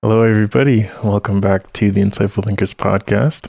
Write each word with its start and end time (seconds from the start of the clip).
Hello, 0.00 0.22
everybody. 0.22 0.88
Welcome 1.02 1.40
back 1.40 1.72
to 1.74 1.90
the 1.90 2.00
Insightful 2.00 2.44
Thinkers 2.44 2.72
podcast. 2.72 3.48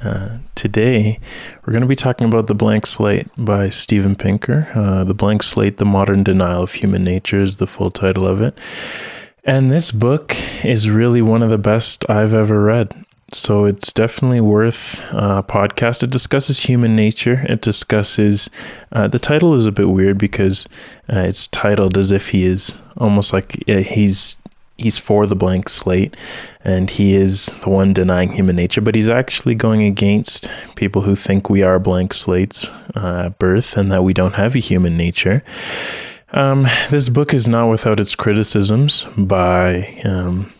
Uh, 0.00 0.38
today, 0.54 1.18
we're 1.66 1.72
going 1.72 1.82
to 1.82 1.88
be 1.88 1.96
talking 1.96 2.28
about 2.28 2.46
The 2.46 2.54
Blank 2.54 2.86
Slate 2.86 3.26
by 3.36 3.68
Steven 3.68 4.14
Pinker. 4.14 4.70
Uh, 4.74 5.02
the 5.02 5.14
Blank 5.14 5.42
Slate, 5.42 5.78
The 5.78 5.84
Modern 5.84 6.22
Denial 6.22 6.62
of 6.62 6.72
Human 6.72 7.02
Nature 7.02 7.42
is 7.42 7.58
the 7.58 7.66
full 7.66 7.90
title 7.90 8.26
of 8.26 8.40
it. 8.40 8.56
And 9.42 9.68
this 9.70 9.90
book 9.90 10.36
is 10.64 10.88
really 10.88 11.20
one 11.20 11.42
of 11.42 11.50
the 11.50 11.58
best 11.58 12.08
I've 12.08 12.32
ever 12.32 12.62
read. 12.62 13.04
So 13.32 13.66
it's 13.66 13.92
definitely 13.92 14.40
worth 14.40 15.02
uh, 15.12 15.42
a 15.46 15.52
podcast. 15.52 16.02
It 16.02 16.10
discusses 16.10 16.60
human 16.60 16.96
nature. 16.96 17.44
It 17.46 17.60
discusses, 17.60 18.48
uh, 18.92 19.08
the 19.08 19.18
title 19.18 19.54
is 19.54 19.66
a 19.66 19.72
bit 19.72 19.90
weird 19.90 20.16
because 20.16 20.66
uh, 21.12 21.20
it's 21.20 21.46
titled 21.46 21.98
as 21.98 22.10
if 22.10 22.30
he 22.30 22.46
is 22.46 22.78
almost 22.96 23.32
like 23.32 23.62
uh, 23.68 23.78
he's 23.78 24.36
he's 24.78 24.98
for 24.98 25.26
the 25.26 25.34
blank 25.34 25.68
slate 25.68 26.16
and 26.64 26.88
he 26.88 27.14
is 27.14 27.46
the 27.62 27.68
one 27.68 27.92
denying 27.92 28.30
human 28.30 28.54
nature 28.54 28.80
but 28.80 28.94
he's 28.94 29.08
actually 29.08 29.54
going 29.54 29.82
against 29.82 30.48
people 30.76 31.02
who 31.02 31.16
think 31.16 31.50
we 31.50 31.64
are 31.64 31.80
blank 31.80 32.14
slates 32.14 32.70
uh, 32.96 33.24
at 33.26 33.38
birth 33.40 33.76
and 33.76 33.90
that 33.90 34.04
we 34.04 34.14
don't 34.14 34.36
have 34.36 34.54
a 34.54 34.60
human 34.60 34.96
nature 34.96 35.42
um, 36.32 36.64
this 36.90 37.08
book 37.08 37.34
is 37.34 37.48
not 37.48 37.66
without 37.66 37.98
its 37.98 38.14
criticisms 38.14 39.04
by 39.16 40.00
um, 40.04 40.52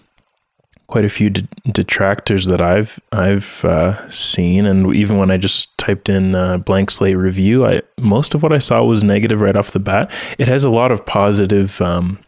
quite 0.88 1.04
a 1.04 1.08
few 1.10 1.28
de- 1.28 1.46
detractors 1.70 2.46
that 2.46 2.60
I've 2.60 2.98
I've 3.12 3.64
uh, 3.64 4.10
seen, 4.10 4.66
and 4.66 4.94
even 4.94 5.18
when 5.18 5.30
I 5.30 5.36
just 5.36 5.76
typed 5.78 6.08
in 6.08 6.34
uh, 6.34 6.56
blank 6.58 6.90
slate 6.90 7.16
review, 7.16 7.66
I 7.66 7.82
most 7.98 8.34
of 8.34 8.42
what 8.42 8.52
I 8.52 8.58
saw 8.58 8.82
was 8.82 9.04
negative 9.04 9.40
right 9.40 9.56
off 9.56 9.70
the 9.70 9.78
bat. 9.78 10.10
It 10.38 10.48
has 10.48 10.64
a 10.64 10.70
lot 10.70 10.90
of 10.90 11.04
positive 11.04 11.80
um, 11.80 12.18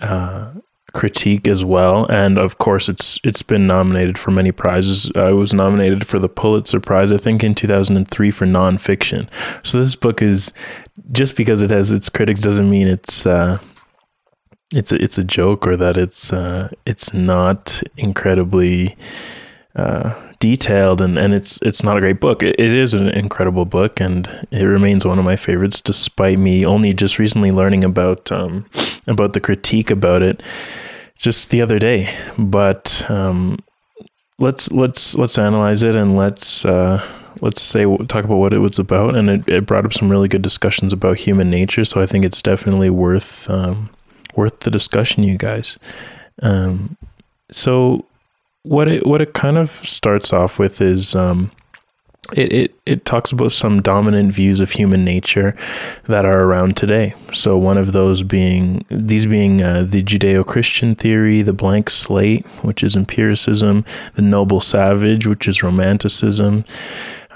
uh, 0.00 0.52
critique 0.92 1.48
as 1.48 1.64
well, 1.64 2.06
and 2.10 2.38
of 2.38 2.58
course, 2.58 2.88
it's 2.88 3.18
it's 3.24 3.42
been 3.42 3.66
nominated 3.66 4.18
for 4.18 4.30
many 4.30 4.52
prizes. 4.52 5.10
I 5.16 5.32
was 5.32 5.54
nominated 5.54 6.06
for 6.06 6.18
the 6.18 6.28
Pulitzer 6.28 6.80
Prize, 6.80 7.10
I 7.10 7.18
think, 7.18 7.42
in 7.42 7.54
two 7.54 7.66
thousand 7.66 7.96
and 7.96 8.08
three 8.08 8.30
for 8.30 8.46
nonfiction. 8.46 9.28
So 9.62 9.80
this 9.80 9.96
book 9.96 10.20
is 10.20 10.52
just 11.12 11.36
because 11.36 11.62
it 11.62 11.70
has 11.70 11.92
its 11.92 12.10
critics 12.10 12.42
doesn't 12.42 12.70
mean 12.70 12.88
it's. 12.88 13.26
It's 14.72 14.90
a, 14.90 15.02
it's 15.02 15.18
a 15.18 15.24
joke 15.24 15.66
or 15.66 15.76
that 15.76 15.96
it's 15.96 16.32
uh, 16.32 16.70
it's 16.84 17.14
not 17.14 17.82
incredibly 17.96 18.96
uh, 19.76 20.14
detailed 20.40 21.00
and, 21.00 21.18
and 21.18 21.32
it's 21.32 21.60
it's 21.62 21.82
not 21.82 21.96
a 21.96 22.00
great 22.00 22.20
book. 22.20 22.42
It, 22.42 22.58
it 22.58 22.74
is 22.74 22.94
an 22.94 23.08
incredible 23.10 23.64
book 23.64 24.00
and 24.00 24.26
it 24.50 24.64
remains 24.64 25.06
one 25.06 25.18
of 25.18 25.24
my 25.24 25.36
favorites, 25.36 25.80
despite 25.80 26.38
me 26.38 26.66
only 26.66 26.92
just 26.92 27.18
recently 27.18 27.52
learning 27.52 27.84
about 27.84 28.32
um, 28.32 28.66
about 29.06 29.34
the 29.34 29.40
critique 29.40 29.90
about 29.90 30.22
it 30.22 30.42
just 31.16 31.50
the 31.50 31.62
other 31.62 31.78
day. 31.78 32.08
But 32.36 33.08
um, 33.08 33.58
let's 34.38 34.72
let's 34.72 35.14
let's 35.14 35.38
analyze 35.38 35.82
it 35.82 35.94
and 35.94 36.16
let's 36.16 36.64
uh, 36.64 37.06
let's 37.40 37.62
say 37.62 37.84
talk 38.06 38.24
about 38.24 38.38
what 38.38 38.52
it 38.52 38.58
was 38.58 38.78
about. 38.78 39.14
And 39.14 39.30
it, 39.30 39.48
it 39.48 39.66
brought 39.66 39.84
up 39.84 39.92
some 39.92 40.10
really 40.10 40.28
good 40.28 40.42
discussions 40.42 40.92
about 40.92 41.18
human 41.18 41.50
nature. 41.50 41.84
So 41.84 42.00
I 42.00 42.06
think 42.06 42.24
it's 42.24 42.42
definitely 42.42 42.90
worth. 42.90 43.48
Um, 43.48 43.90
worth 44.36 44.60
the 44.60 44.70
discussion, 44.70 45.22
you 45.22 45.36
guys. 45.38 45.78
Um, 46.42 46.96
so 47.50 48.04
what 48.62 48.88
it 48.88 49.06
what 49.06 49.22
it 49.22 49.32
kind 49.32 49.56
of 49.56 49.70
starts 49.70 50.32
off 50.32 50.58
with 50.58 50.80
is 50.80 51.14
um, 51.14 51.52
it, 52.34 52.52
it 52.52 52.75
it 52.86 53.04
talks 53.04 53.32
about 53.32 53.52
some 53.52 53.82
dominant 53.82 54.32
views 54.32 54.60
of 54.60 54.70
human 54.70 55.04
nature 55.04 55.56
that 56.04 56.24
are 56.24 56.44
around 56.44 56.76
today. 56.76 57.14
So 57.32 57.58
one 57.58 57.76
of 57.76 57.92
those 57.92 58.22
being 58.22 58.84
these 58.88 59.26
being 59.26 59.60
uh, 59.60 59.84
the 59.88 60.02
Judeo-Christian 60.02 60.94
theory, 60.94 61.42
the 61.42 61.52
blank 61.52 61.90
slate, 61.90 62.46
which 62.62 62.82
is 62.82 62.96
empiricism, 62.96 63.84
the 64.14 64.22
noble 64.22 64.60
savage, 64.60 65.26
which 65.26 65.48
is 65.48 65.62
romanticism, 65.62 66.64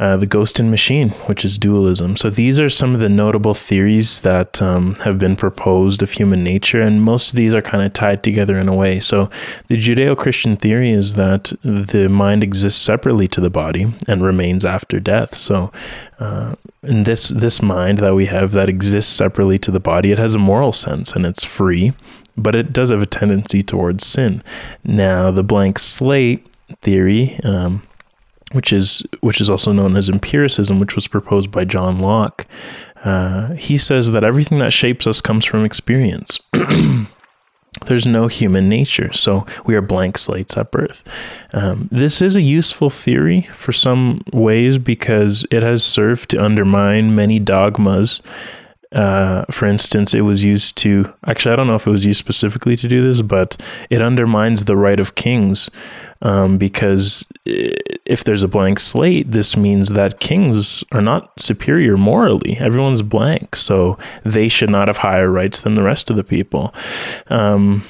uh, 0.01 0.17
the 0.17 0.27
ghost 0.27 0.59
and 0.59 0.71
machine, 0.71 1.11
which 1.27 1.45
is 1.45 1.59
dualism. 1.59 2.17
So 2.17 2.31
these 2.31 2.59
are 2.59 2.71
some 2.71 2.95
of 2.95 3.01
the 3.01 3.09
notable 3.11 3.53
theories 3.53 4.21
that 4.21 4.63
um, 4.63 4.95
have 5.05 5.19
been 5.19 5.37
proposed 5.37 6.03
of 6.03 6.13
human 6.13 6.43
nature, 6.43 6.81
and 6.81 7.03
most 7.03 7.31
of 7.31 7.37
these 7.37 7.53
are 7.53 7.61
kind 7.61 7.83
of 7.83 7.93
tied 7.93 8.23
together 8.23 8.57
in 8.57 8.67
a 8.67 8.75
way. 8.75 8.99
So 8.99 9.29
the 9.69 9.77
Judeo-Christian 9.77 10.57
theory 10.57 10.91
is 10.91 11.17
that 11.17 11.53
the 11.63 12.09
mind 12.09 12.43
exists 12.43 12.81
separately 12.81 13.29
to 13.29 13.43
the 13.43 13.51
body 13.51 13.93
and 14.09 14.23
remains 14.23 14.65
after 14.65 15.01
death. 15.01 15.35
So 15.41 15.73
uh, 16.19 16.55
in 16.83 17.03
this 17.05 17.29
this 17.29 17.63
mind 17.63 17.99
that 17.99 18.15
we 18.15 18.27
have 18.27 18.53
that 18.53 18.69
exists 18.69 19.13
separately 19.13 19.59
to 19.61 19.71
the 19.71 19.81
body, 19.81 20.13
it 20.13 20.19
has 20.19 20.35
a 20.35 20.39
moral 20.39 20.73
sense 20.73 21.13
and 21.13 21.27
it's 21.27 21.45
free, 21.45 21.93
but 22.37 22.55
it 22.55 22.73
does 22.73 22.91
have 22.91 23.03
a 23.03 23.07
tendency 23.07 23.63
towards 23.63 24.07
sin. 24.07 24.43
Now 24.85 25.31
the 25.31 25.43
blank 25.43 25.79
slate 25.79 26.47
theory. 26.83 27.39
Um, 27.45 27.83
which 28.53 28.73
is 28.73 29.05
which 29.21 29.41
is 29.41 29.49
also 29.49 29.71
known 29.71 29.97
as 29.97 30.09
empiricism, 30.09 30.81
which 30.81 30.97
was 30.97 31.07
proposed 31.07 31.53
by 31.53 31.65
John 31.65 31.99
Locke. 31.99 32.49
Uh, 33.05 33.55
he 33.55 33.79
says 33.79 34.11
that 34.11 34.25
everything 34.25 34.59
that 34.59 34.73
shapes 34.73 35.07
us 35.07 35.21
comes 35.21 35.45
from 35.45 35.65
experience. 35.65 36.41
There's 37.87 38.07
no 38.07 38.27
human 38.27 38.69
nature, 38.69 39.13
so 39.13 39.47
we 39.65 39.75
are 39.75 39.81
blank 39.81 40.19
slates 40.19 40.57
at 40.57 40.71
birth. 40.71 41.03
Um, 41.53 41.89
this 41.91 42.21
is 42.21 42.37
a 42.37 42.43
useful 42.43 42.91
theory 42.91 43.49
for 43.55 43.73
some 43.73 44.23
ways 44.33 44.79
because 44.79 45.47
it 45.51 45.63
has 45.63 45.83
served 45.83 46.31
to 46.31 46.43
undermine 46.43 47.15
many 47.15 47.39
dogmas 47.39 48.21
uh, 48.93 49.45
for 49.51 49.67
instance, 49.67 50.15
it 50.15 50.23
was 50.23 50.43
used 50.43 50.77
to 50.79 51.13
actually, 51.27 51.53
I 51.53 51.57
don't 51.57 51.69
know 51.69 51.77
if 51.77 51.87
it 51.87 51.91
was 51.91 52.05
used 52.05 52.19
specifically 52.19 52.77
to 52.77 52.89
do 52.89 53.07
this, 53.07 53.23
but 53.23 53.61
it 53.89 54.03
undermines 54.03 54.65
the 54.65 54.77
right 54.77 54.99
of 54.99 55.15
kings 55.15 55.71
um, 56.23 56.59
because 56.59 57.25
if 57.45 58.25
there's 58.25 58.43
a 58.43 58.49
blank 58.49 58.81
slate, 58.81 59.31
this 59.31 59.57
means 59.57 59.91
that 59.91 60.19
kings 60.19 60.83
are 60.91 61.01
not 61.01 61.31
superior 61.39 61.97
morally. 61.97 62.57
Everyone's 62.59 63.03
blank, 63.03 63.55
so 63.55 63.97
they 64.25 64.49
should 64.49 64.71
not 64.71 64.89
have 64.89 64.99
higher 64.99 65.31
rights 65.31 65.61
than 65.61 65.77
the 65.77 65.83
rest 65.83 66.11
of 66.11 66.17
the 66.17 66.25
people. 66.25 66.75
Um, 67.29 67.85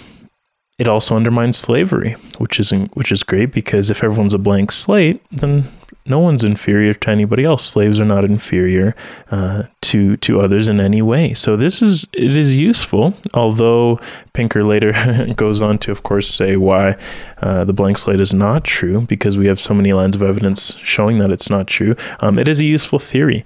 it 0.79 0.89
also 0.89 1.17
undermines 1.17 1.59
slavery, 1.59 2.13
which 2.39 2.59
is 2.59 2.71
which 2.95 3.13
is 3.13 3.23
great 3.23 3.53
because 3.53 3.91
if 3.91 4.03
everyone's 4.03 4.33
a 4.33 4.39
blank 4.39 4.73
slate, 4.73 5.23
then 5.31 5.71
no 6.07 6.19
one's 6.19 6.45
inferior 6.45 6.95
to 6.95 7.11
anybody 7.11 7.45
else. 7.45 7.65
Slaves 7.65 8.01
are 8.01 8.05
not 8.05 8.25
inferior 8.25 8.95
uh, 9.31 9.65
to 9.83 10.17
to 10.19 10.41
others 10.41 10.69
in 10.69 10.81
any 10.81 11.03
way. 11.03 11.35
So 11.35 11.57
this 11.57 11.83
is 11.83 12.07
it 12.13 12.37
is 12.37 12.57
useful. 12.57 13.15
Although 13.35 14.01
Pinker 14.33 14.65
later 14.65 14.93
goes 15.37 15.61
on 15.63 15.79
to, 15.79 15.91
of 15.91 16.03
course, 16.03 16.29
say 16.29 16.57
why 16.57 16.97
uh, 17.43 17.65
the 17.65 17.73
blank 17.73 17.99
slate 17.99 18.21
is 18.21 18.35
not 18.35 18.65
true 18.65 19.03
because 19.03 19.39
we 19.39 19.47
have 19.47 19.61
so 19.61 19.75
many 19.75 19.93
lines 19.93 20.17
of 20.17 20.23
evidence 20.23 20.77
showing 20.79 21.19
that 21.19 21.31
it's 21.31 21.51
not 21.51 21.67
true. 21.67 21.95
Um, 22.21 22.39
it 22.39 22.49
is 22.49 22.61
a 22.61 22.65
useful 22.65 22.99
theory. 22.99 23.45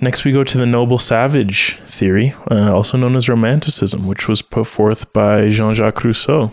Next, 0.00 0.24
we 0.24 0.32
go 0.32 0.44
to 0.44 0.58
the 0.58 0.66
noble 0.66 0.98
savage 0.98 1.78
theory, 1.86 2.34
uh, 2.50 2.72
also 2.72 2.96
known 2.96 3.16
as 3.16 3.28
Romanticism, 3.28 4.06
which 4.06 4.28
was 4.28 4.42
put 4.42 4.66
forth 4.66 5.12
by 5.12 5.48
Jean-Jacques 5.48 6.04
Rousseau. 6.04 6.52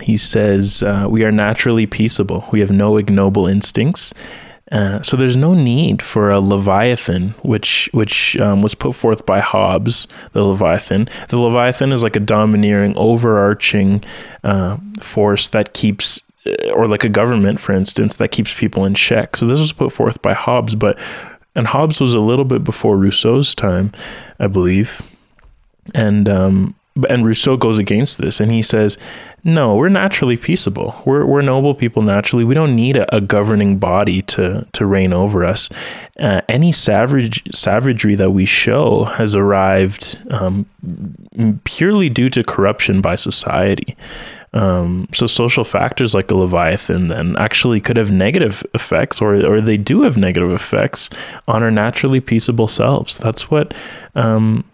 He 0.00 0.16
says, 0.16 0.82
uh, 0.82 1.06
We 1.08 1.24
are 1.24 1.32
naturally 1.32 1.86
peaceable. 1.86 2.46
We 2.52 2.60
have 2.60 2.70
no 2.70 2.96
ignoble 2.96 3.46
instincts. 3.46 4.12
Uh, 4.72 5.02
so 5.02 5.16
there's 5.16 5.36
no 5.36 5.52
need 5.52 6.00
for 6.00 6.30
a 6.30 6.38
Leviathan, 6.38 7.34
which 7.42 7.90
which 7.92 8.36
um, 8.36 8.62
was 8.62 8.74
put 8.74 8.94
forth 8.94 9.26
by 9.26 9.40
Hobbes. 9.40 10.06
The 10.32 10.44
Leviathan. 10.44 11.08
The 11.28 11.38
Leviathan 11.38 11.90
is 11.90 12.02
like 12.02 12.14
a 12.14 12.20
domineering, 12.20 12.96
overarching 12.96 14.04
uh, 14.44 14.76
force 15.00 15.48
that 15.48 15.74
keeps, 15.74 16.20
uh, 16.46 16.70
or 16.70 16.86
like 16.86 17.02
a 17.02 17.08
government, 17.08 17.58
for 17.58 17.72
instance, 17.72 18.16
that 18.16 18.28
keeps 18.28 18.54
people 18.54 18.84
in 18.84 18.94
check. 18.94 19.36
So 19.36 19.46
this 19.46 19.58
was 19.58 19.72
put 19.72 19.92
forth 19.92 20.22
by 20.22 20.34
Hobbes, 20.34 20.76
but 20.76 20.96
and 21.56 21.66
Hobbes 21.66 22.00
was 22.00 22.14
a 22.14 22.20
little 22.20 22.44
bit 22.44 22.62
before 22.62 22.96
Rousseau's 22.96 23.56
time, 23.56 23.90
I 24.38 24.46
believe, 24.46 25.02
and 25.96 26.28
um, 26.28 26.76
and 27.08 27.26
Rousseau 27.26 27.56
goes 27.56 27.78
against 27.78 28.18
this 28.18 28.40
and 28.40 28.50
he 28.50 28.62
says, 28.62 28.98
"No, 29.44 29.74
we're 29.74 29.88
naturally 29.88 30.36
peaceable. 30.36 31.00
We're 31.04 31.24
we're 31.24 31.42
noble 31.42 31.74
people 31.74 32.02
naturally. 32.02 32.44
We 32.44 32.54
don't 32.54 32.76
need 32.76 32.96
a, 32.96 33.14
a 33.14 33.20
governing 33.20 33.78
body 33.78 34.22
to 34.22 34.66
to 34.72 34.86
reign 34.86 35.12
over 35.12 35.44
us. 35.44 35.68
Uh, 36.18 36.40
any 36.48 36.72
savage 36.72 37.42
savagery 37.54 38.14
that 38.16 38.30
we 38.30 38.44
show 38.44 39.04
has 39.04 39.34
arrived 39.34 40.22
um, 40.30 40.66
purely 41.64 42.08
due 42.08 42.28
to 42.30 42.44
corruption 42.44 43.00
by 43.00 43.16
society." 43.16 43.96
Um, 44.52 45.08
so 45.14 45.28
social 45.28 45.62
factors 45.62 46.12
like 46.12 46.26
the 46.26 46.36
Leviathan 46.36 47.06
then 47.06 47.36
actually 47.38 47.80
could 47.80 47.96
have 47.96 48.10
negative 48.10 48.64
effects, 48.74 49.20
or 49.20 49.34
or 49.46 49.60
they 49.60 49.76
do 49.76 50.02
have 50.02 50.16
negative 50.16 50.50
effects 50.50 51.08
on 51.46 51.62
our 51.62 51.70
naturally 51.70 52.20
peaceable 52.20 52.66
selves. 52.66 53.16
That's 53.18 53.50
what 53.50 53.74
um, 54.16 54.64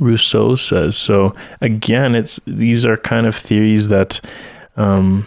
Rousseau 0.00 0.54
says. 0.54 0.96
So 0.96 1.34
again, 1.60 2.14
it's 2.14 2.40
these 2.46 2.84
are 2.84 2.96
kind 2.96 3.26
of 3.26 3.34
theories 3.34 3.88
that 3.88 4.20
um, 4.76 5.26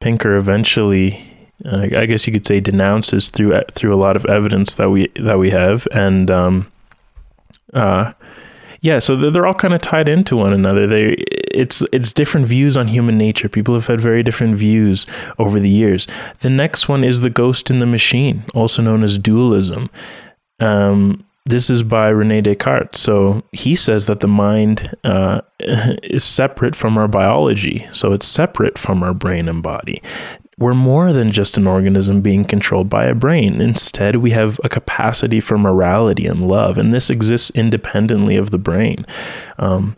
Pinker 0.00 0.36
eventually 0.36 1.32
uh, 1.64 1.88
I 1.96 2.06
guess 2.06 2.26
you 2.26 2.32
could 2.32 2.46
say 2.46 2.60
denounces 2.60 3.28
through 3.28 3.60
through 3.72 3.94
a 3.94 3.96
lot 3.96 4.16
of 4.16 4.26
evidence 4.26 4.74
that 4.76 4.90
we 4.90 5.08
that 5.16 5.38
we 5.38 5.50
have, 5.50 5.86
and 5.92 6.30
um, 6.30 6.72
uh, 7.72 8.12
yeah, 8.80 8.98
so 8.98 9.14
they're, 9.14 9.46
all 9.46 9.54
kind 9.54 9.74
of 9.74 9.80
tied 9.80 10.08
into 10.08 10.36
one 10.36 10.52
another. 10.52 10.88
They 10.88 11.12
it's 11.54 11.82
it's 11.92 12.12
different 12.12 12.46
views 12.46 12.76
on 12.76 12.88
human 12.88 13.16
nature. 13.16 13.48
People 13.48 13.74
have 13.74 13.86
had 13.86 14.00
very 14.00 14.24
different 14.24 14.56
views 14.56 15.06
over 15.38 15.60
the 15.60 15.68
years. 15.68 16.08
The 16.40 16.50
next 16.50 16.88
one 16.88 17.04
is 17.04 17.20
the 17.20 17.30
ghost 17.30 17.70
in 17.70 17.78
the 17.78 17.86
machine, 17.86 18.44
also 18.54 18.82
known 18.82 19.04
as 19.04 19.16
dualism. 19.18 19.88
Um, 20.58 21.24
this 21.44 21.70
is 21.70 21.82
by 21.82 22.08
Rene 22.08 22.40
Descartes. 22.42 22.96
So 22.96 23.42
he 23.52 23.74
says 23.74 24.06
that 24.06 24.20
the 24.20 24.28
mind 24.28 24.94
uh, 25.04 25.40
is 25.58 26.24
separate 26.24 26.76
from 26.76 26.96
our 26.96 27.08
biology. 27.08 27.86
So 27.92 28.12
it's 28.12 28.26
separate 28.26 28.78
from 28.78 29.02
our 29.02 29.14
brain 29.14 29.48
and 29.48 29.62
body. 29.62 30.02
We're 30.58 30.74
more 30.74 31.12
than 31.12 31.32
just 31.32 31.56
an 31.56 31.66
organism 31.66 32.20
being 32.20 32.44
controlled 32.44 32.88
by 32.88 33.06
a 33.06 33.14
brain. 33.14 33.60
Instead, 33.60 34.16
we 34.16 34.30
have 34.30 34.60
a 34.62 34.68
capacity 34.68 35.40
for 35.40 35.58
morality 35.58 36.26
and 36.26 36.46
love, 36.46 36.78
and 36.78 36.92
this 36.92 37.10
exists 37.10 37.50
independently 37.50 38.36
of 38.36 38.50
the 38.50 38.58
brain. 38.58 39.04
Um, 39.58 39.96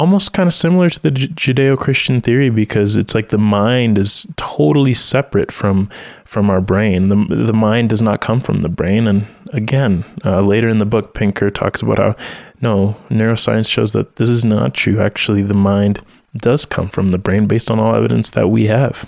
almost 0.00 0.32
kind 0.32 0.46
of 0.46 0.54
similar 0.54 0.88
to 0.88 1.02
the 1.02 1.10
Judeo-Christian 1.10 2.22
theory 2.22 2.48
because 2.48 2.96
it's 2.96 3.14
like 3.14 3.28
the 3.28 3.36
mind 3.36 3.98
is 3.98 4.26
totally 4.36 4.94
separate 4.94 5.52
from 5.52 5.90
from 6.24 6.48
our 6.48 6.62
brain. 6.62 7.10
The 7.10 7.44
the 7.44 7.52
mind 7.52 7.90
does 7.90 8.00
not 8.00 8.22
come 8.22 8.40
from 8.40 8.62
the 8.62 8.70
brain. 8.70 9.06
And 9.06 9.26
again, 9.52 10.04
uh, 10.24 10.40
later 10.40 10.70
in 10.70 10.78
the 10.78 10.86
book, 10.86 11.12
Pinker 11.12 11.50
talks 11.50 11.82
about 11.82 11.98
how 11.98 12.16
no 12.62 12.96
neuroscience 13.10 13.68
shows 13.68 13.92
that 13.92 14.16
this 14.16 14.30
is 14.30 14.42
not 14.42 14.72
true. 14.72 15.02
Actually, 15.02 15.42
the 15.42 15.54
mind 15.54 16.00
does 16.34 16.64
come 16.64 16.88
from 16.88 17.08
the 17.08 17.18
brain 17.18 17.46
based 17.46 17.70
on 17.70 17.78
all 17.78 17.94
evidence 17.94 18.30
that 18.30 18.48
we 18.48 18.68
have. 18.68 19.04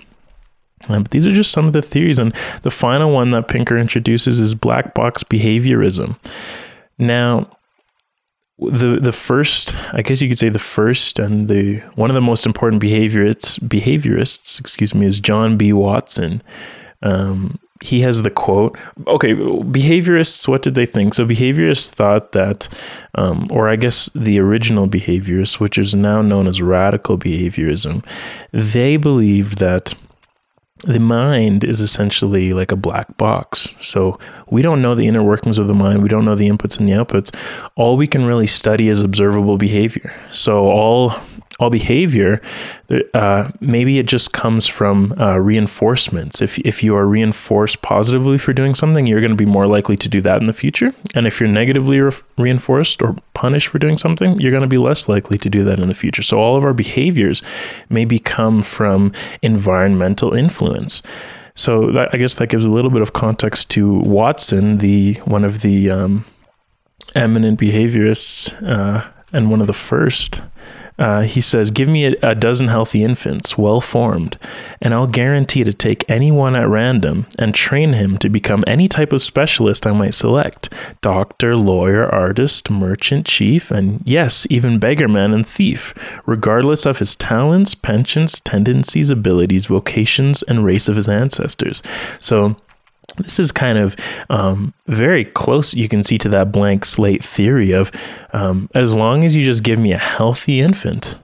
Um, 0.88 1.05
but 1.05 1.12
these 1.12 1.27
are 1.27 1.33
just 1.33 1.53
some 1.53 1.67
of 1.67 1.73
the 1.73 1.81
theories, 1.81 2.19
and 2.19 2.35
the 2.62 2.71
final 2.71 3.11
one 3.11 3.31
that 3.31 3.49
Pinker 3.49 3.79
introduces 3.79 4.38
is 4.38 4.53
black 4.53 4.93
box 4.93 5.23
behaviorism. 5.25 6.19
Now, 6.99 7.49
the 8.58 8.99
the 9.00 9.12
first 9.12 9.75
i 9.93 10.02
guess 10.02 10.20
you 10.20 10.28
could 10.28 10.38
say 10.38 10.49
the 10.49 10.58
first 10.58 11.19
and 11.19 11.49
the 11.49 11.78
one 11.94 12.10
of 12.10 12.14
the 12.14 12.20
most 12.20 12.46
important 12.46 12.82
behaviorists 12.82 13.58
behaviorists 13.60 14.60
excuse 14.60 14.94
me 14.94 15.06
is 15.06 15.20
john 15.20 15.56
b. 15.56 15.72
Watson. 15.72 16.43
Um, 17.04 17.58
he 17.82 18.00
has 18.02 18.22
the 18.22 18.31
quote 18.31 18.78
okay 19.08 19.34
behaviorists 19.34 20.46
what 20.46 20.62
did 20.62 20.76
they 20.76 20.87
think? 20.87 21.14
So 21.14 21.26
behaviorists 21.26 21.90
thought 21.90 22.31
that 22.32 22.69
um, 23.16 23.49
or 23.50 23.69
i 23.69 23.75
guess 23.75 24.08
the 24.14 24.38
original 24.38 24.87
behaviorists 24.87 25.58
which 25.58 25.78
is 25.78 25.94
now 25.94 26.22
known 26.22 26.46
as 26.46 26.62
radical 26.62 27.19
behaviorism 27.19 28.04
they 28.52 28.96
believed 28.96 29.58
that 29.58 29.94
the 30.82 30.99
mind 30.99 31.64
is 31.64 31.81
essentially 31.81 32.52
like 32.52 32.73
a 32.73 32.76
black 32.76 33.17
box. 33.17 33.69
So 33.81 34.19
we 34.50 34.62
don't 34.62 34.82
know 34.82 34.94
the 34.94 35.06
inner 35.06 35.23
workings 35.23 35.58
of 35.58 35.69
the 35.69 35.75
mind. 35.75 36.02
We 36.02 36.08
don't 36.08 36.25
know 36.25 36.34
the 36.34 36.49
inputs 36.49 36.79
and 36.79 36.88
the 36.88 36.94
outputs. 36.94 37.34
All 37.76 37.96
we 37.96 38.06
can 38.06 38.25
really 38.25 38.46
study 38.46 38.88
is 38.88 39.00
observable 39.00 39.58
behavior. 39.58 40.12
So 40.32 40.67
all 40.67 41.14
all 41.58 41.70
behavior, 41.70 42.40
uh, 43.14 43.50
maybe 43.60 43.99
it 43.99 44.06
just 44.06 44.32
comes 44.32 44.66
from 44.66 45.14
uh, 45.19 45.38
reinforcements. 45.38 46.40
If, 46.40 46.58
if 46.60 46.82
you 46.82 46.96
are 46.96 47.06
reinforced 47.06 47.82
positively 47.82 48.38
for 48.38 48.52
doing 48.52 48.75
something, 48.75 49.06
you're 49.06 49.20
going 49.20 49.32
to 49.32 49.37
be 49.37 49.46
more 49.46 49.66
likely 49.66 49.96
to 49.99 50.08
do 50.08 50.20
that 50.22 50.40
in 50.40 50.46
the 50.46 50.52
future. 50.52 50.94
And 51.14 51.26
if 51.26 51.40
you're 51.40 51.49
negatively 51.49 52.00
re- 52.00 52.12
reinforced 52.38 53.02
or 53.02 53.16
punished 53.34 53.69
for 53.69 53.78
doing 53.78 53.99
something, 53.99 54.40
you're 54.40 54.50
going 54.50 54.62
to 54.62 54.66
be 54.69 54.78
less 54.78 55.08
likely 55.08 55.38
to 55.38 55.50
do 55.50 55.64
that 55.64 55.78
in 55.78 55.88
the 55.88 55.94
future. 55.94 56.22
So 56.22 56.38
all 56.38 56.56
of 56.56 56.64
our 56.64 56.75
behaviors 56.75 57.43
maybe 57.88 58.19
come 58.19 58.62
from 58.62 59.12
environmental 59.43 60.32
influence. 60.34 61.02
So 61.54 61.93
that, 61.93 62.08
I 62.12 62.16
guess 62.16 62.37
that 62.37 62.49
gives 62.49 62.64
a 62.64 62.70
little 62.70 62.90
bit 62.90 63.02
of 63.02 63.12
context 63.12 63.70
to 63.70 63.99
Watson, 64.00 64.78
the 64.78 65.14
one 65.26 65.44
of 65.44 65.60
the 65.60 65.90
um, 65.90 66.25
eminent 67.14 67.60
behaviorists 67.60 68.52
uh, 68.66 69.06
and 69.32 69.50
one 69.50 69.60
of 69.60 69.66
the 69.66 69.72
first 69.72 70.40
uh, 71.02 71.22
he 71.22 71.40
says, 71.40 71.72
Give 71.72 71.88
me 71.88 72.06
a, 72.06 72.14
a 72.22 72.34
dozen 72.37 72.69
healthy 72.69 73.02
infants, 73.02 73.58
well 73.58 73.81
formed, 73.81 74.38
and 74.81 74.94
I'll 74.94 75.08
guarantee 75.08 75.64
to 75.64 75.72
take 75.72 76.08
any 76.08 76.31
one 76.31 76.54
at 76.54 76.69
random 76.69 77.26
and 77.40 77.52
train 77.52 77.94
him 77.94 78.19
to 78.19 78.28
become 78.28 78.62
any 78.69 78.87
type 78.87 79.12
of 79.12 79.20
specialist 79.20 79.84
I 79.84 79.90
might 79.90 80.14
select 80.14 80.69
doctor, 81.00 81.56
lawyer, 81.56 82.06
artist, 82.08 82.70
merchant, 82.70 83.26
chief, 83.26 83.72
and 83.72 84.00
yes, 84.04 84.46
even 84.49 84.78
beggarman 84.78 85.34
and 85.34 85.44
thief, 85.44 85.93
regardless 86.25 86.87
of 86.87 87.00
his 87.00 87.16
talents, 87.16 87.75
pensions, 87.75 88.38
tendencies, 88.38 89.10
abilities, 89.10 89.66
vocations, 89.66 90.43
and 90.44 90.64
race 90.64 90.87
of 90.87 90.94
his 90.94 91.08
ancestors. 91.08 91.82
So, 92.20 92.56
this 93.19 93.38
is 93.38 93.53
kind 93.53 93.79
of 93.79 93.97
um, 94.31 94.75
very 94.87 95.25
close, 95.25 95.75
you 95.75 95.88
can 95.88 96.05
see, 96.05 96.19
to 96.19 96.29
that 96.31 96.53
blank 96.53 96.85
slate 96.85 97.25
theory 97.25 97.73
of 97.73 97.91
um, 98.32 98.69
as 98.75 98.94
long 98.94 99.25
as 99.25 99.37
you 99.37 99.44
just 99.44 99.62
give 99.62 99.79
me 99.79 99.93
a 99.93 99.99
healthy 99.99 100.61
infant, 100.61 101.19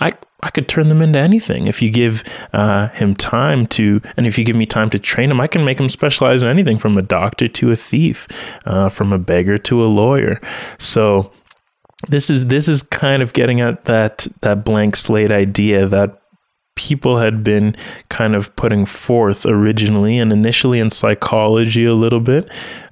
I, 0.00 0.12
I 0.42 0.50
could 0.50 0.68
turn 0.68 0.88
them 0.88 1.02
into 1.02 1.18
anything. 1.18 1.66
If 1.66 1.80
you 1.82 1.90
give 1.90 2.22
uh, 2.52 2.88
him 2.88 3.14
time 3.14 3.66
to, 3.68 4.00
and 4.16 4.26
if 4.26 4.38
you 4.38 4.44
give 4.44 4.56
me 4.56 4.66
time 4.66 4.90
to 4.90 4.98
train 4.98 5.30
him, 5.30 5.40
I 5.40 5.46
can 5.46 5.64
make 5.64 5.80
him 5.80 5.88
specialize 5.88 6.42
in 6.42 6.48
anything 6.48 6.78
from 6.78 6.96
a 6.98 7.02
doctor 7.02 7.48
to 7.48 7.72
a 7.72 7.76
thief, 7.76 8.28
uh, 8.66 8.88
from 8.88 9.12
a 9.12 9.18
beggar 9.18 9.58
to 9.58 9.84
a 9.84 9.86
lawyer. 9.86 10.40
So, 10.78 11.32
this 12.06 12.30
is 12.30 12.46
this 12.46 12.68
is 12.68 12.84
kind 12.84 13.22
of 13.22 13.32
getting 13.32 13.60
at 13.60 13.86
that 13.86 14.28
that 14.42 14.64
blank 14.64 14.94
slate 14.94 15.32
idea 15.32 15.86
that 15.88 16.22
people 16.78 17.18
had 17.18 17.42
been 17.42 17.76
kind 18.08 18.34
of 18.34 18.54
putting 18.56 18.86
forth 18.86 19.44
originally 19.44 20.18
and 20.18 20.32
initially 20.32 20.78
in 20.78 20.88
psychology 20.88 21.84
a 21.84 21.94
little 21.94 22.20
bit. 22.20 22.48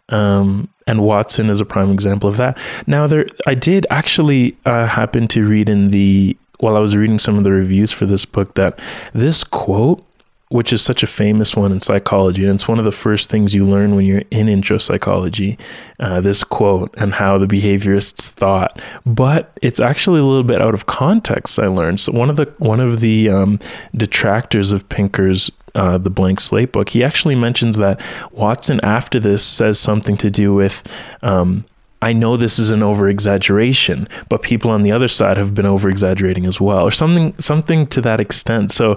Um, 0.09 0.69
and 0.87 1.01
Watson 1.01 1.49
is 1.49 1.61
a 1.61 1.65
prime 1.65 1.91
example 1.91 2.29
of 2.29 2.37
that. 2.37 2.59
Now, 2.87 3.07
there, 3.07 3.27
I 3.47 3.55
did 3.55 3.87
actually 3.89 4.57
uh, 4.67 4.87
happen 4.87 5.29
to 5.29 5.47
read 5.47 5.69
in 5.69 5.91
the 5.91 6.37
while 6.59 6.77
I 6.77 6.81
was 6.81 6.97
reading 6.97 7.19
some 7.19 7.37
of 7.39 7.45
the 7.45 7.53
reviews 7.53 7.93
for 7.93 8.07
this 8.07 8.25
book 8.25 8.55
that 8.55 8.79
this 9.13 9.45
quote 9.45 10.03
which 10.49 10.73
is 10.73 10.81
such 10.81 11.03
a 11.03 11.07
famous 11.07 11.57
one 11.57 11.73
in 11.73 11.81
psychology. 11.81 12.45
And 12.45 12.55
it's 12.55 12.69
one 12.69 12.79
of 12.79 12.85
the 12.85 12.93
first 12.93 13.29
things 13.31 13.55
you 13.55 13.67
learn 13.67 13.97
when 13.97 14.07
you're 14.07 14.23
in 14.31 14.49
intro 14.49 14.79
psychology, 14.79 15.59
uh, 15.99 16.21
this 16.21 16.45
quote 16.45 16.95
and 16.97 17.15
how 17.15 17.37
the 17.39 17.47
behaviorists 17.47 18.29
thought. 18.29 18.81
But 19.05 19.53
it's 19.63 19.81
actually 19.81 20.21
a 20.21 20.25
little 20.25 20.45
bit 20.45 20.63
out 20.63 20.75
of 20.75 20.87
context, 20.87 21.59
I 21.59 21.67
learned. 21.67 22.01
So 22.01 22.13
one 22.13 22.31
of 22.31 22.37
the 22.37 22.53
one 22.59 22.81
of 22.81 23.01
the 23.01 23.29
um, 23.29 23.59
detractors 23.95 24.71
of 24.71 24.89
Pinker's 24.89 25.51
uh, 25.75 25.99
the 25.99 26.11
blank 26.11 26.41
slate 26.41 26.73
book, 26.73 26.91
he 26.91 27.05
actually 27.05 27.35
mentions 27.35 27.77
that 27.77 28.01
Watson 28.33 28.81
after 28.83 29.21
this 29.21 29.45
says 29.45 29.79
something 29.79 30.17
to 30.19 30.31
do 30.31 30.55
with 30.55 30.83
um, 31.23 31.65
I 32.03 32.13
know 32.13 32.37
this 32.37 32.59
is 32.59 32.71
an 32.71 32.83
over 32.83 33.09
exaggeration, 33.09 34.09
but 34.29 34.43
people 34.43 34.71
on 34.71 34.83
the 34.83 34.93
other 34.93 35.09
side 35.09 35.39
have 35.39 35.55
been 35.55 35.67
over 35.67 35.89
exaggerating 35.89 36.47
as 36.47 36.61
well, 36.61 36.81
or 36.81 36.91
something 36.91 37.35
something 37.39 37.87
to 37.89 38.01
that 38.03 38.21
extent. 38.21 38.71
So 38.71 38.97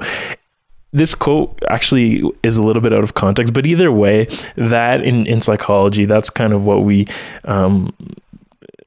this 0.92 1.14
quote 1.14 1.58
actually 1.70 2.24
is 2.44 2.58
a 2.58 2.64
little 2.64 2.82
bit 2.82 2.94
out 2.94 3.04
of 3.04 3.14
context, 3.14 3.54
but 3.54 3.66
either 3.66 3.92
way, 3.92 4.28
that 4.56 5.04
in, 5.04 5.26
in 5.28 5.42
psychology, 5.42 6.06
that's 6.06 6.30
kind 6.30 6.54
of 6.54 6.66
what 6.66 6.84
we 6.84 7.08
um, 7.46 7.94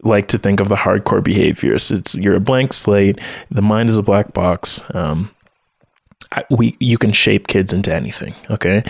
like 0.03 0.29
to 0.29 0.39
think 0.39 0.61
of 0.61 0.69
the 0.69 0.75
hardcore 0.75 1.23
behaviors. 1.23 1.91
It's 1.91 2.15
you're 2.15 2.35
a 2.35 2.41
blank 2.41 2.73
slate, 2.73 3.21
the 3.51 3.63
mind 3.63 3.89
is 3.89 3.99
a 3.99 4.03
black 4.03 4.33
box. 4.33 4.81
Um, 4.95 5.31
we 6.51 6.77
you 6.81 6.99
can 6.99 7.13
shape 7.13 7.47
kids 7.47 7.73
into 7.73 7.95
anything 7.95 8.35
okay? 8.51 8.83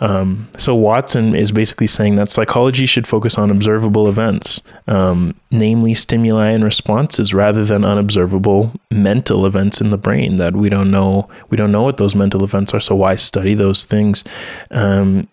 Um, 0.00 0.48
so 0.58 0.74
watson 0.74 1.34
is 1.34 1.52
basically 1.52 1.86
saying 1.86 2.14
that 2.16 2.28
psychology 2.28 2.86
should 2.86 3.06
focus 3.06 3.38
on 3.38 3.50
observable 3.50 4.08
events 4.08 4.60
um, 4.86 5.34
namely 5.50 5.94
stimuli 5.94 6.48
and 6.48 6.64
responses 6.64 7.34
rather 7.34 7.64
than 7.64 7.84
unobservable 7.84 8.72
mental 8.90 9.46
events 9.46 9.80
in 9.80 9.90
the 9.90 9.98
brain 9.98 10.36
that 10.36 10.54
we 10.54 10.68
don't 10.68 10.90
know 10.90 11.28
we 11.50 11.56
don't 11.56 11.72
know 11.72 11.82
what 11.82 11.96
those 11.96 12.14
mental 12.14 12.44
events 12.44 12.74
are 12.74 12.80
so 12.80 12.94
why 12.94 13.14
study 13.14 13.54
those 13.54 13.84
things? 13.84 14.24
Um, 14.70 15.28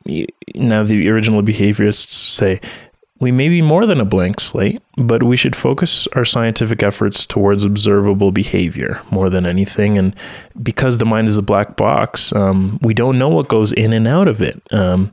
now 0.55 0.83
the 0.83 1.09
original 1.09 1.41
behaviorists 1.41 2.11
say 2.11 2.61
we 3.19 3.31
may 3.31 3.49
be 3.49 3.61
more 3.61 3.85
than 3.85 3.99
a 3.99 4.05
blank 4.05 4.39
slate, 4.39 4.81
but 4.95 5.23
we 5.23 5.37
should 5.37 5.55
focus 5.55 6.07
our 6.13 6.25
scientific 6.25 6.83
efforts 6.83 7.25
towards 7.25 7.63
observable 7.63 8.31
behavior 8.31 9.01
more 9.11 9.29
than 9.29 9.45
anything. 9.45 9.97
And 9.97 10.15
because 10.61 10.97
the 10.97 11.05
mind 11.05 11.29
is 11.29 11.37
a 11.37 11.41
black 11.41 11.75
box, 11.75 12.33
um, 12.33 12.79
we 12.81 12.93
don't 12.93 13.17
know 13.17 13.29
what 13.29 13.47
goes 13.47 13.71
in 13.71 13.93
and 13.93 14.07
out 14.07 14.27
of 14.27 14.41
it. 14.41 14.61
Um, 14.71 15.11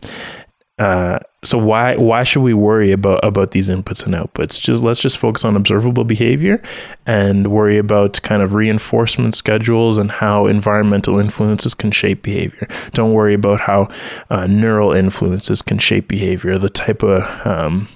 uh, 0.79 1.21
so 1.45 1.57
why 1.57 1.95
why 1.97 2.25
should 2.25 2.43
we 2.43 2.53
worry 2.53 2.91
about 2.91 3.21
about 3.23 3.53
these 3.53 3.69
inputs 3.69 4.05
and 4.05 4.15
outputs? 4.15 4.61
Just 4.61 4.83
let's 4.83 4.99
just 4.99 5.19
focus 5.19 5.45
on 5.45 5.55
observable 5.55 6.05
behavior 6.05 6.61
and 7.07 7.49
worry 7.49 7.79
about 7.79 8.21
kind 8.23 8.43
of 8.43 8.55
reinforcement 8.55 9.37
schedules 9.37 9.99
and 9.99 10.11
how 10.11 10.47
environmental 10.47 11.21
influences 11.21 11.75
can 11.75 11.93
shape 11.93 12.23
behavior. 12.23 12.67
Don't 12.93 13.13
worry 13.13 13.35
about 13.35 13.61
how 13.61 13.89
uh, 14.31 14.47
neural 14.47 14.93
influences 14.93 15.63
can 15.63 15.79
shape 15.79 16.09
behavior. 16.09 16.59
The 16.59 16.71
type 16.71 17.05
of 17.05 17.47
um, 17.47 17.89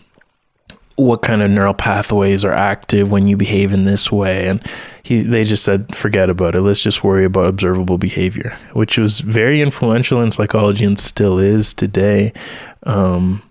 what 0.98 1.22
kind 1.22 1.42
of 1.42 1.50
neural 1.50 1.74
pathways 1.74 2.44
are 2.44 2.52
active 2.52 3.08
when 3.08 3.28
you 3.28 3.36
behave 3.36 3.72
in 3.72 3.84
this 3.84 4.10
way. 4.10 4.48
And 4.48 4.60
he 5.04 5.22
they 5.22 5.44
just 5.44 5.62
said 5.62 5.94
forget 5.94 6.28
about 6.28 6.56
it. 6.56 6.62
Let's 6.62 6.82
just 6.82 7.04
worry 7.04 7.24
about 7.24 7.46
observable 7.46 7.98
behavior 7.98 8.56
which 8.72 8.98
was 8.98 9.20
very 9.20 9.62
influential 9.62 10.20
in 10.20 10.32
psychology 10.32 10.84
and 10.84 10.98
still 10.98 11.38
is 11.38 11.72
today. 11.72 12.32
Um, 12.82 13.42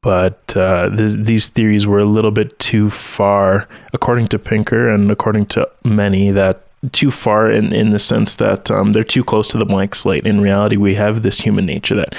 but 0.00 0.56
uh, 0.56 0.94
th- 0.94 1.24
these 1.24 1.48
theories 1.48 1.86
were 1.86 2.00
a 2.00 2.04
little 2.04 2.32
bit 2.32 2.58
too 2.58 2.90
far 2.90 3.68
according 3.92 4.26
to 4.26 4.38
pinker 4.38 4.88
and 4.88 5.10
according 5.10 5.46
to 5.46 5.68
many 5.84 6.30
that 6.30 6.62
too 6.90 7.12
far 7.12 7.48
in, 7.48 7.72
in 7.72 7.90
the 7.90 7.98
sense 7.98 8.34
that 8.34 8.70
um, 8.72 8.92
they're 8.92 9.04
too 9.04 9.24
close 9.24 9.48
to 9.48 9.58
the 9.58 9.64
blank 9.64 9.94
slate. 9.94 10.26
In 10.26 10.40
reality 10.40 10.76
we 10.76 10.96
have 10.96 11.22
this 11.22 11.40
human 11.40 11.64
nature 11.64 11.94
that 11.94 12.14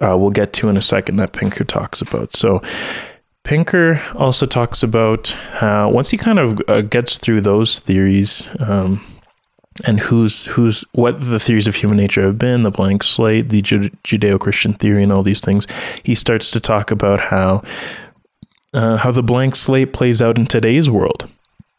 uh, 0.00 0.16
we'll 0.16 0.30
get 0.30 0.54
to 0.54 0.70
in 0.70 0.76
a 0.78 0.82
second 0.82 1.16
that 1.16 1.32
pinker 1.32 1.64
talks 1.64 2.00
about. 2.00 2.34
So 2.34 2.62
Pinker 3.48 4.02
also 4.14 4.44
talks 4.44 4.82
about 4.82 5.30
how 5.52 5.88
once 5.88 6.10
he 6.10 6.18
kind 6.18 6.38
of 6.38 6.60
uh, 6.68 6.82
gets 6.82 7.16
through 7.16 7.40
those 7.40 7.78
theories 7.78 8.46
um, 8.60 9.02
and 9.86 10.00
who's 10.00 10.44
who's 10.44 10.84
what 10.92 11.18
the 11.18 11.40
theories 11.40 11.66
of 11.66 11.74
human 11.74 11.96
nature 11.96 12.20
have 12.26 12.38
been, 12.38 12.62
the 12.62 12.70
blank 12.70 13.02
slate, 13.02 13.48
the 13.48 13.62
Judeo-Christian 13.62 14.74
theory, 14.74 15.02
and 15.02 15.10
all 15.10 15.22
these 15.22 15.40
things, 15.40 15.66
he 16.02 16.14
starts 16.14 16.50
to 16.50 16.60
talk 16.60 16.90
about 16.90 17.20
how 17.20 17.62
uh, 18.74 18.98
how 18.98 19.10
the 19.10 19.22
blank 19.22 19.56
slate 19.56 19.94
plays 19.94 20.20
out 20.20 20.36
in 20.36 20.44
today's 20.44 20.90
world. 20.90 21.26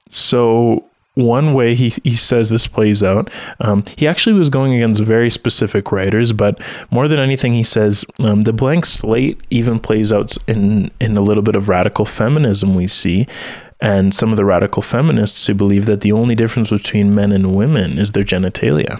So 0.09 0.88
one 1.19 1.53
way 1.53 1.75
he, 1.75 1.93
he 2.03 2.15
says 2.15 2.49
this 2.49 2.67
plays 2.67 3.03
out, 3.03 3.29
um, 3.59 3.83
he 3.97 4.07
actually 4.07 4.33
was 4.33 4.49
going 4.49 4.73
against 4.73 5.01
very 5.03 5.29
specific 5.29 5.91
writers, 5.91 6.33
but 6.33 6.61
more 6.91 7.07
than 7.07 7.19
anything, 7.19 7.53
he 7.53 7.63
says 7.63 8.05
um, 8.25 8.41
the 8.41 8.53
blank 8.53 8.85
slate 8.85 9.39
even 9.49 9.79
plays 9.79 10.11
out 10.11 10.37
in, 10.47 10.91
in 10.99 11.17
a 11.17 11.21
little 11.21 11.43
bit 11.43 11.55
of 11.55 11.69
radical 11.69 12.05
feminism 12.05 12.75
we 12.75 12.87
see. 12.87 13.27
And 13.81 14.13
some 14.13 14.31
of 14.31 14.37
the 14.37 14.43
radical 14.43 14.81
feminists 14.81 15.45
who 15.47 15.53
believe 15.53 15.85
that 15.85 16.01
the 16.01 16.11
only 16.11 16.35
difference 16.35 16.69
between 16.69 17.15
men 17.15 17.31
and 17.31 17.55
women 17.55 17.97
is 17.97 18.11
their 18.11 18.25
genitalia. 18.25 18.99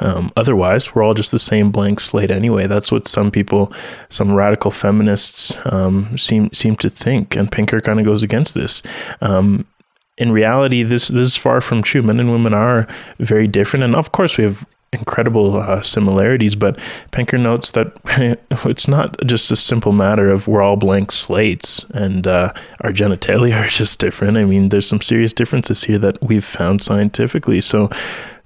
Um, 0.00 0.30
otherwise, 0.36 0.94
we're 0.94 1.02
all 1.02 1.14
just 1.14 1.30
the 1.30 1.38
same 1.38 1.70
blank 1.70 2.00
slate 2.00 2.30
anyway. 2.30 2.66
That's 2.66 2.92
what 2.92 3.08
some 3.08 3.30
people, 3.30 3.72
some 4.10 4.34
radical 4.34 4.70
feminists, 4.70 5.56
um, 5.66 6.16
seem 6.18 6.52
seem 6.52 6.76
to 6.76 6.90
think. 6.90 7.36
And 7.36 7.50
Pinker 7.50 7.80
kind 7.80 7.98
of 7.98 8.04
goes 8.04 8.22
against 8.22 8.54
this. 8.54 8.82
Um, 9.22 9.66
in 10.18 10.32
reality, 10.32 10.82
this 10.82 11.08
this 11.08 11.28
is 11.28 11.36
far 11.36 11.60
from 11.60 11.82
true. 11.82 12.02
Men 12.02 12.20
and 12.20 12.30
women 12.30 12.52
are 12.52 12.86
very 13.18 13.46
different, 13.46 13.84
and 13.84 13.96
of 13.96 14.12
course, 14.12 14.36
we 14.36 14.44
have 14.44 14.66
incredible 14.92 15.56
uh, 15.56 15.80
similarities. 15.80 16.54
But 16.54 16.78
Pinker 17.10 17.38
notes 17.38 17.70
that 17.72 17.92
it's 18.64 18.88
not 18.88 19.16
just 19.26 19.50
a 19.50 19.56
simple 19.56 19.92
matter 19.92 20.28
of 20.28 20.48
we're 20.48 20.62
all 20.62 20.76
blank 20.76 21.12
slates 21.12 21.84
and 21.90 22.26
uh, 22.26 22.52
our 22.80 22.92
genitalia 22.92 23.64
are 23.64 23.68
just 23.82 23.98
different. 24.00 24.36
I 24.36 24.44
mean, 24.44 24.70
there's 24.70 24.88
some 24.88 25.00
serious 25.00 25.32
differences 25.32 25.84
here 25.84 25.98
that 25.98 26.22
we've 26.22 26.44
found 26.44 26.82
scientifically. 26.82 27.60
So. 27.60 27.90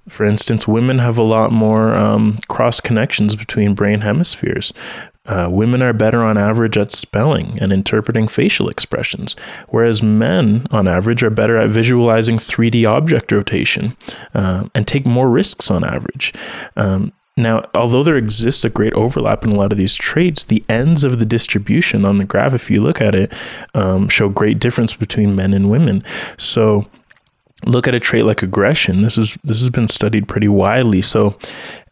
For 0.09 0.25
instance, 0.25 0.67
women 0.67 0.99
have 0.99 1.17
a 1.17 1.23
lot 1.23 1.53
more 1.53 1.95
um, 1.95 2.39
cross 2.49 2.81
connections 2.81 3.37
between 3.37 3.75
brain 3.75 4.01
hemispheres. 4.01 4.73
Uh, 5.27 5.49
women 5.51 5.83
are 5.83 5.93
better 5.93 6.23
on 6.23 6.37
average 6.37 6.77
at 6.77 6.91
spelling 6.91 7.59
and 7.61 7.73
interpreting 7.73 8.27
facial 8.27 8.69
expressions, 8.69 9.37
whereas 9.69 10.03
men, 10.03 10.67
on 10.71 10.89
average, 10.89 11.23
are 11.23 11.31
better 11.31 11.57
at 11.57 11.71
visualizing 11.71 12.39
3D 12.39 12.89
object 12.89 13.31
rotation 13.31 13.97
uh, 14.35 14.65
and 14.75 14.87
take 14.87 15.07
more 15.07 15.31
risks 15.31 15.71
on 15.71 15.85
average. 15.85 16.33
Um, 16.77 17.13
now, 17.37 17.69
although 17.75 18.03
there 18.03 18.17
exists 18.17 18.65
a 18.65 18.69
great 18.69 18.93
overlap 18.95 19.45
in 19.45 19.53
a 19.53 19.55
lot 19.55 19.73
of 19.73 19.79
these 19.79 19.95
traits, 19.95 20.45
the 20.45 20.63
ends 20.69 21.03
of 21.03 21.19
the 21.19 21.25
distribution 21.25 22.05
on 22.05 22.19
the 22.19 22.25
graph, 22.25 22.53
if 22.53 22.71
you 22.71 22.83
look 22.83 23.01
at 23.01 23.15
it, 23.15 23.33
um, 23.75 24.09
show 24.09 24.29
great 24.29 24.59
difference 24.59 24.95
between 24.95 25.35
men 25.35 25.55
and 25.55 25.71
women. 25.71 26.05
So, 26.37 26.89
look 27.65 27.87
at 27.87 27.95
a 27.95 28.01
trait 28.01 28.25
like 28.25 28.43
aggression. 28.43 29.03
This 29.03 29.17
is 29.17 29.39
this 29.45 29.61
has 29.61 29.71
been 29.71 29.89
studied 29.89 30.29
pretty 30.29 30.49
widely. 30.49 31.01
So, 31.01 31.39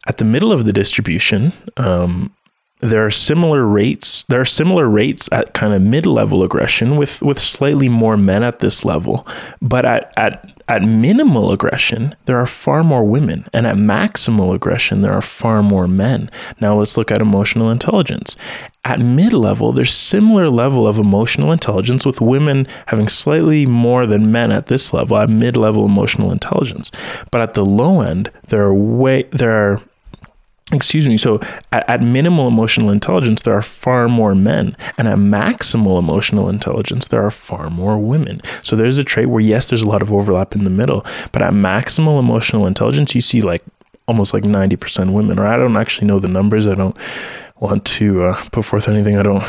at 0.07 0.19
the 0.19 0.27
middle 0.27 0.53
of 0.53 0.67
the 0.67 0.75
distribution, 0.75 1.55
um, 1.79 2.35
there 2.81 3.05
are 3.05 3.11
similar 3.11 3.65
rates 3.67 4.25
there 4.25 4.41
are 4.41 4.47
similar 4.47 4.89
rates 4.89 5.29
at 5.33 5.55
kind 5.55 5.75
of 5.75 5.83
mid-level 5.83 6.43
aggression 6.43 6.97
with 6.97 7.21
with 7.21 7.39
slightly 7.39 7.89
more 7.89 8.17
men 8.17 8.43
at 8.43 8.61
this 8.61 8.85
level. 8.85 9.27
But 9.61 9.85
at 9.85 10.13
at 10.17 10.55
at 10.69 10.83
minimal 10.83 11.53
aggression 11.53 12.15
there 12.27 12.39
are 12.39 12.47
far 12.47 12.85
more 12.85 13.03
women. 13.03 13.45
And 13.53 13.67
at 13.67 13.75
maximal 13.75 14.55
aggression 14.55 15.01
there 15.01 15.13
are 15.13 15.21
far 15.21 15.65
more 15.65 15.89
men. 15.89 16.31
Now 16.61 16.79
let's 16.79 16.97
look 16.97 17.11
at 17.11 17.21
emotional 17.21 17.71
intelligence. 17.71 18.37
At 18.85 19.01
mid-level 19.01 19.73
there's 19.73 19.93
similar 19.93 20.49
level 20.49 20.87
of 20.87 20.97
emotional 20.97 21.51
intelligence 21.51 22.07
with 22.07 22.21
women 22.21 22.69
having 22.87 23.09
slightly 23.09 23.67
more 23.67 24.07
than 24.07 24.31
men 24.31 24.53
at 24.53 24.67
this 24.67 24.93
level 24.93 25.19
at 25.19 25.29
mid-level 25.29 25.85
emotional 25.85 26.31
intelligence. 26.31 26.93
But 27.33 27.41
at 27.41 27.55
the 27.55 27.65
low 27.65 28.01
end 28.01 28.31
there 28.49 28.63
are 28.63 28.75
way 28.75 29.25
there 29.33 29.51
are 29.51 29.83
excuse 30.73 31.09
me 31.09 31.17
so 31.17 31.41
at, 31.73 31.89
at, 31.89 32.01
minimal 32.01 32.47
emotional 32.47 32.91
intelligence 32.91 33.43
there 33.43 33.55
are 33.55 33.63
far 33.63 34.09
more 34.09 34.35
men 34.35 34.77
and 34.97 35.09
at 35.09 35.19
maximal 35.19 35.99
emotional 35.99 36.49
intelligence 36.49 37.09
there 37.09 37.25
are 37.25 37.31
far 37.31 37.71
more 37.71 37.99
women 37.99 38.41
so 38.63 38.77
there's 38.77 38.99
a 38.99 39.05
trait 39.05 39.29
where 39.29 39.41
yes 39.41 39.69
there's 39.69 39.83
a 39.83 39.89
lot 39.89 40.03
of 40.03 40.13
overlap 40.13 40.55
in 40.55 40.65
the 40.65 40.71
middle 40.71 41.05
but 41.33 41.43
at 41.43 41.53
maximal 41.53 42.19
emotional 42.19 42.67
intelligence 42.67 43.15
you 43.15 43.21
see 43.21 43.41
like 43.41 43.65
almost 44.07 44.33
like 44.33 44.45
90% 44.45 45.13
women 45.13 45.39
or 45.39 45.47
i 45.47 45.57
don't 45.57 45.77
actually 45.77 46.07
know 46.07 46.19
the 46.19 46.29
numbers 46.29 46.67
i 46.67 46.75
don't 46.75 46.97
want 47.59 47.85
to 47.85 48.25
uh, 48.25 48.45
put 48.53 48.65
forth 48.65 48.89
anything 48.89 49.17
i 49.17 49.23
don't 49.23 49.45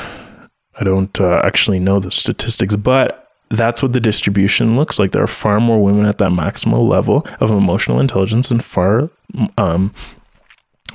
i 0.80 0.84
don't 0.84 1.20
uh, 1.20 1.42
actually 1.44 1.80
know 1.80 2.00
the 2.00 2.12
statistics 2.12 2.76
but 2.76 3.22
that's 3.52 3.84
what 3.84 3.94
the 3.94 4.00
distribution 4.00 4.78
looks 4.78 4.98
like. 4.98 5.12
There 5.12 5.22
are 5.22 5.28
far 5.28 5.60
more 5.60 5.84
women 5.84 6.06
at 6.06 6.18
that 6.20 6.32
maximal 6.32 6.88
level 6.88 7.28
of 7.40 7.52
emotional 7.52 8.00
intelligence 8.00 8.50
and 8.50 8.64
far 8.64 9.10
um, 9.58 9.94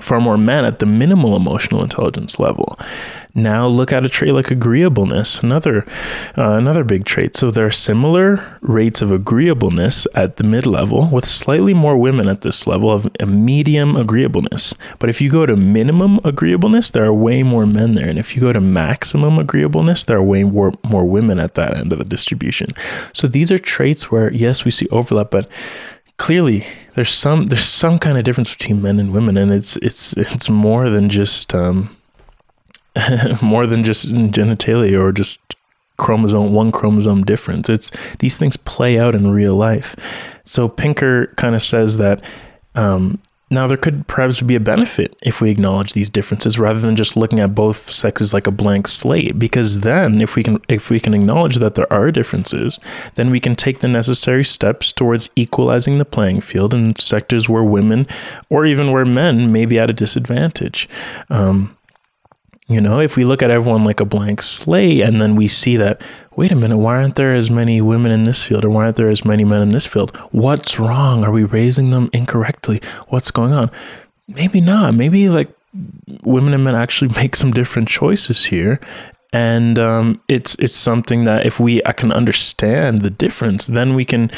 far 0.00 0.20
more 0.20 0.36
men 0.36 0.64
at 0.64 0.78
the 0.78 0.86
minimal 0.86 1.36
emotional 1.36 1.82
intelligence 1.82 2.38
level. 2.38 2.78
Now 3.34 3.66
look 3.66 3.92
at 3.92 4.04
a 4.04 4.08
trait 4.08 4.32
like 4.32 4.50
agreeableness, 4.50 5.40
another 5.40 5.86
uh, 6.38 6.52
another 6.52 6.84
big 6.84 7.04
trait. 7.04 7.36
So 7.36 7.50
there 7.50 7.66
are 7.66 7.70
similar 7.70 8.58
rates 8.62 9.02
of 9.02 9.12
agreeableness 9.12 10.06
at 10.14 10.36
the 10.36 10.44
mid 10.44 10.64
level, 10.64 11.08
with 11.08 11.26
slightly 11.26 11.74
more 11.74 11.98
women 11.98 12.28
at 12.28 12.40
this 12.40 12.66
level 12.66 12.90
of 12.90 13.06
a 13.20 13.26
medium 13.26 13.94
agreeableness. 13.94 14.74
But 14.98 15.10
if 15.10 15.20
you 15.20 15.30
go 15.30 15.44
to 15.44 15.54
minimum 15.54 16.18
agreeableness, 16.24 16.90
there 16.90 17.04
are 17.04 17.12
way 17.12 17.42
more 17.42 17.66
men 17.66 17.94
there, 17.94 18.08
and 18.08 18.18
if 18.18 18.34
you 18.34 18.40
go 18.40 18.54
to 18.54 18.60
maximum 18.60 19.38
agreeableness, 19.38 20.04
there 20.04 20.16
are 20.16 20.22
way 20.22 20.42
more 20.42 20.72
more 20.82 21.04
women 21.04 21.38
at 21.38 21.54
that 21.54 21.76
end 21.76 21.92
of 21.92 21.98
the 21.98 22.04
distribution. 22.04 22.68
So 23.12 23.28
these 23.28 23.52
are 23.52 23.58
traits 23.58 24.10
where 24.10 24.32
yes, 24.32 24.64
we 24.64 24.70
see 24.70 24.88
overlap, 24.90 25.30
but 25.30 25.46
clearly 26.16 26.66
there's 26.94 27.12
some 27.12 27.46
there's 27.46 27.64
some 27.64 27.98
kind 27.98 28.16
of 28.16 28.24
difference 28.24 28.50
between 28.50 28.80
men 28.80 28.98
and 28.98 29.12
women 29.12 29.36
and 29.36 29.52
it's 29.52 29.76
it's 29.78 30.14
it's 30.14 30.48
more 30.48 30.88
than 30.88 31.10
just 31.10 31.54
um 31.54 31.94
more 33.42 33.66
than 33.66 33.84
just 33.84 34.08
genitalia 34.08 35.00
or 35.00 35.12
just 35.12 35.56
chromosome 35.96 36.52
one 36.52 36.72
chromosome 36.72 37.24
difference. 37.24 37.68
It's 37.68 37.90
these 38.18 38.38
things 38.38 38.56
play 38.56 38.98
out 38.98 39.14
in 39.14 39.30
real 39.30 39.56
life. 39.56 39.96
So 40.44 40.68
pinker 40.68 41.28
kind 41.36 41.54
of 41.54 41.62
says 41.62 41.96
that 41.98 42.24
um, 42.74 43.18
now, 43.48 43.68
there 43.68 43.76
could 43.76 44.08
perhaps 44.08 44.40
be 44.40 44.56
a 44.56 44.60
benefit 44.60 45.16
if 45.22 45.40
we 45.40 45.52
acknowledge 45.52 45.92
these 45.92 46.08
differences 46.08 46.58
rather 46.58 46.80
than 46.80 46.96
just 46.96 47.16
looking 47.16 47.38
at 47.38 47.54
both 47.54 47.88
sexes 47.88 48.34
like 48.34 48.48
a 48.48 48.50
blank 48.50 48.88
slate. 48.88 49.38
Because 49.38 49.80
then, 49.80 50.20
if 50.20 50.34
we 50.34 50.42
can 50.42 50.60
if 50.68 50.90
we 50.90 50.98
can 50.98 51.14
acknowledge 51.14 51.56
that 51.56 51.76
there 51.76 51.92
are 51.92 52.10
differences, 52.10 52.80
then 53.14 53.30
we 53.30 53.38
can 53.38 53.54
take 53.54 53.78
the 53.78 53.88
necessary 53.88 54.44
steps 54.44 54.92
towards 54.92 55.30
equalizing 55.36 55.98
the 55.98 56.04
playing 56.04 56.40
field 56.40 56.74
in 56.74 56.96
sectors 56.96 57.48
where 57.48 57.62
women, 57.62 58.08
or 58.50 58.66
even 58.66 58.90
where 58.90 59.04
men, 59.04 59.52
may 59.52 59.64
be 59.64 59.78
at 59.78 59.90
a 59.90 59.92
disadvantage. 59.92 60.88
Um, 61.30 61.76
you 62.68 62.80
know, 62.80 62.98
if 62.98 63.16
we 63.16 63.24
look 63.24 63.42
at 63.42 63.50
everyone 63.50 63.84
like 63.84 64.00
a 64.00 64.04
blank 64.04 64.42
slate 64.42 65.00
and 65.00 65.20
then 65.20 65.36
we 65.36 65.46
see 65.46 65.76
that, 65.76 66.02
wait 66.34 66.50
a 66.50 66.56
minute, 66.56 66.78
why 66.78 66.96
aren't 66.96 67.14
there 67.14 67.32
as 67.32 67.48
many 67.48 67.80
women 67.80 68.10
in 68.10 68.24
this 68.24 68.42
field 68.42 68.64
or 68.64 68.70
why 68.70 68.84
aren't 68.84 68.96
there 68.96 69.08
as 69.08 69.24
many 69.24 69.44
men 69.44 69.62
in 69.62 69.68
this 69.68 69.86
field? 69.86 70.16
What's 70.32 70.78
wrong? 70.78 71.24
Are 71.24 71.30
we 71.30 71.44
raising 71.44 71.90
them 71.90 72.10
incorrectly? 72.12 72.82
What's 73.08 73.30
going 73.30 73.52
on? 73.52 73.70
Maybe 74.26 74.60
not. 74.60 74.94
Maybe 74.94 75.28
like 75.28 75.48
women 76.22 76.54
and 76.54 76.64
men 76.64 76.74
actually 76.74 77.14
make 77.16 77.36
some 77.36 77.52
different 77.52 77.88
choices 77.88 78.46
here 78.46 78.80
and 79.36 79.78
um, 79.78 80.18
it's 80.28 80.54
it's 80.58 80.76
something 80.76 81.24
that 81.24 81.44
if 81.44 81.60
we 81.60 81.82
I 81.84 81.92
can 81.92 82.10
understand 82.10 83.02
the 83.02 83.10
difference, 83.10 83.66
then 83.66 83.94
we 83.94 84.06
can. 84.06 84.30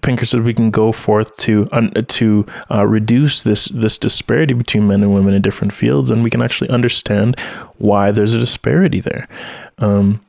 Pinker 0.00 0.24
said 0.24 0.44
we 0.44 0.54
can 0.54 0.70
go 0.70 0.92
forth 0.92 1.36
to 1.38 1.66
uh, 1.72 1.88
to 2.06 2.46
uh, 2.70 2.86
reduce 2.86 3.42
this 3.42 3.66
this 3.66 3.98
disparity 3.98 4.54
between 4.54 4.86
men 4.86 5.02
and 5.02 5.12
women 5.12 5.34
in 5.34 5.42
different 5.42 5.72
fields, 5.72 6.08
and 6.08 6.22
we 6.22 6.30
can 6.30 6.40
actually 6.40 6.70
understand 6.70 7.36
why 7.78 8.12
there's 8.12 8.32
a 8.32 8.38
disparity 8.38 9.00
there. 9.00 9.26
Um, 9.78 10.23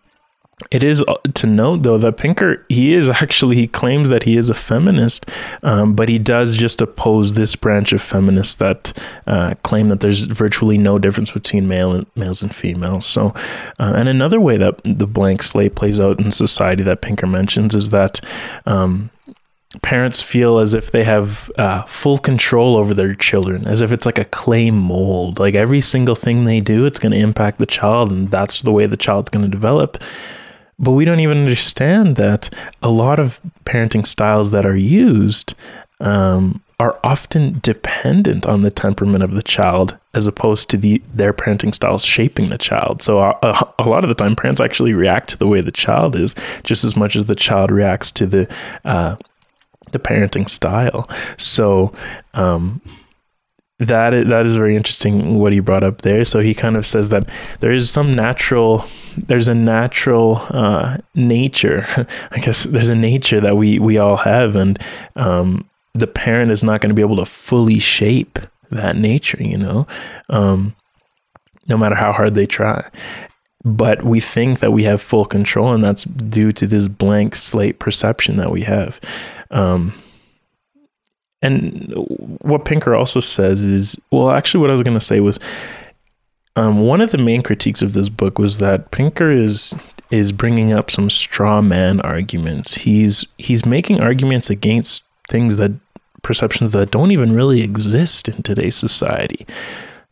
it 0.72 0.84
is 0.84 1.04
uh, 1.08 1.16
to 1.34 1.48
note 1.48 1.84
though 1.84 1.98
that 1.98 2.18
Pinker 2.18 2.66
he 2.70 2.94
is 2.94 3.10
actually 3.22 3.56
he 3.56 3.68
claims 3.68 4.10
that 4.10 4.24
he 4.24 4.38
is 4.38 4.50
a 4.50 4.54
feminist, 4.54 5.30
um, 5.64 5.96
but 5.96 6.10
he 6.10 6.18
does 6.18 6.56
just 6.56 6.82
oppose 6.82 7.34
this 7.34 7.56
branch 7.56 7.92
of 7.94 8.02
feminists 8.02 8.56
that 8.56 8.98
uh, 9.28 9.56
claim 9.64 9.90
that 9.90 10.00
there's 10.00 10.22
virtually 10.22 10.78
no 10.78 10.98
difference 10.98 11.32
between 11.32 11.68
male 11.68 11.92
and 11.92 12.06
males 12.16 12.42
and 12.42 12.56
females. 12.56 13.06
So, 13.06 13.34
uh, 13.80 13.94
and 13.96 14.08
another 14.08 14.40
way 14.40 14.58
that 14.58 14.82
the 14.84 15.08
blank 15.08 15.44
slate 15.44 15.76
plays 15.76 16.00
out 16.00 16.20
in 16.20 16.32
society 16.32 16.84
that 16.84 17.02
Pinker 17.02 17.28
mentions 17.28 17.76
is 17.76 17.90
that. 17.90 18.20
Um, 18.66 19.10
parents 19.82 20.22
feel 20.22 20.60
as 20.60 20.74
if 20.74 20.92
they 20.92 21.04
have 21.04 21.52
uh, 21.58 21.84
full 21.84 22.18
control 22.18 22.78
over 22.78 22.94
their 22.94 23.14
children, 23.14 23.68
as 23.68 23.82
if 23.82 23.92
it's 23.92 24.06
like 24.06 24.18
a 24.18 24.24
clay 24.24 24.72
mold. 24.72 25.38
Like 25.38 25.54
every 25.54 25.82
single 25.82 26.16
thing 26.16 26.46
they 26.46 26.62
do, 26.62 26.86
it's 26.86 26.98
going 26.98 27.12
to 27.12 27.18
impact 27.18 27.60
the 27.60 27.66
child, 27.66 28.10
and 28.10 28.32
that's 28.32 28.62
the 28.62 28.72
way 28.72 28.86
the 28.86 28.96
child's 28.96 29.30
going 29.30 29.44
to 29.44 29.52
develop. 29.52 30.02
But 30.78 30.92
we 30.92 31.06
don't 31.06 31.20
even 31.20 31.40
understand 31.40 32.16
that 32.18 32.50
a 32.82 32.90
lot 32.90 33.20
of 33.20 33.40
parenting 33.66 34.06
styles 34.06 34.52
that 34.52 34.66
are 34.66 34.76
used 34.76 35.56
um, 36.00 36.62
are 36.80 37.00
often 37.04 37.60
dependent 37.62 38.46
on 38.46 38.62
the 38.62 38.72
temperament 38.72 39.24
of 39.24 39.32
the 39.32 39.42
child 39.42 39.98
as 40.14 40.28
opposed 40.28 40.70
to 40.70 40.78
the 40.78 41.02
their 41.14 41.32
parenting 41.32 41.74
styles 41.74 42.04
shaping 42.04 42.50
the 42.50 42.58
child. 42.58 43.02
So 43.02 43.20
a, 43.20 43.30
uh, 43.42 43.72
a, 43.80 43.84
a, 43.84 43.90
lot 43.90 44.04
of 44.04 44.10
the 44.10 44.16
time, 44.16 44.36
parents 44.36 44.60
actually 44.60 44.94
react 44.94 45.30
to 45.30 45.38
the 45.38 45.48
way 45.48 45.62
the 45.62 45.72
child 45.72 46.16
is 46.16 46.36
just 46.64 46.84
as 46.84 46.98
much 46.98 47.16
as 47.16 47.26
the 47.26 47.36
child 47.36 47.72
reacts 47.72 48.12
to 48.12 48.28
the 48.28 48.54
uh, 48.84 49.16
the 49.92 50.00
parenting 50.00 50.50
style. 50.50 51.10
So 51.38 51.94
um, 52.34 52.82
that 53.80 54.14
is, 54.14 54.30
that 54.30 54.46
is 54.46 54.56
very 54.56 54.76
interesting 54.76 55.38
what 55.38 55.52
he 55.52 55.60
brought 55.60 55.84
up 55.84 56.02
there. 56.02 56.24
So 56.24 56.40
he 56.40 56.54
kind 56.54 56.78
of 56.78 56.86
says 56.86 57.10
that 57.10 57.28
there 57.60 57.74
is 57.74 57.90
some 57.90 58.14
natural, 58.14 58.86
there's 59.18 59.50
a 59.50 59.56
natural 59.56 60.42
uh, 60.50 60.98
nature. 61.14 61.86
I 62.32 62.40
guess 62.40 62.64
there's 62.64 62.90
a 62.90 62.96
nature 62.96 63.42
that 63.42 63.58
we 63.58 63.80
we 63.80 63.98
all 63.98 64.18
have, 64.18 64.56
and 64.56 64.80
um, 65.18 65.70
the 65.94 66.08
parent 66.08 66.52
is 66.52 66.64
not 66.64 66.80
going 66.80 66.90
to 66.90 66.96
be 66.96 67.02
able 67.02 67.18
to 67.18 67.26
fully 67.26 67.80
shape 67.80 68.40
that 68.72 68.96
nature. 68.96 69.42
You 69.42 69.58
know, 69.58 69.88
um, 70.30 70.74
no 71.68 71.78
matter 71.78 71.96
how 71.96 72.14
hard 72.14 72.34
they 72.34 72.46
try. 72.46 72.90
But 73.66 74.06
we 74.06 74.20
think 74.20 74.60
that 74.60 74.72
we 74.72 74.84
have 74.84 75.02
full 75.02 75.26
control, 75.26 75.74
and 75.74 75.84
that's 75.84 76.04
due 76.04 76.52
to 76.52 76.68
this 76.68 76.88
blank 76.88 77.36
slate 77.36 77.80
perception 77.80 78.38
that 78.38 78.52
we 78.52 78.62
have. 78.62 79.02
Um, 79.50 79.96
and 81.42 81.94
what 82.42 82.66
Pinker 82.66 82.96
also 82.96 83.20
says 83.20 83.64
is, 83.64 84.00
well, 84.12 84.32
actually, 84.32 84.62
what 84.62 84.70
I 84.70 84.74
was 84.74 84.84
going 84.84 84.98
to 84.98 85.06
say 85.06 85.20
was, 85.20 85.40
um, 86.56 86.82
one 86.82 87.02
of 87.02 87.12
the 87.12 87.18
main 87.18 87.42
critiques 87.42 87.82
of 87.82 87.94
this 87.94 88.10
book 88.10 88.40
was 88.40 88.60
that 88.60 88.92
Pinker 88.92 89.32
is 89.32 89.74
is 90.12 90.32
bringing 90.32 90.72
up 90.72 90.92
some 90.92 91.10
straw 91.10 91.62
man 91.62 92.00
arguments. 92.02 92.76
He's 92.76 93.26
he's 93.38 93.66
making 93.66 94.00
arguments 94.00 94.50
against 94.50 95.04
things 95.28 95.58
that 95.58 95.72
perceptions 96.22 96.72
that 96.72 96.92
don't 96.92 97.12
even 97.12 97.34
really 97.34 97.62
exist 97.62 98.28
in 98.28 98.42
today's 98.42 98.76
society. 98.76 99.46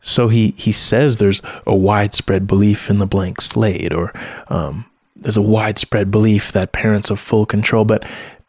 So 0.00 0.28
he 0.28 0.54
he 0.56 0.72
says 0.72 1.16
there's 1.16 1.40
a 1.66 1.74
widespread 1.74 2.46
belief 2.46 2.90
in 2.90 2.98
the 2.98 3.06
blank 3.06 3.40
slate, 3.40 3.92
or 3.92 4.12
um, 4.48 4.84
there's 5.16 5.38
a 5.38 5.42
widespread 5.42 6.10
belief 6.10 6.52
that 6.52 6.72
parents 6.72 7.08
have 7.08 7.20
full 7.20 7.46
control. 7.46 7.84
But 7.84 8.04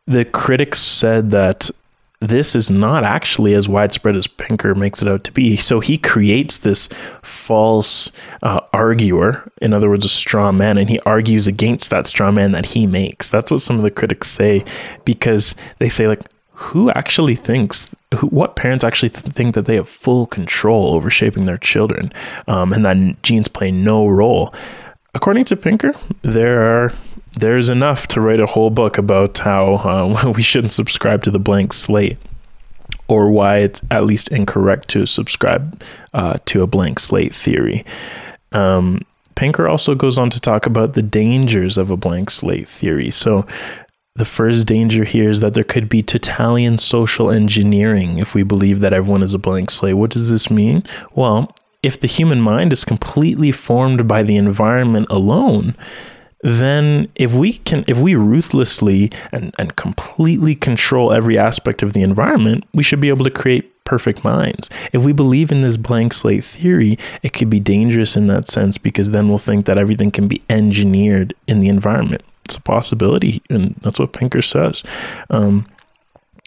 the 0.06 0.26
critics 0.26 0.80
said 0.80 1.32
that 1.32 1.72
this 2.30 2.56
is 2.56 2.70
not 2.70 3.04
actually 3.04 3.54
as 3.54 3.70
widespread 3.70 4.16
as 4.16 4.28
Pinker 4.28 4.76
makes 4.76 5.02
it 5.02 5.08
out 5.08 5.24
to 5.26 5.32
be. 5.32 5.56
So 5.56 5.80
he 5.80 5.98
creates 5.98 6.60
this 6.60 6.90
false 7.22 8.12
uh, 8.42 8.62
arguer, 8.74 9.52
in 9.62 9.74
other 9.74 9.90
words, 9.90 10.06
a 10.06 10.10
straw 10.10 10.52
man, 10.52 10.78
and 10.78 10.90
he 10.90 11.00
argues 11.02 11.48
against 11.48 11.90
that 11.92 12.08
straw 12.08 12.32
man 12.32 12.52
that 12.54 12.68
he 12.68 12.88
makes. 12.88 13.30
That's 13.30 13.52
what 13.52 13.62
some 13.62 13.78
of 13.78 13.84
the 13.84 13.92
critics 13.92 14.30
say 14.30 14.64
because 15.04 15.56
they 15.80 15.90
say, 15.90 16.08
like, 16.08 16.22
who 16.54 16.90
actually 16.92 17.36
thinks, 17.36 17.94
who, 18.16 18.28
what 18.28 18.56
parents 18.56 18.84
actually 18.84 19.10
th- 19.10 19.34
think 19.34 19.56
that 19.56 19.66
they 19.66 19.76
have 19.76 19.90
full 19.90 20.26
control 20.26 20.96
over 20.96 21.10
shaping 21.10 21.46
their 21.46 21.58
children 21.58 22.14
um, 22.48 22.72
and 22.72 22.86
that 22.86 23.22
genes 23.24 23.50
play 23.50 23.72
no 23.72 24.08
role? 24.08 24.54
According 25.14 25.46
to 25.46 25.58
Pinker, 25.58 25.94
there 26.22 26.62
are 26.62 26.94
there's 27.36 27.70
enough 27.70 28.08
to 28.08 28.22
write 28.22 28.40
a 28.40 28.46
whole 28.46 28.70
book 28.70 28.98
about 28.98 29.38
how 29.38 29.76
uh, 29.76 30.32
we 30.36 30.42
shouldn't 30.42 30.74
subscribe 30.74 31.24
to 31.24 31.32
the 31.32 31.40
blank 31.40 31.74
slate 31.74 32.18
or 33.08 33.30
why 33.30 33.58
it's 33.58 33.82
at 33.92 34.06
least 34.06 34.30
incorrect 34.30 34.90
to 34.90 35.06
subscribe 35.06 35.82
uh, 36.14 36.38
to 36.46 36.64
a 36.64 36.68
blank 36.68 37.00
slate 37.00 37.34
theory. 37.34 37.86
Um, 38.52 39.02
Pinker 39.36 39.68
also 39.68 39.96
goes 39.96 40.18
on 40.18 40.30
to 40.30 40.40
talk 40.40 40.66
about 40.66 40.94
the 40.94 41.02
dangers 41.02 41.78
of 41.78 41.92
a 41.92 41.98
blank 41.98 42.30
slate 42.30 42.68
theory. 42.68 43.12
So, 43.12 43.46
the 44.18 44.26
first 44.26 44.66
danger 44.66 45.04
here 45.04 45.30
is 45.30 45.42
that 45.42 45.56
there 45.56 45.66
could 45.66 45.90
be 45.90 46.02
totalitarian 46.02 46.78
social 46.78 47.30
engineering 47.30 48.18
if 48.18 48.34
we 48.34 48.44
believe 48.44 48.80
that 48.80 48.94
everyone 48.94 49.24
is 49.24 49.34
a 49.34 49.40
blank 49.40 49.70
slate. 49.70 49.98
What 49.98 50.12
does 50.12 50.30
this 50.30 50.50
mean? 50.50 50.84
Well, 51.16 51.54
if 51.84 52.00
the 52.00 52.08
human 52.08 52.40
mind 52.40 52.72
is 52.72 52.86
completely 52.86 53.52
formed 53.52 54.08
by 54.08 54.24
the 54.24 54.38
environment 54.38 55.08
alone, 55.10 55.76
then 56.46 57.12
if 57.16 57.34
we 57.34 57.54
can 57.54 57.84
if 57.88 57.98
we 57.98 58.14
ruthlessly 58.14 59.12
and, 59.32 59.54
and 59.58 59.76
completely 59.76 60.54
control 60.54 61.12
every 61.12 61.40
aspect 61.40 61.82
of 61.82 61.94
the 61.94 62.04
environment 62.04 62.64
we 62.72 62.84
should 62.84 63.02
be 63.02 63.10
able 63.10 63.26
to 63.26 63.32
create 63.32 63.72
perfect 63.84 64.24
minds. 64.24 64.70
If 64.94 65.04
we 65.04 65.12
believe 65.12 65.52
in 65.52 65.62
this 65.62 65.76
blank 65.76 66.14
slate 66.14 66.44
theory 66.44 67.00
it 67.24 67.34
could 67.34 67.50
be 67.50 67.60
dangerous 67.60 68.16
in 68.16 68.28
that 68.28 68.48
sense 68.48 68.78
because 68.78 69.10
then 69.10 69.28
we'll 69.28 69.40
think 69.40 69.66
that 69.66 69.80
everything 69.80 70.12
can 70.12 70.28
be 70.28 70.44
engineered 70.48 71.34
in 71.48 71.62
the 71.62 71.68
environment. 71.68 72.24
It's 72.46 72.58
a 72.58 72.62
possibility 72.62 73.42
and 73.50 73.76
that's 73.82 73.98
what 73.98 74.14
pinker 74.14 74.44
says. 74.44 74.84
Um, 75.32 75.68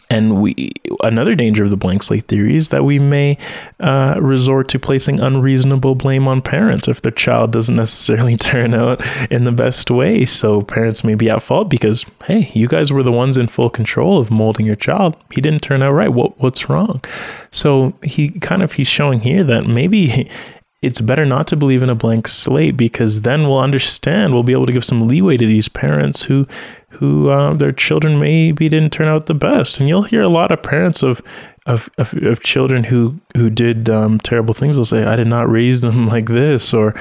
and 0.09 0.41
we 0.41 0.71
another 1.03 1.35
danger 1.35 1.63
of 1.63 1.69
the 1.69 1.77
blank 1.77 2.01
slate 2.03 2.25
theory 2.25 2.55
is 2.55 2.69
that 2.69 2.83
we 2.83 2.97
may 2.97 3.37
uh, 3.79 4.15
resort 4.19 4.67
to 4.69 4.79
placing 4.79 5.19
unreasonable 5.19 5.95
blame 5.95 6.27
on 6.27 6.41
parents 6.41 6.87
if 6.87 7.01
their 7.01 7.11
child 7.11 7.51
doesn't 7.51 7.75
necessarily 7.75 8.35
turn 8.37 8.73
out 8.73 9.01
in 9.31 9.43
the 9.43 9.51
best 9.51 9.91
way. 9.91 10.25
So 10.25 10.61
parents 10.61 11.03
may 11.03 11.15
be 11.15 11.29
at 11.29 11.43
fault 11.43 11.69
because 11.69 12.05
hey, 12.25 12.51
you 12.53 12.67
guys 12.67 12.91
were 12.91 13.03
the 13.03 13.11
ones 13.11 13.37
in 13.37 13.47
full 13.47 13.69
control 13.69 14.17
of 14.17 14.31
molding 14.31 14.65
your 14.65 14.75
child. 14.75 15.15
He 15.31 15.41
didn't 15.41 15.61
turn 15.61 15.83
out 15.83 15.91
right. 15.91 16.11
What 16.11 16.39
what's 16.39 16.69
wrong? 16.69 17.03
So 17.51 17.93
he 18.03 18.31
kind 18.31 18.63
of 18.63 18.73
he's 18.73 18.87
showing 18.87 19.19
here 19.19 19.43
that 19.43 19.65
maybe 19.65 20.29
it's 20.81 21.01
better 21.01 21.25
not 21.25 21.47
to 21.47 21.57
believe 21.57 21.83
in 21.83 21.89
a 21.89 21.95
blank 21.95 22.27
slate 22.27 22.77
because 22.77 23.21
then 23.21 23.43
we'll 23.43 23.59
understand 23.59 24.33
we'll 24.33 24.43
be 24.43 24.53
able 24.53 24.65
to 24.65 24.71
give 24.71 24.85
some 24.85 25.07
leeway 25.07 25.35
to 25.35 25.45
these 25.45 25.67
parents 25.67 26.23
who 26.23 26.47
who 26.89 27.29
uh, 27.29 27.53
their 27.53 27.71
children 27.71 28.19
maybe 28.19 28.67
didn't 28.69 28.91
turn 28.91 29.07
out 29.07 29.25
the 29.25 29.33
best. 29.33 29.79
And 29.79 29.87
you'll 29.87 30.03
hear 30.03 30.21
a 30.21 30.29
lot 30.29 30.51
of 30.51 30.63
parents 30.63 31.03
of 31.03 31.21
of, 31.65 31.89
of, 31.97 32.13
of 32.13 32.39
children 32.39 32.85
who 32.85 33.19
who 33.35 33.49
did 33.49 33.89
um, 33.89 34.19
terrible 34.19 34.53
things. 34.53 34.77
They'll 34.77 34.85
say 34.85 35.03
i 35.03 35.15
did 35.15 35.27
not 35.27 35.49
raise 35.49 35.81
them 35.81 36.07
like 36.13 36.27
this 36.27 36.73
or 36.73 36.95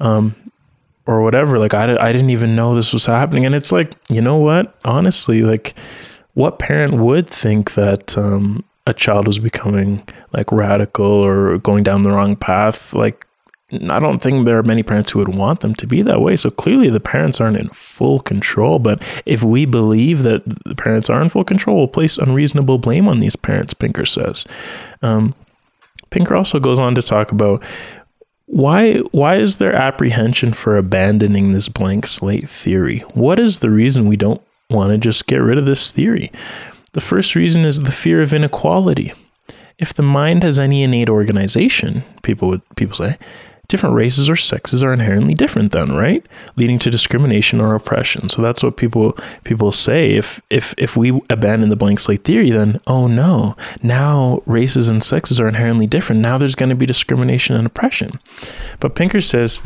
um, 0.00 0.34
or 1.06 1.22
whatever. 1.22 1.58
Like 1.58 1.74
I, 1.74 1.96
I 1.96 2.12
didn't 2.12 2.30
even 2.30 2.54
know 2.54 2.74
this 2.74 2.92
was 2.92 3.06
happening. 3.06 3.44
And 3.44 3.54
it's 3.54 3.72
like 3.72 3.94
you 4.08 4.20
know 4.20 4.36
what? 4.36 4.78
Honestly 4.84 5.42
like 5.42 5.74
what 6.34 6.58
parent 6.58 6.94
would 6.94 7.28
think 7.28 7.74
that 7.74 8.16
um, 8.16 8.64
a 8.86 8.94
child 8.94 9.26
was 9.26 9.38
becoming 9.38 10.06
like 10.32 10.52
radical 10.52 11.06
or 11.06 11.58
going 11.58 11.82
down 11.82 12.02
the 12.02 12.10
wrong 12.10 12.36
path, 12.36 12.92
like 12.92 13.26
I 13.72 13.98
don't 13.98 14.20
think 14.20 14.44
there 14.44 14.58
are 14.58 14.62
many 14.62 14.82
parents 14.82 15.10
who 15.10 15.18
would 15.20 15.34
want 15.34 15.60
them 15.60 15.74
to 15.76 15.86
be 15.86 16.02
that 16.02 16.20
way. 16.20 16.36
So 16.36 16.50
clearly 16.50 16.90
the 16.90 17.00
parents 17.00 17.40
aren't 17.40 17.56
in 17.56 17.70
full 17.70 18.20
control. 18.20 18.78
But 18.78 19.02
if 19.24 19.42
we 19.42 19.64
believe 19.64 20.22
that 20.22 20.42
the 20.64 20.74
parents 20.74 21.08
are 21.08 21.20
in 21.20 21.28
full 21.28 21.44
control, 21.44 21.78
we'll 21.78 21.88
place 21.88 22.18
unreasonable 22.18 22.78
blame 22.78 23.08
on 23.08 23.18
these 23.18 23.36
parents, 23.36 23.74
Pinker 23.74 24.06
says. 24.06 24.44
Um, 25.02 25.34
Pinker 26.10 26.36
also 26.36 26.60
goes 26.60 26.78
on 26.78 26.94
to 26.94 27.02
talk 27.02 27.32
about 27.32 27.64
why 28.46 28.98
why 29.10 29.36
is 29.36 29.56
there 29.56 29.74
apprehension 29.74 30.52
for 30.52 30.76
abandoning 30.76 31.52
this 31.52 31.68
blank 31.68 32.06
slate 32.06 32.48
theory? 32.48 33.00
What 33.14 33.38
is 33.38 33.60
the 33.60 33.70
reason 33.70 34.06
we 34.06 34.16
don't 34.16 34.42
want 34.68 34.92
to 34.92 34.98
just 34.98 35.26
get 35.26 35.38
rid 35.38 35.56
of 35.56 35.64
this 35.64 35.90
theory? 35.90 36.30
The 36.94 37.00
first 37.00 37.34
reason 37.34 37.64
is 37.64 37.82
the 37.82 37.92
fear 37.92 38.22
of 38.22 38.32
inequality. 38.32 39.12
If 39.78 39.92
the 39.92 40.02
mind 40.02 40.42
has 40.44 40.58
any 40.58 40.82
innate 40.82 41.08
organization, 41.08 42.04
people 42.22 42.48
would 42.48 42.62
people 42.76 42.94
say, 42.94 43.18
different 43.68 43.94
races 43.94 44.28
or 44.28 44.36
sexes 44.36 44.82
are 44.82 44.92
inherently 44.92 45.34
different 45.34 45.72
then, 45.72 45.92
right? 45.92 46.24
Leading 46.56 46.78
to 46.78 46.90
discrimination 46.90 47.60
or 47.60 47.74
oppression. 47.74 48.28
So 48.28 48.42
that's 48.42 48.62
what 48.62 48.76
people 48.76 49.18
people 49.44 49.72
say. 49.72 50.12
If 50.12 50.40
if 50.50 50.74
if 50.78 50.96
we 50.96 51.20
abandon 51.30 51.70
the 51.70 51.76
blank 51.76 52.00
slate 52.00 52.24
theory, 52.24 52.50
then 52.50 52.80
oh 52.86 53.06
no, 53.06 53.56
now 53.82 54.42
races 54.46 54.88
and 54.88 55.02
sexes 55.02 55.40
are 55.40 55.48
inherently 55.48 55.86
different. 55.86 56.20
Now 56.20 56.38
there's 56.38 56.54
going 56.54 56.70
to 56.70 56.76
be 56.76 56.86
discrimination 56.86 57.56
and 57.56 57.66
oppression. 57.66 58.20
But 58.80 58.94
Pinker 58.94 59.20
says 59.20 59.60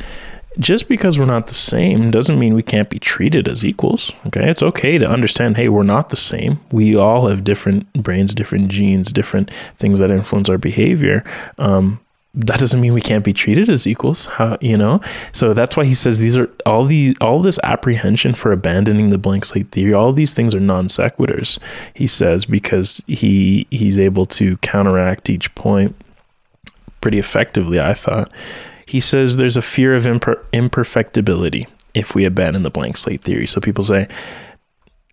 just 0.58 0.88
because 0.88 1.18
we're 1.18 1.24
not 1.24 1.46
the 1.46 1.54
same 1.54 2.10
doesn't 2.10 2.38
mean 2.38 2.54
we 2.54 2.62
can't 2.62 2.90
be 2.90 2.98
treated 2.98 3.48
as 3.48 3.64
equals. 3.64 4.12
Okay. 4.26 4.48
It's 4.48 4.62
okay 4.62 4.98
to 4.98 5.08
understand, 5.08 5.56
hey, 5.56 5.68
we're 5.68 5.82
not 5.82 6.08
the 6.08 6.16
same. 6.16 6.60
We 6.72 6.96
all 6.96 7.28
have 7.28 7.44
different 7.44 7.92
brains, 7.92 8.34
different 8.34 8.68
genes, 8.68 9.12
different 9.12 9.50
things 9.78 9.98
that 10.00 10.10
influence 10.10 10.48
our 10.48 10.58
behavior. 10.58 11.24
Um, 11.58 12.00
that 12.34 12.60
doesn't 12.60 12.80
mean 12.80 12.92
we 12.92 13.00
can't 13.00 13.24
be 13.24 13.32
treated 13.32 13.68
as 13.68 13.86
equals 13.86 14.28
you 14.60 14.76
know 14.76 15.00
so 15.32 15.54
that's 15.54 15.76
why 15.76 15.84
he 15.84 15.94
says 15.94 16.18
these 16.18 16.36
are 16.36 16.48
all 16.66 16.84
the 16.84 17.16
all 17.20 17.40
this 17.40 17.58
apprehension 17.64 18.34
for 18.34 18.52
abandoning 18.52 19.08
the 19.08 19.18
blank 19.18 19.44
slate 19.44 19.70
theory 19.70 19.94
all 19.94 20.12
these 20.12 20.34
things 20.34 20.54
are 20.54 20.60
non 20.60 20.86
sequiturs 20.88 21.58
he 21.94 22.06
says 22.06 22.44
because 22.44 23.02
he 23.06 23.66
he's 23.70 23.98
able 23.98 24.26
to 24.26 24.56
counteract 24.58 25.30
each 25.30 25.52
point 25.54 25.96
pretty 27.00 27.18
effectively 27.18 27.80
i 27.80 27.94
thought 27.94 28.30
he 28.88 29.00
says 29.00 29.36
there's 29.36 29.56
a 29.56 29.62
fear 29.62 29.94
of 29.94 30.04
imper- 30.04 30.42
imperfectibility 30.52 31.68
if 31.94 32.14
we 32.14 32.24
abandon 32.24 32.62
the 32.62 32.70
blank 32.70 32.96
slate 32.96 33.22
theory 33.22 33.46
so 33.46 33.60
people 33.60 33.84
say 33.84 34.08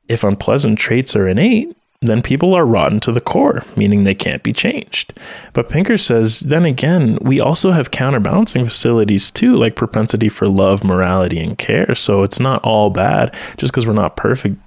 if 0.07 0.23
unpleasant 0.23 0.79
traits 0.79 1.15
are 1.15 1.27
innate 1.27 1.75
then 2.01 2.21
people 2.21 2.53
are 2.53 2.65
rotten 2.65 2.99
to 3.01 3.11
the 3.11 3.21
core, 3.21 3.63
meaning 3.75 4.03
they 4.03 4.15
can't 4.15 4.43
be 4.43 4.53
changed. 4.53 5.13
But 5.53 5.69
Pinker 5.69 5.97
says, 5.97 6.41
then 6.41 6.65
again, 6.65 7.17
we 7.21 7.39
also 7.39 7.71
have 7.71 7.91
counterbalancing 7.91 8.65
facilities 8.65 9.31
too, 9.31 9.55
like 9.55 9.75
propensity 9.75 10.29
for 10.29 10.47
love, 10.47 10.83
morality, 10.83 11.39
and 11.39 11.57
care. 11.57 11.95
So 11.95 12.23
it's 12.23 12.39
not 12.39 12.63
all 12.63 12.89
bad 12.89 13.33
just 13.57 13.71
because 13.71 13.87
we're 13.87 13.93
not 13.93 14.17
perfect. 14.17 14.57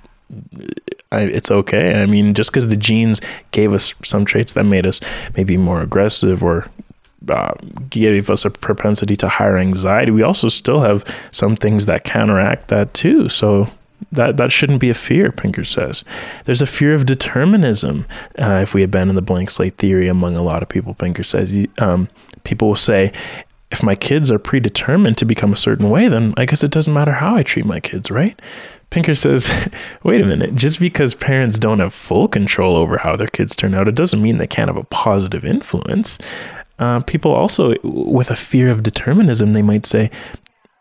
I, 1.10 1.20
it's 1.20 1.50
okay. 1.50 2.02
I 2.02 2.06
mean, 2.06 2.34
just 2.34 2.50
because 2.50 2.68
the 2.68 2.76
genes 2.76 3.20
gave 3.50 3.72
us 3.72 3.94
some 4.02 4.24
traits 4.24 4.52
that 4.54 4.64
made 4.64 4.86
us 4.86 5.00
maybe 5.36 5.56
more 5.56 5.80
aggressive 5.80 6.42
or 6.42 6.66
uh, 7.30 7.52
gave 7.90 8.30
us 8.30 8.44
a 8.44 8.50
propensity 8.50 9.16
to 9.16 9.28
higher 9.28 9.58
anxiety, 9.58 10.10
we 10.10 10.22
also 10.22 10.48
still 10.48 10.80
have 10.80 11.04
some 11.30 11.56
things 11.56 11.86
that 11.86 12.04
counteract 12.04 12.68
that 12.68 12.94
too. 12.94 13.28
So 13.28 13.68
that 14.12 14.36
that 14.36 14.52
shouldn't 14.52 14.80
be 14.80 14.90
a 14.90 14.94
fear, 14.94 15.32
Pinker 15.32 15.64
says. 15.64 16.04
There's 16.44 16.62
a 16.62 16.66
fear 16.66 16.94
of 16.94 17.06
determinism 17.06 18.06
uh, 18.38 18.60
if 18.62 18.74
we 18.74 18.82
abandon 18.82 19.16
the 19.16 19.22
blank 19.22 19.50
slate 19.50 19.76
theory 19.76 20.08
among 20.08 20.36
a 20.36 20.42
lot 20.42 20.62
of 20.62 20.68
people. 20.68 20.94
Pinker 20.94 21.24
says 21.24 21.66
um, 21.78 22.08
people 22.44 22.68
will 22.68 22.76
say, 22.76 23.12
if 23.70 23.82
my 23.82 23.94
kids 23.94 24.30
are 24.30 24.38
predetermined 24.38 25.18
to 25.18 25.24
become 25.24 25.52
a 25.52 25.56
certain 25.56 25.90
way, 25.90 26.08
then 26.08 26.32
I 26.36 26.46
guess 26.46 26.64
it 26.64 26.70
doesn't 26.70 26.94
matter 26.94 27.12
how 27.12 27.36
I 27.36 27.42
treat 27.42 27.66
my 27.66 27.80
kids, 27.80 28.10
right? 28.10 28.40
Pinker 28.90 29.14
says, 29.14 29.50
wait 30.02 30.20
a 30.20 30.26
minute, 30.26 30.54
just 30.54 30.80
because 30.80 31.14
parents 31.14 31.58
don't 31.58 31.80
have 31.80 31.92
full 31.92 32.28
control 32.28 32.78
over 32.78 32.98
how 32.98 33.16
their 33.16 33.26
kids 33.26 33.54
turn 33.54 33.74
out, 33.74 33.88
it 33.88 33.94
doesn't 33.94 34.22
mean 34.22 34.38
they 34.38 34.46
can't 34.46 34.68
have 34.68 34.78
a 34.78 34.84
positive 34.84 35.44
influence. 35.44 36.18
Uh, 36.78 37.00
people 37.00 37.32
also, 37.32 37.74
with 37.82 38.30
a 38.30 38.36
fear 38.36 38.70
of 38.70 38.82
determinism, 38.82 39.52
they 39.52 39.62
might 39.62 39.86
say, 39.86 40.10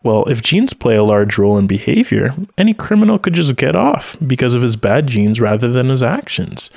well, 0.04 0.24
if 0.26 0.42
genes 0.42 0.72
play 0.72 0.96
a 0.96 1.02
large 1.02 1.38
role 1.38 1.58
in 1.58 1.66
behavior, 1.66 2.34
any 2.56 2.72
criminal 2.72 3.18
could 3.18 3.34
just 3.34 3.56
get 3.56 3.74
off 3.74 4.16
because 4.26 4.54
of 4.54 4.62
his 4.62 4.76
bad 4.76 5.06
genes 5.08 5.40
rather 5.40 5.70
than 5.70 5.88
his 5.88 6.02
actions. 6.02 6.70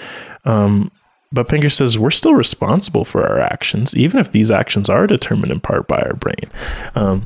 Um, 0.44 0.92
but 1.32 1.48
Pinker 1.48 1.70
says 1.70 1.98
we're 1.98 2.12
still 2.12 2.34
responsible 2.34 3.06
for 3.06 3.26
our 3.26 3.40
actions, 3.40 3.96
even 3.96 4.20
if 4.20 4.32
these 4.32 4.52
actions 4.52 4.90
are 4.90 5.08
determined 5.08 5.52
in 5.52 5.60
part 5.60 5.88
by 5.88 6.02
our 6.02 6.14
brain. 6.14 6.52
Um, 6.96 7.26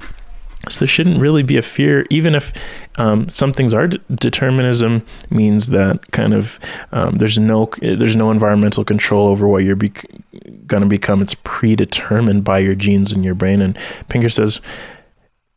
so 0.70 0.80
there 0.80 0.88
shouldn't 0.88 1.20
really 1.20 1.44
be 1.44 1.58
a 1.58 1.62
fear, 1.62 2.06
even 2.10 2.36
if 2.36 2.54
um, 2.98 3.30
some 3.30 3.54
things 3.54 3.74
are 3.74 3.88
de- 3.88 4.00
determinism 4.14 5.06
means 5.30 5.68
that 5.68 6.12
kind 6.12 6.34
of 6.34 6.60
um, 6.92 7.18
there's 7.18 7.38
no 7.38 7.70
there's 7.82 8.16
no 8.16 8.32
environmental 8.32 8.84
control 8.84 9.28
over 9.28 9.48
what 9.48 9.64
you're 9.64 9.76
be- 9.76 9.92
going 10.66 10.84
to 10.84 10.90
become. 10.90 11.22
It's 11.22 11.36
predetermined 11.44 12.44
by 12.44 12.60
your 12.60 12.76
genes 12.76 13.12
in 13.12 13.24
your 13.24 13.36
brain. 13.36 13.62
And 13.62 13.78
Pinker 14.10 14.30
says 14.30 14.62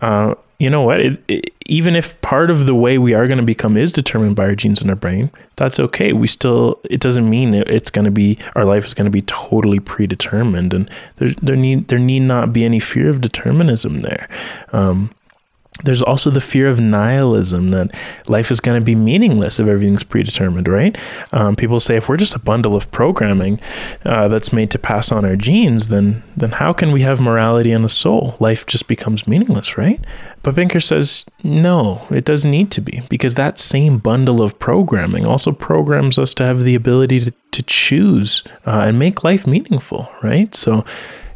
uh, 0.01 0.35
you 0.59 0.69
know 0.69 0.83
what? 0.83 1.01
It, 1.01 1.23
it, 1.29 1.55
even 1.67 1.95
if 1.95 2.21
part 2.21 2.51
of 2.51 2.67
the 2.67 2.75
way 2.75 2.99
we 2.99 3.15
are 3.15 3.27
going 3.27 3.39
to 3.39 3.45
become 3.45 3.77
is 3.77 3.93
determined 3.93 4.35
by 4.35 4.45
our 4.45 4.55
genes 4.55 4.83
in 4.83 4.91
our 4.91 4.97
brain, 4.97 5.31
that's 5.57 5.79
okay. 5.79 6.13
We 6.13 6.27
still, 6.27 6.81
it 6.85 7.01
doesn't 7.01 7.29
mean 7.29 7.55
it's 7.55 7.91
going 7.91 8.07
to 8.07 8.11
be, 8.11 8.39
our 8.57 8.65
life 8.65 8.85
is 8.85 8.95
going 8.95 9.05
to 9.05 9.11
be 9.11 9.23
totally 9.23 9.79
predetermined. 9.79 10.73
And 10.73 10.91
there, 11.17 11.31
there 11.43 11.57
need, 11.57 11.89
there 11.89 11.99
need 11.99 12.21
not 12.21 12.53
be 12.53 12.65
any 12.65 12.81
fear 12.81 13.09
of 13.11 13.21
determinism 13.21 13.99
there. 13.99 14.29
Um, 14.73 15.13
there's 15.85 16.03
also 16.03 16.31
the 16.31 16.41
fear 16.41 16.69
of 16.69 16.81
nihilism 16.81 17.69
that 17.71 17.95
life 18.29 18.51
is 18.51 18.61
going 18.61 18.81
to 18.81 18.85
be 18.85 18.95
meaningless 18.95 19.61
if 19.61 19.69
everything's 19.69 20.03
predetermined, 20.03 20.69
right? 20.69 20.97
Um, 21.33 21.57
people 21.57 21.81
say 21.81 21.97
if 21.97 22.09
we're 22.09 22.17
just 22.17 22.35
a 22.35 22.41
bundle 22.41 22.75
of 22.75 22.91
programming 22.91 23.61
uh, 24.05 24.29
that's 24.29 24.53
made 24.53 24.71
to 24.73 24.79
pass 24.79 25.13
on 25.13 25.25
our 25.25 25.37
genes, 25.37 25.89
then 25.89 26.23
then 26.37 26.53
how 26.53 26.73
can 26.73 26.93
we 26.93 27.03
have 27.03 27.21
morality 27.21 27.73
and 27.73 27.85
a 27.85 27.89
soul? 27.89 28.37
Life 28.41 28.67
just 28.67 28.89
becomes 28.89 29.27
meaningless, 29.27 29.77
right? 29.79 30.05
But 30.43 30.55
Pinker 30.55 30.81
says 30.81 31.27
no, 31.43 32.07
it 32.11 32.25
doesn't 32.25 32.51
need 32.51 32.71
to 32.73 32.81
be 32.81 33.03
because 33.09 33.35
that 33.37 33.59
same 33.59 33.99
bundle 33.99 34.43
of 34.43 34.59
programming 34.59 35.27
also 35.27 35.53
programs 35.53 36.19
us 36.19 36.35
to 36.35 36.45
have 36.45 36.65
the 36.65 36.75
ability 36.75 37.21
to, 37.21 37.33
to 37.53 37.63
choose 37.63 38.43
uh, 38.67 38.83
and 38.87 38.99
make 38.99 39.25
life 39.25 39.47
meaningful, 39.47 40.11
right? 40.23 40.55
So 40.55 40.85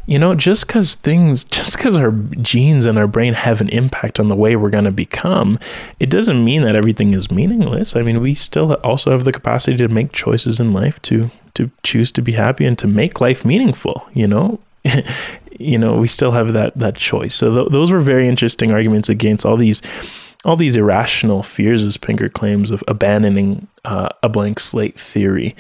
you 0.06 0.18
know, 0.18 0.34
just 0.34 0.66
because 0.66 0.94
things, 0.94 1.44
just 1.58 1.76
because 1.76 1.96
our 1.96 2.10
genes 2.10 2.84
and 2.84 2.98
our 2.98 3.06
brain 3.06 3.34
have 3.34 3.60
an 3.60 3.68
impact 3.70 4.18
on 4.18 4.28
the 4.28 4.36
way 4.36 4.56
we're 4.56 4.70
going 4.70 4.84
to 4.84 4.90
become, 4.90 5.58
it 6.00 6.10
doesn't 6.10 6.44
mean 6.44 6.62
that 6.62 6.76
everything 6.76 7.14
is 7.14 7.30
meaningless. 7.30 7.96
I 7.96 8.02
mean, 8.02 8.20
we 8.20 8.34
still 8.34 8.74
also 8.74 9.10
have 9.10 9.24
the 9.24 9.32
capacity 9.32 9.76
to 9.78 9.88
make 9.88 10.12
choices 10.12 10.60
in 10.60 10.72
life 10.72 11.00
to 11.02 11.30
to 11.54 11.70
choose 11.82 12.10
to 12.10 12.22
be 12.22 12.32
happy 12.32 12.64
and 12.64 12.78
to 12.78 12.86
make 12.86 13.20
life 13.20 13.44
meaningful. 13.44 14.06
You 14.14 14.26
know, 14.26 14.60
you 15.58 15.78
know, 15.78 15.96
we 15.96 16.08
still 16.08 16.32
have 16.32 16.52
that 16.52 16.76
that 16.78 16.96
choice. 16.96 17.34
So 17.34 17.54
th- 17.54 17.72
those 17.72 17.92
were 17.92 18.00
very 18.00 18.26
interesting 18.26 18.72
arguments 18.72 19.08
against 19.08 19.46
all 19.46 19.56
these 19.56 19.82
all 20.44 20.56
these 20.56 20.76
irrational 20.76 21.42
fears, 21.42 21.84
as 21.84 21.96
Pinker 21.96 22.28
claims, 22.28 22.70
of 22.70 22.82
abandoning 22.88 23.68
uh, 23.84 24.08
a 24.22 24.28
blank 24.28 24.58
slate 24.58 24.98
theory. 24.98 25.54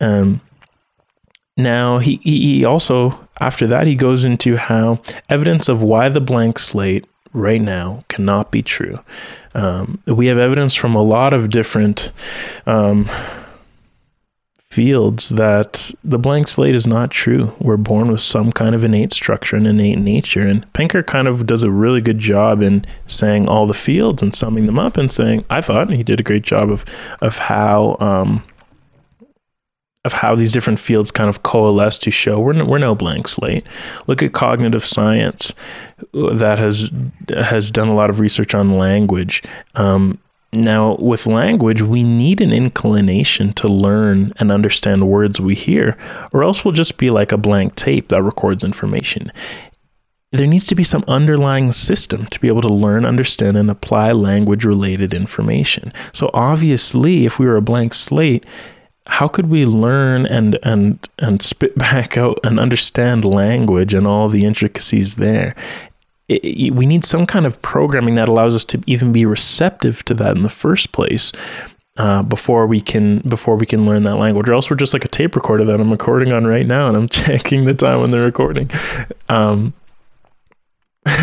Um, 0.00 0.40
now, 1.62 1.98
he, 1.98 2.16
he 2.16 2.64
also, 2.64 3.28
after 3.40 3.66
that, 3.66 3.86
he 3.86 3.94
goes 3.94 4.24
into 4.24 4.56
how 4.56 5.00
evidence 5.28 5.68
of 5.68 5.82
why 5.82 6.08
the 6.08 6.20
blank 6.20 6.58
slate 6.58 7.06
right 7.32 7.62
now 7.62 8.04
cannot 8.08 8.50
be 8.50 8.62
true. 8.62 8.98
Um, 9.54 10.02
we 10.06 10.26
have 10.26 10.38
evidence 10.38 10.74
from 10.74 10.94
a 10.94 11.02
lot 11.02 11.32
of 11.32 11.50
different 11.50 12.12
um, 12.66 13.08
fields 14.68 15.30
that 15.30 15.90
the 16.04 16.18
blank 16.18 16.46
slate 16.46 16.74
is 16.74 16.86
not 16.86 17.10
true. 17.10 17.54
We're 17.58 17.76
born 17.76 18.10
with 18.10 18.20
some 18.20 18.52
kind 18.52 18.74
of 18.74 18.84
innate 18.84 19.12
structure 19.12 19.56
and 19.56 19.66
innate 19.66 19.98
nature. 19.98 20.42
And 20.42 20.72
Pinker 20.72 21.02
kind 21.02 21.26
of 21.26 21.46
does 21.46 21.64
a 21.64 21.70
really 21.70 22.00
good 22.00 22.20
job 22.20 22.62
in 22.62 22.84
saying 23.08 23.48
all 23.48 23.66
the 23.66 23.74
fields 23.74 24.22
and 24.22 24.34
summing 24.34 24.66
them 24.66 24.78
up 24.78 24.96
and 24.96 25.10
saying, 25.10 25.44
I 25.50 25.60
thought 25.60 25.90
he 25.90 26.04
did 26.04 26.20
a 26.20 26.24
great 26.24 26.42
job 26.42 26.70
of, 26.70 26.84
of 27.20 27.38
how. 27.38 27.96
Um, 28.00 28.44
of 30.04 30.14
how 30.14 30.34
these 30.34 30.52
different 30.52 30.80
fields 30.80 31.10
kind 31.10 31.28
of 31.28 31.42
coalesce 31.42 31.98
to 31.98 32.10
show 32.10 32.40
we're 32.40 32.54
no, 32.54 32.64
we're 32.64 32.78
no 32.78 32.94
blank 32.94 33.28
slate. 33.28 33.66
Look 34.06 34.22
at 34.22 34.32
cognitive 34.32 34.84
science 34.84 35.52
that 36.12 36.58
has 36.58 36.90
has 37.28 37.70
done 37.70 37.88
a 37.88 37.94
lot 37.94 38.10
of 38.10 38.20
research 38.20 38.54
on 38.54 38.78
language. 38.78 39.42
Um, 39.74 40.18
now, 40.52 40.96
with 40.96 41.26
language, 41.26 41.80
we 41.80 42.02
need 42.02 42.40
an 42.40 42.50
inclination 42.50 43.52
to 43.52 43.68
learn 43.68 44.32
and 44.38 44.50
understand 44.50 45.08
words 45.08 45.40
we 45.40 45.54
hear, 45.54 45.96
or 46.32 46.42
else 46.42 46.64
we'll 46.64 46.72
just 46.72 46.96
be 46.96 47.08
like 47.10 47.30
a 47.30 47.38
blank 47.38 47.76
tape 47.76 48.08
that 48.08 48.22
records 48.22 48.64
information. 48.64 49.30
There 50.32 50.48
needs 50.48 50.66
to 50.66 50.74
be 50.74 50.82
some 50.82 51.04
underlying 51.06 51.70
system 51.70 52.26
to 52.26 52.40
be 52.40 52.48
able 52.48 52.62
to 52.62 52.68
learn, 52.68 53.04
understand, 53.04 53.56
and 53.56 53.70
apply 53.70 54.10
language 54.10 54.64
related 54.64 55.14
information. 55.14 55.92
So, 56.12 56.30
obviously, 56.34 57.26
if 57.26 57.38
we 57.38 57.46
were 57.46 57.56
a 57.56 57.62
blank 57.62 57.94
slate, 57.94 58.44
how 59.10 59.26
could 59.26 59.50
we 59.50 59.66
learn 59.66 60.24
and 60.26 60.58
and 60.62 61.08
and 61.18 61.42
spit 61.42 61.76
back 61.88 62.16
out 62.16 62.38
and 62.44 62.58
understand 62.58 63.24
language 63.24 63.92
and 63.92 64.06
all 64.06 64.28
the 64.28 64.44
intricacies 64.44 65.16
there? 65.16 65.54
It, 66.28 66.44
it, 66.44 66.70
we 66.74 66.86
need 66.86 67.04
some 67.04 67.26
kind 67.26 67.44
of 67.44 67.60
programming 67.60 68.14
that 68.14 68.28
allows 68.28 68.54
us 68.54 68.64
to 68.66 68.80
even 68.86 69.12
be 69.12 69.26
receptive 69.26 70.04
to 70.04 70.14
that 70.14 70.36
in 70.36 70.42
the 70.42 70.48
first 70.48 70.92
place 70.92 71.32
uh, 71.96 72.22
before 72.22 72.68
we 72.68 72.80
can 72.80 73.18
before 73.20 73.56
we 73.56 73.66
can 73.66 73.84
learn 73.84 74.04
that 74.04 74.16
language. 74.16 74.48
Or 74.48 74.54
else 74.54 74.70
we're 74.70 74.76
just 74.76 74.94
like 74.94 75.04
a 75.04 75.08
tape 75.08 75.34
recorder 75.34 75.64
that 75.64 75.80
i'm 75.80 75.90
recording 75.90 76.32
on 76.32 76.46
right 76.46 76.66
now 76.66 76.88
and 76.88 76.96
i'm 76.96 77.08
checking 77.22 77.64
the 77.64 77.74
time 77.74 78.00
when 78.00 78.12
they're 78.12 78.22
recording. 78.22 78.70
Um, 79.28 79.74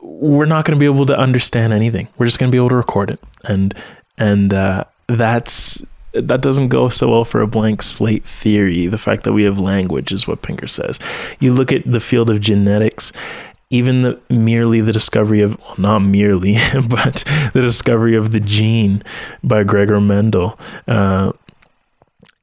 we're 0.00 0.46
not 0.46 0.64
going 0.64 0.76
to 0.76 0.80
be 0.80 0.86
able 0.86 1.06
to 1.06 1.18
understand 1.18 1.72
anything. 1.72 2.08
We're 2.18 2.26
just 2.26 2.38
going 2.38 2.50
to 2.50 2.54
be 2.54 2.58
able 2.58 2.68
to 2.68 2.76
record 2.76 3.10
it. 3.10 3.20
And 3.44 3.74
and 4.16 4.54
uh, 4.54 4.84
that's 5.08 5.82
that 6.14 6.40
doesn't 6.40 6.68
go 6.68 6.88
so 6.88 7.10
well 7.10 7.24
for 7.24 7.40
a 7.40 7.46
blank 7.46 7.82
slate 7.82 8.24
theory. 8.24 8.86
The 8.86 8.98
fact 8.98 9.24
that 9.24 9.32
we 9.32 9.44
have 9.44 9.58
language 9.58 10.12
is 10.12 10.26
what 10.26 10.42
Pinker 10.42 10.66
says. 10.66 11.00
You 11.40 11.52
look 11.52 11.72
at 11.72 11.84
the 11.84 12.00
field 12.00 12.30
of 12.30 12.40
genetics, 12.40 13.12
even 13.70 14.02
the 14.02 14.20
merely 14.28 14.80
the 14.80 14.92
discovery 14.92 15.40
of 15.40 15.58
well, 15.60 15.74
not 15.78 15.98
merely, 16.00 16.54
but 16.88 17.24
the 17.52 17.60
discovery 17.60 18.14
of 18.14 18.30
the 18.30 18.40
gene 18.40 19.02
by 19.42 19.64
Gregor 19.64 20.00
Mendel. 20.00 20.58
Uh, 20.86 21.32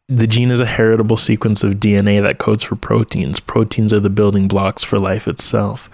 the 0.09 0.27
gene 0.27 0.51
is 0.51 0.59
a 0.59 0.65
heritable 0.65 1.15
sequence 1.15 1.63
of 1.63 1.75
DNA 1.75 2.21
that 2.21 2.37
codes 2.37 2.63
for 2.63 2.75
proteins. 2.75 3.39
Proteins 3.39 3.93
are 3.93 4.01
the 4.01 4.09
building 4.09 4.49
blocks 4.49 4.83
for 4.83 4.99
life 4.99 5.25
itself 5.25 5.89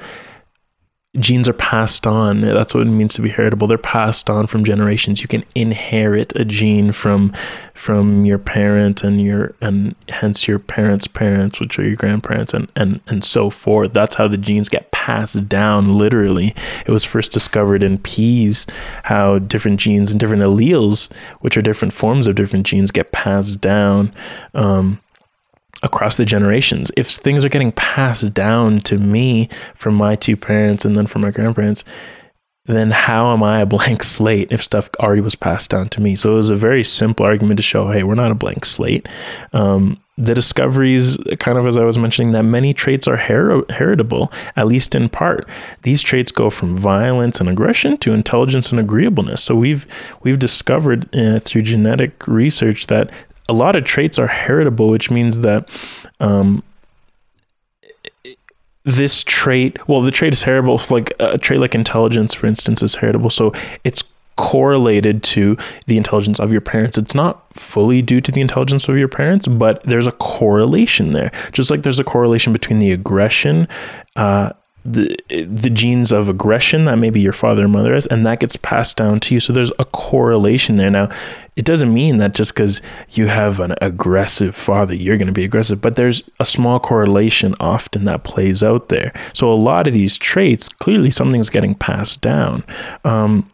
genes 1.20 1.48
are 1.48 1.54
passed 1.54 2.06
on. 2.06 2.42
That's 2.42 2.74
what 2.74 2.86
it 2.86 2.90
means 2.90 3.14
to 3.16 3.22
be 3.22 3.30
heritable. 3.30 3.68
They're 3.68 3.78
passed 3.78 4.30
on 4.30 4.48
from 4.48 4.64
generations. 4.64 5.22
You 5.22 5.28
can 5.28 5.44
inherit 5.56 6.34
a 6.36 6.46
gene 6.46 6.92
from 6.92 7.34
from 7.74 8.26
your 8.26 8.38
parent 8.38 9.04
and 9.04 9.22
your 9.22 9.56
and 9.62 9.96
hence 10.10 10.48
your 10.48 10.60
parents' 10.60 11.08
parents, 11.08 11.60
which 11.60 11.78
are 11.80 11.86
your 11.86 11.96
grandparents, 11.96 12.54
and 12.54 12.70
and 12.76 13.02
and 13.08 13.24
so 13.24 13.50
forth. 13.50 13.94
That's 13.94 14.16
how 14.16 14.28
the 14.28 14.38
genes 14.38 14.70
get 14.70 14.92
passed 14.92 15.48
down. 15.48 15.98
Literally, 15.98 16.54
it 16.86 16.92
was 16.92 17.04
first 17.04 17.32
discovered 17.32 17.84
in 17.84 17.98
peas 18.00 18.68
how 19.04 19.40
different 19.40 19.80
genes 19.80 20.12
and 20.12 20.20
different 20.20 20.44
alleles, 20.44 21.12
which 21.40 21.58
are 21.58 21.62
different 21.62 21.94
forms 21.94 22.28
of 22.28 22.36
different 22.36 22.66
genes, 22.66 22.92
get 22.92 23.12
passed 23.12 23.62
down. 23.62 24.14
Um, 24.54 25.00
across 25.84 26.18
the 26.18 26.26
generations. 26.26 26.92
If 26.98 27.10
things 27.10 27.46
are 27.46 27.50
getting 27.50 27.72
passed 27.72 28.34
down 28.34 28.80
to 28.80 28.98
me 28.98 29.50
from 29.76 29.96
my 29.96 30.16
two 30.16 30.36
parents 30.36 30.86
and 30.86 30.98
then 30.98 31.08
from 31.08 31.22
my 31.22 31.32
grandparents, 31.32 31.84
then 32.68 32.92
how 32.92 33.32
am 33.32 33.44
I 33.44 33.62
a 33.62 33.66
blank 33.66 34.04
slate 34.04 34.52
if 34.52 34.62
stuff 34.62 34.90
already 35.00 35.22
was 35.22 35.36
passed 35.36 35.70
down 35.70 35.90
to 35.90 36.02
me? 36.02 36.16
So 36.16 36.34
it 36.34 36.36
was 36.36 36.50
a 36.50 36.56
very 36.56 36.84
simple 36.84 37.26
argument 37.26 37.58
to 37.58 37.64
show, 37.64 37.90
hey, 37.90 38.04
we're 38.04 38.16
not 38.16 38.32
a 38.32 38.36
blank 38.36 38.66
slate. 38.66 39.08
Um, 39.54 40.02
the 40.18 40.34
discoveries, 40.34 41.16
kind 41.40 41.60
of 41.60 41.68
as 41.68 41.78
I 41.78 41.84
was 41.84 41.98
mentioning, 41.98 42.32
that 42.32 42.44
many 42.44 42.74
traits 42.74 43.08
are 43.08 43.18
her- 43.18 43.64
heritable, 43.70 44.32
at 44.56 44.66
least 44.66 44.96
in 44.96 45.10
part. 45.10 45.48
These 45.84 46.02
traits 46.02 46.32
go 46.32 46.50
from 46.50 46.76
violence 46.76 47.40
and 47.40 47.48
aggression 47.48 47.98
to 48.00 48.14
intelligence 48.14 48.72
and 48.72 48.80
agreeableness. 48.80 49.44
So 49.44 49.56
we've 49.56 49.86
we've 50.24 50.40
discovered 50.40 51.16
uh, 51.16 51.40
through 51.40 51.62
genetic 51.62 52.28
research 52.28 52.88
that 52.88 53.12
a 53.50 53.54
lot 53.54 53.76
of 53.76 53.84
traits 53.84 54.20
are 54.20 54.28
heritable, 54.28 54.90
which 54.90 55.10
means 55.10 55.42
that 55.42 55.70
um, 56.20 56.64
this 58.84 59.24
trait, 59.24 59.88
well, 59.88 60.02
the 60.02 60.12
trait 60.12 60.34
is 60.34 60.44
heritable. 60.44 60.80
Like 60.90 61.14
a 61.20 61.38
trait 61.38 61.60
like 61.60 61.76
intelligence, 61.76 62.34
for 62.34 62.48
instance, 62.48 62.82
is 62.82 62.96
heritable. 62.96 63.30
So 63.30 63.54
it's 63.84 64.04
correlated 64.38 65.24
to 65.24 65.58
the 65.88 65.98
intelligence 65.98 66.40
of 66.40 66.52
your 66.52 66.62
parents. 66.62 66.98
It's 66.98 67.16
not 67.16 67.44
fully 67.54 68.02
due 68.02 68.22
to 68.22 68.32
the 68.32 68.40
intelligence 68.40 68.88
of 68.88 68.98
your 68.98 69.08
parents, 69.08 69.48
but 69.48 69.84
there's 69.84 70.08
a 70.08 70.12
correlation 70.14 71.14
there. 71.14 71.32
Just 71.52 71.70
like 71.70 71.84
there's 71.84 72.00
a 72.00 72.04
correlation 72.04 72.54
between 72.54 72.80
the 72.80 72.92
aggression 72.92 73.68
uh, 74.16 74.52
the 74.90 75.18
the 75.28 75.70
genes 75.70 76.12
of 76.12 76.30
aggression 76.30 76.86
that 76.86 76.96
maybe 76.96 77.20
your 77.20 77.34
father 77.34 77.66
or 77.66 77.68
mother 77.68 77.94
has, 77.94 78.06
and 78.06 78.26
that 78.26 78.40
gets 78.40 78.56
passed 78.56 78.96
down 78.96 79.20
to 79.22 79.34
you. 79.34 79.40
So 79.40 79.52
there's 79.52 79.72
a 79.80 79.86
correlation 79.86 80.78
there. 80.78 80.90
Now, 80.90 81.10
it 81.58 81.66
doesn't 81.66 81.94
mean 81.94 82.18
that 82.18 82.34
just 82.34 82.54
because 82.54 82.82
you 83.12 83.28
have 83.28 83.60
an 83.60 83.76
aggressive 83.82 84.56
father, 84.56 84.96
you're 84.96 85.18
going 85.18 85.28
to 85.28 85.34
be 85.34 85.44
aggressive, 85.44 85.82
but 85.82 85.96
there's 85.96 86.22
a 86.40 86.46
small 86.46 86.80
correlation 86.80 87.56
often 87.60 88.06
that 88.06 88.24
plays 88.24 88.64
out 88.64 88.88
there. 88.90 89.12
So 89.34 89.52
a 89.52 89.56
lot 89.56 89.88
of 89.88 89.94
these 89.94 90.18
traits, 90.18 90.70
clearly 90.70 91.12
something's 91.12 91.50
getting 91.50 91.76
passed 91.76 92.22
down. 92.22 92.64
Um, 93.04 93.52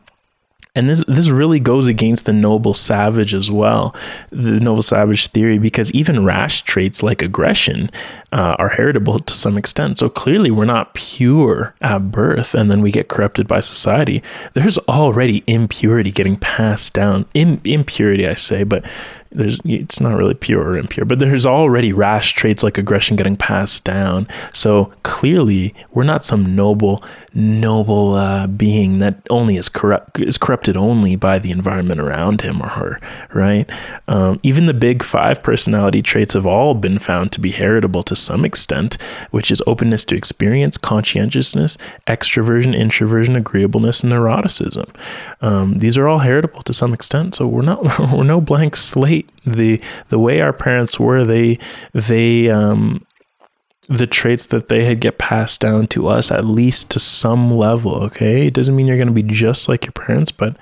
and 0.75 0.89
this 0.89 1.03
this 1.07 1.29
really 1.29 1.59
goes 1.59 1.88
against 1.88 2.25
the 2.25 2.33
noble 2.33 2.73
savage 2.73 3.36
as 3.36 3.51
well, 3.51 3.95
the 4.31 4.59
noble 4.59 4.81
savage 4.81 5.27
theory, 5.27 5.59
because 5.59 5.91
even 5.91 6.25
rash 6.25 6.63
traits 6.63 7.03
like 7.03 7.21
aggression 7.21 7.91
uh, 8.31 8.55
are 8.57 8.69
heritable 8.69 9.19
to 9.19 9.36
some 9.36 9.57
extent. 9.57 9.99
So 9.99 10.09
clearly, 10.09 10.49
we're 10.49 10.65
not 10.65 10.95
pure 10.95 11.75
at 11.81 12.12
birth, 12.12 12.55
and 12.55 12.71
then 12.71 12.81
we 12.81 12.91
get 12.91 13.07
corrupted 13.07 13.47
by 13.47 13.59
society. 13.59 14.23
There's 14.53 14.79
already 14.79 15.43
impurity 15.45 16.12
getting 16.12 16.38
passed 16.38 16.93
down. 16.93 17.25
In, 17.36 17.62
impurity, 17.63 18.27
I 18.27 18.33
say, 18.33 18.63
but 18.63 18.83
there's 19.33 19.59
it's 19.65 19.99
not 19.99 20.17
really 20.17 20.33
pure 20.33 20.63
or 20.63 20.77
impure, 20.77 21.05
but 21.05 21.19
there's 21.19 21.45
already 21.45 21.93
rash 21.93 22.33
traits 22.33 22.63
like 22.63 22.77
aggression 22.77 23.15
getting 23.15 23.38
passed 23.38 23.83
down. 23.83 24.27
So 24.53 24.91
clearly, 25.03 25.75
we're 25.91 26.03
not 26.03 26.25
some 26.25 26.55
noble, 26.55 27.03
noble 27.36 28.13
uh, 28.13 28.48
being 28.48 29.00
that 29.00 29.22
only 29.30 29.58
is 29.58 29.69
corrupt 29.69 30.19
is 30.19 30.38
corrupted 30.38 30.78
only 30.78 31.15
by 31.15 31.39
the 31.39 31.52
environment 31.52 32.00
around 32.00 32.41
him 32.41 32.62
or 32.62 32.69
her, 32.69 33.00
right? 33.34 33.69
Um, 34.08 34.39
even 34.43 34.65
the 34.65 34.74
big 34.74 35.04
five 35.04 35.41
personality 35.41 36.02
traits 36.02 36.34
have 36.34 36.46
all 36.46 36.74
been 36.74 37.00
found 37.00 37.32
to 37.34 37.41
be 37.41 37.52
heritable 37.52 38.04
to 38.04 38.15
some 38.15 38.46
extent, 38.46 38.98
which 39.32 39.52
is 39.52 39.62
openness 39.65 40.06
to 40.06 40.15
experience, 40.15 40.78
conscientiousness, 40.78 41.78
extroversion, 42.08 42.78
introversion, 42.78 43.36
agreeableness, 43.36 44.04
and 44.04 44.13
neuroticism. 44.13 44.93
Um, 45.41 45.80
these 45.80 45.98
are 45.98 46.08
all 46.08 46.19
heritable 46.19 46.62
to 46.63 46.74
some 46.74 46.93
extent, 46.93 47.36
so 47.36 47.48
we're 47.48 47.62
not 47.63 48.00
we're 48.12 48.24
no 48.24 48.41
blank 48.41 48.76
slate 48.76 49.30
the 49.46 49.82
the 50.10 50.19
way 50.19 50.41
our 50.41 50.54
parents 50.54 51.00
were 51.00 51.24
they 51.24 51.60
they 51.93 52.50
um 52.50 53.06
the 53.89 54.08
traits 54.08 54.48
that 54.48 54.69
they 54.69 54.86
had 54.86 55.00
get 55.00 55.17
passed 55.17 55.60
down 55.60 55.88
to 55.88 56.08
us 56.08 56.32
at 56.32 56.46
least 56.46 56.89
to 56.91 57.00
some 57.00 57.52
level 57.52 57.96
okay? 57.96 58.48
It 58.48 58.54
doesn't 58.54 58.76
mean 58.76 58.88
you're 58.88 58.98
going 58.98 59.08
to 59.08 59.13
be 59.13 59.24
just 59.24 59.67
like 59.67 59.86
your 59.86 59.93
parents 59.93 60.32
but 60.32 60.56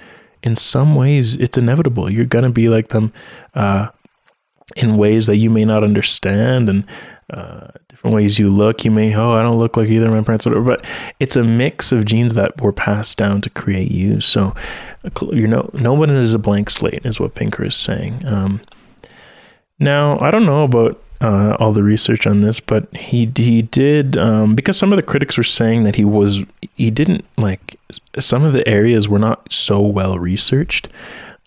in 0.44 0.56
some 0.56 0.96
ways 0.96 1.36
it's 1.36 1.58
inevitable. 1.58 2.12
You're 2.12 2.26
going 2.26 2.44
to 2.44 2.50
be 2.50 2.68
like 2.70 2.90
them 2.90 3.14
uh, 3.54 3.90
in 4.76 4.98
ways 4.98 5.28
that 5.28 5.38
you 5.38 5.50
may 5.50 5.66
not 5.66 5.84
understand 5.84 6.70
and 6.70 6.86
uh, 7.30 7.68
different 7.88 8.16
ways 8.16 8.40
you 8.40 8.50
look. 8.50 8.84
You 8.84 8.92
may 8.92 9.16
oh 9.16 9.32
i 9.32 9.44
don't 9.44 9.58
look 9.58 9.78
like 9.78 9.88
either 9.88 10.08
of 10.08 10.14
my 10.14 10.24
parents 10.24 10.46
whatever 10.46 10.64
but 10.66 10.86
it's 11.20 11.36
a 11.36 11.44
mix 11.44 11.92
of 11.92 12.06
genes 12.06 12.34
that 12.34 12.60
were 12.62 12.74
passed 12.74 13.18
down 13.18 13.42
to 13.42 13.50
create 13.50 13.92
you. 13.92 14.20
So 14.20 14.56
you 15.32 15.48
know 15.48 15.70
no 15.74 15.94
one 15.94 16.10
is 16.10 16.34
a 16.34 16.40
blank 16.40 16.70
slate 16.70 17.06
is 17.06 17.20
what 17.20 17.36
pinker 17.36 17.66
is 17.66 17.76
saying. 17.76 18.26
Um, 18.26 18.62
now 19.80 20.20
i 20.20 20.30
don't 20.30 20.46
know 20.46 20.64
about 20.64 21.02
uh, 21.22 21.56
all 21.60 21.72
the 21.72 21.84
research 21.84 22.26
on 22.26 22.42
this, 22.42 22.60
but 22.60 22.94
he 22.96 23.32
he 23.36 23.62
did 23.62 24.18
um, 24.18 24.56
because 24.56 24.78
some 24.78 24.92
of 24.92 24.98
the 24.98 25.04
critics 25.04 25.38
were 25.38 25.44
saying 25.44 25.84
that 25.84 25.96
he 25.96 26.04
was 26.04 26.42
he 26.76 26.90
didn't 26.90 27.26
like 27.38 27.80
some 28.20 28.44
of 28.44 28.54
the 28.54 28.68
areas 28.68 29.08
were 29.08 29.20
not 29.20 29.52
so 29.52 29.80
well 29.80 30.18
researched. 30.18 30.90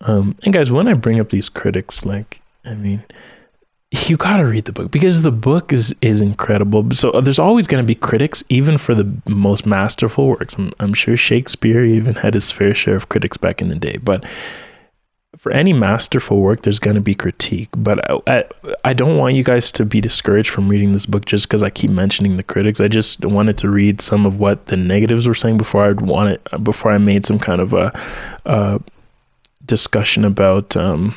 Um, 0.03 0.37
and 0.45 0.53
guys, 0.53 0.71
when 0.71 0.87
I 0.87 0.95
bring 0.95 1.19
up 1.19 1.31
these 1.31 1.49
critics, 1.49 2.05
like 2.05 2.41
I 2.65 2.75
mean, 2.75 3.03
you 4.07 4.17
got 4.17 4.37
to 4.37 4.45
read 4.45 4.65
the 4.65 4.73
book 4.73 4.91
because 4.91 5.23
the 5.23 5.33
book 5.33 5.73
is 5.73 5.95
is 6.01 6.21
incredible. 6.21 6.89
So 6.93 7.11
uh, 7.11 7.21
there's 7.21 7.41
always 7.41 7.67
to 7.67 7.83
be 7.83 7.95
critics, 7.97 8.45
even 8.49 8.79
for 8.79 8.95
the 8.95 9.13
most 9.27 9.67
masterful 9.67 10.29
works. 10.29 10.55
I'm, 10.55 10.73
I'm 10.79 10.95
sure 10.95 11.17
Shakespeare 11.17 11.83
even 11.83 12.15
had 12.15 12.35
his 12.35 12.51
fair 12.51 12.75
share 12.75 12.97
of 12.97 13.09
critics 13.09 13.37
back 13.37 13.61
in 13.61 13.69
the 13.69 13.75
day, 13.75 13.97
but 13.97 14.25
for 15.37 15.53
any 15.53 15.73
masterful 15.73 16.41
work, 16.41 16.63
there's 16.63 16.79
going 16.79 16.95
to 16.95 17.01
be 17.01 17.15
critique. 17.15 17.69
But 17.77 18.11
I, 18.11 18.21
I, 18.27 18.45
I, 18.85 18.93
don't 18.93 19.17
want 19.17 19.35
you 19.35 19.43
guys 19.43 19.71
to 19.73 19.85
be 19.85 20.01
discouraged 20.01 20.51
from 20.51 20.69
reading 20.69 20.93
this 20.93 21.07
book 21.07 21.25
just 21.25 21.49
because 21.49 21.63
I 21.63 21.71
keep 21.71 21.91
mentioning 21.91 22.37
the 22.37 22.43
critics. 22.43 22.81
I 22.81 22.89
just 22.89 23.25
wanted 23.25 23.59
to 23.59 23.69
read 23.69 24.01
some 24.01 24.27
of 24.27 24.39
what 24.39 24.67
the 24.67 24.77
negatives 24.77 25.27
were 25.27 25.35
saying 25.35 25.59
before 25.59 25.85
I'd 25.85 26.01
want 26.01 26.31
it 26.31 26.65
before 26.65 26.93
I 26.93 26.99
made 26.99 27.25
some 27.25 27.39
kind 27.39 27.61
of 27.61 27.73
a, 27.73 27.93
a 28.45 28.81
discussion 29.67 30.25
about 30.25 30.77
um, 30.77 31.17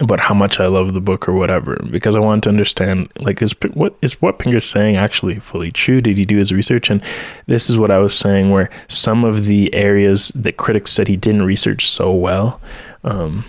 about 0.00 0.20
how 0.20 0.34
much 0.34 0.58
I 0.58 0.66
love 0.66 0.92
the 0.92 1.00
book 1.00 1.28
or 1.28 1.32
whatever, 1.32 1.76
because 1.90 2.16
I 2.16 2.20
wanted 2.20 2.44
to 2.44 2.48
understand 2.48 3.08
like 3.20 3.40
is 3.42 3.54
what 3.74 3.94
is 4.02 4.20
what 4.20 4.38
Pinker's 4.38 4.64
saying 4.64 4.96
actually 4.96 5.38
fully 5.38 5.70
true? 5.70 6.00
Did 6.00 6.18
he 6.18 6.24
do 6.24 6.38
his 6.38 6.52
research? 6.52 6.90
And 6.90 7.02
this 7.46 7.70
is 7.70 7.78
what 7.78 7.90
I 7.90 7.98
was 7.98 8.16
saying, 8.16 8.50
where 8.50 8.70
some 8.88 9.24
of 9.24 9.46
the 9.46 9.72
areas 9.74 10.32
that 10.34 10.56
critics 10.56 10.92
said 10.92 11.08
he 11.08 11.16
didn't 11.16 11.42
research 11.42 11.88
so 11.88 12.12
well. 12.12 12.60
Um, 13.04 13.44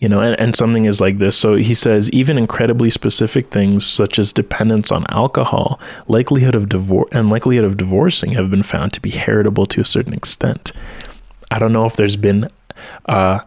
you 0.00 0.08
know, 0.08 0.20
and, 0.20 0.38
and 0.40 0.56
something 0.56 0.86
is 0.86 1.00
like 1.00 1.18
this. 1.18 1.36
So 1.36 1.56
he 1.56 1.74
says 1.74 2.10
even 2.10 2.38
incredibly 2.38 2.88
specific 2.88 3.50
things 3.50 3.86
such 3.86 4.18
as 4.18 4.32
dependence 4.32 4.90
on 4.90 5.04
alcohol, 5.10 5.78
likelihood 6.08 6.54
of 6.54 6.70
divorce, 6.70 7.08
and 7.12 7.28
likelihood 7.28 7.66
of 7.66 7.76
divorcing 7.76 8.32
have 8.32 8.50
been 8.50 8.62
found 8.62 8.94
to 8.94 9.00
be 9.00 9.10
heritable 9.10 9.66
to 9.66 9.80
a 9.82 9.84
certain 9.84 10.14
extent. 10.14 10.72
I 11.50 11.58
don't 11.58 11.72
know 11.72 11.84
if 11.84 11.96
there's 11.96 12.16
been 12.16 12.48
uh, 13.06 13.40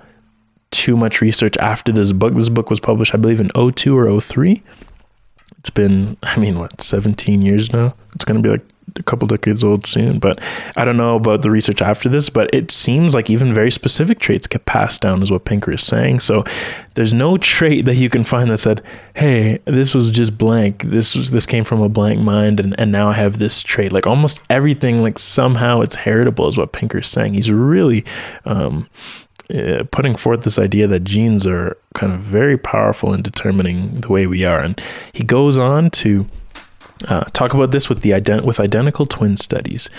too 0.70 0.96
much 0.96 1.22
research 1.22 1.58
after 1.58 1.92
this 1.92 2.12
book. 2.12 2.36
This 2.36 2.50
book 2.50 2.70
was 2.70 2.80
published, 2.80 3.16
I 3.16 3.18
believe, 3.18 3.40
in 3.40 3.50
02 3.50 3.98
or 3.98 4.22
03. 4.22 4.62
It's 5.58 5.72
been, 5.72 6.18
I 6.22 6.38
mean, 6.38 6.60
what, 6.60 6.82
17 6.82 7.42
years 7.42 7.74
now? 7.74 7.96
It's 8.14 8.26
going 8.26 8.42
to 8.42 8.48
be 8.48 8.52
like 8.52 8.66
a 8.96 9.04
couple 9.04 9.28
decades 9.28 9.64
old 9.64 9.86
soon. 9.86 10.20
But 10.20 10.40
I 10.76 10.86
don't 10.86 10.98
know 10.98 11.16
about 11.16 11.42
the 11.42 11.52
research 11.52 11.82
after 11.82 12.10
this, 12.10 12.30
but 12.30 12.50
it 12.54 12.72
seems 12.72 13.14
like 13.14 13.30
even 13.30 13.54
very 13.54 13.72
specific 13.72 14.20
traits 14.20 14.48
get 14.48 14.66
passed 14.66 15.02
down, 15.02 15.22
is 15.22 15.32
what 15.32 15.46
Pinker 15.46 15.72
is 15.72 15.84
saying. 15.84 16.20
So 16.20 16.44
there's 16.96 17.14
no 17.14 17.38
trait 17.38 17.86
that 17.86 17.96
you 17.96 18.10
can 18.10 18.24
find 18.24 18.50
that 18.50 18.60
said, 18.60 18.84
hey, 19.16 19.60
this 19.66 19.94
was 19.94 20.12
just 20.12 20.38
blank. 20.38 20.84
This 20.84 21.16
was 21.16 21.32
this 21.32 21.46
came 21.46 21.64
from 21.64 21.82
a 21.82 21.90
blank 21.90 22.20
mind 22.20 22.60
and, 22.60 22.80
and 22.80 22.92
now 22.92 23.10
I 23.10 23.14
have 23.14 23.40
this 23.40 23.62
trait. 23.62 23.92
Like 23.92 24.08
almost 24.08 24.40
everything, 24.50 25.02
like 25.02 25.20
somehow 25.20 25.82
it's 25.82 25.96
heritable, 25.96 26.48
is 26.48 26.58
what 26.58 26.74
Pinker 26.74 27.00
is 27.00 27.08
saying. 27.08 27.34
He's 27.34 27.52
really 27.52 28.06
um 28.46 28.88
uh, 29.54 29.84
putting 29.92 30.16
forth 30.16 30.44
this 30.44 30.58
idea 30.58 30.88
that 30.88 31.04
genes 31.04 31.46
are 31.46 31.78
kind 31.94 32.14
of 32.14 32.20
very 32.22 32.58
powerful 32.58 33.14
in 33.14 33.22
determining 33.22 34.02
the 34.02 34.08
way 34.08 34.26
we 34.26 34.46
are. 34.46 34.60
And 34.60 34.82
he 35.12 35.24
goes 35.24 35.58
on 35.58 35.90
to 35.92 36.26
uh, 37.08 37.26
talk 37.34 37.54
about 37.54 37.72
this 37.72 37.90
with 37.90 38.02
the 38.02 38.12
ident- 38.12 38.46
with 38.46 38.60
identical 38.60 39.06
twin 39.06 39.38
studies. 39.38 39.90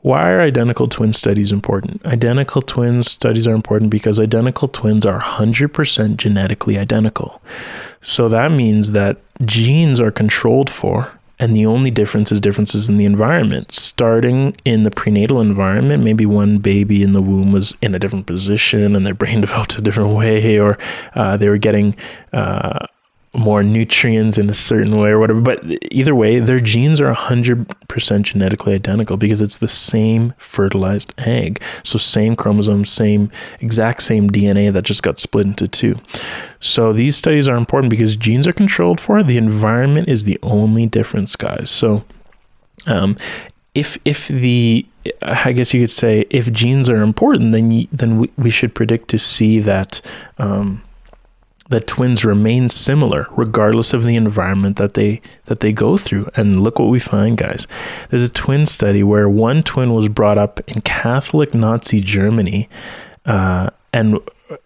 Why 0.00 0.32
are 0.32 0.40
identical 0.40 0.88
twin 0.88 1.12
studies 1.12 1.52
important? 1.52 2.04
Identical 2.04 2.60
twin 2.60 3.04
studies 3.04 3.46
are 3.46 3.54
important 3.54 3.90
because 3.90 4.18
identical 4.18 4.66
twins 4.66 5.06
are 5.06 5.20
100% 5.20 6.16
genetically 6.16 6.76
identical. 6.76 7.40
So 8.00 8.28
that 8.28 8.50
means 8.50 8.90
that 8.92 9.18
genes 9.44 10.00
are 10.00 10.10
controlled 10.10 10.68
for 10.68 11.12
and 11.42 11.56
the 11.56 11.66
only 11.66 11.90
difference 11.90 12.30
is 12.30 12.40
differences 12.40 12.88
in 12.88 12.98
the 12.98 13.04
environment. 13.04 13.72
Starting 13.72 14.56
in 14.64 14.84
the 14.84 14.92
prenatal 14.92 15.40
environment, 15.40 16.04
maybe 16.04 16.24
one 16.24 16.58
baby 16.58 17.02
in 17.02 17.14
the 17.14 17.20
womb 17.20 17.50
was 17.50 17.74
in 17.82 17.96
a 17.96 17.98
different 17.98 18.26
position 18.26 18.94
and 18.94 19.04
their 19.04 19.12
brain 19.12 19.40
developed 19.46 19.76
a 19.76 19.80
different 19.80 20.14
way, 20.14 20.60
or 20.60 20.78
uh, 21.16 21.36
they 21.36 21.48
were 21.48 21.58
getting 21.58 21.96
uh, 22.32 22.86
more 23.34 23.62
nutrients 23.62 24.36
in 24.36 24.50
a 24.50 24.54
certain 24.54 24.98
way 24.98 25.08
or 25.10 25.18
whatever. 25.18 25.40
But 25.40 25.64
either 25.90 26.14
way, 26.14 26.38
their 26.38 26.60
genes 26.60 27.00
are 27.00 27.14
100% 27.14 28.22
genetically 28.22 28.74
identical 28.74 29.16
because 29.16 29.40
it's 29.40 29.56
the 29.56 29.68
same 29.68 30.34
fertilized 30.36 31.14
egg. 31.18 31.62
So, 31.82 31.98
same 31.98 32.36
chromosome, 32.36 32.84
same, 32.84 33.30
exact 33.60 34.02
same 34.02 34.28
DNA 34.28 34.72
that 34.72 34.82
just 34.82 35.02
got 35.02 35.18
split 35.18 35.46
into 35.46 35.66
two. 35.66 35.98
So, 36.60 36.92
these 36.92 37.16
studies 37.16 37.48
are 37.48 37.56
important 37.56 37.90
because 37.90 38.16
genes 38.16 38.46
are 38.46 38.52
controlled 38.52 39.00
for. 39.00 39.22
The 39.22 39.38
environment 39.38 40.08
is 40.08 40.24
the 40.24 40.38
only 40.42 40.86
difference, 40.86 41.34
guys. 41.34 41.70
So, 41.70 42.04
um, 42.86 43.16
if 43.74 43.98
if 44.04 44.28
the 44.28 44.86
I 45.22 45.52
guess 45.52 45.72
you 45.72 45.80
could 45.80 45.90
say 45.90 46.26
if 46.30 46.52
genes 46.52 46.90
are 46.90 47.02
important, 47.02 47.52
then 47.52 47.88
then 47.90 48.18
we, 48.18 48.30
we 48.36 48.50
should 48.50 48.74
predict 48.74 49.08
to 49.08 49.18
see 49.18 49.60
that 49.60 50.00
um, 50.38 50.82
that 51.72 51.86
twins 51.86 52.24
remain 52.24 52.68
similar 52.68 53.26
regardless 53.32 53.92
of 53.92 54.04
the 54.04 54.16
environment 54.16 54.76
that 54.76 54.94
they 54.94 55.20
that 55.46 55.60
they 55.60 55.72
go 55.72 55.96
through. 55.96 56.28
And 56.36 56.62
look 56.62 56.78
what 56.78 56.88
we 56.88 57.00
find, 57.00 57.36
guys. 57.36 57.66
There's 58.08 58.22
a 58.22 58.28
twin 58.28 58.66
study 58.66 59.02
where 59.02 59.28
one 59.28 59.62
twin 59.62 59.92
was 59.92 60.08
brought 60.08 60.38
up 60.38 60.60
in 60.68 60.80
Catholic 60.82 61.54
Nazi 61.54 62.00
Germany, 62.00 62.68
uh, 63.26 63.70
and 63.92 64.18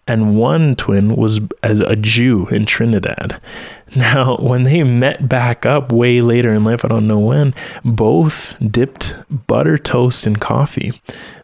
and 0.07 0.37
one 0.37 0.75
twin 0.75 1.15
was 1.15 1.39
as 1.63 1.79
a 1.81 1.95
Jew 1.95 2.47
in 2.47 2.65
Trinidad. 2.65 3.39
Now, 3.95 4.35
when 4.35 4.63
they 4.63 4.83
met 4.83 5.29
back 5.29 5.65
up 5.65 5.93
way 5.93 6.19
later 6.19 6.53
in 6.53 6.65
life, 6.65 6.83
I 6.83 6.89
don't 6.89 7.07
know 7.07 7.19
when, 7.19 7.55
both 7.85 8.57
dipped 8.59 9.15
butter 9.47 9.77
toast 9.77 10.27
in 10.27 10.35
coffee. 10.35 10.91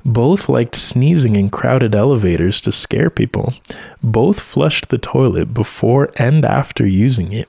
Both 0.04 0.50
liked 0.50 0.76
sneezing 0.76 1.38
in 1.38 1.50
crowded 1.50 1.96
elevators 1.96 2.60
to 2.62 2.74
scare 2.74 3.10
people. 3.10 3.54
Both 4.04 4.42
flushed 4.42 4.90
the 4.90 4.98
toilet 4.98 5.54
before 5.54 6.12
and 6.18 6.44
after 6.44 6.86
using 6.86 7.32
it. 7.32 7.48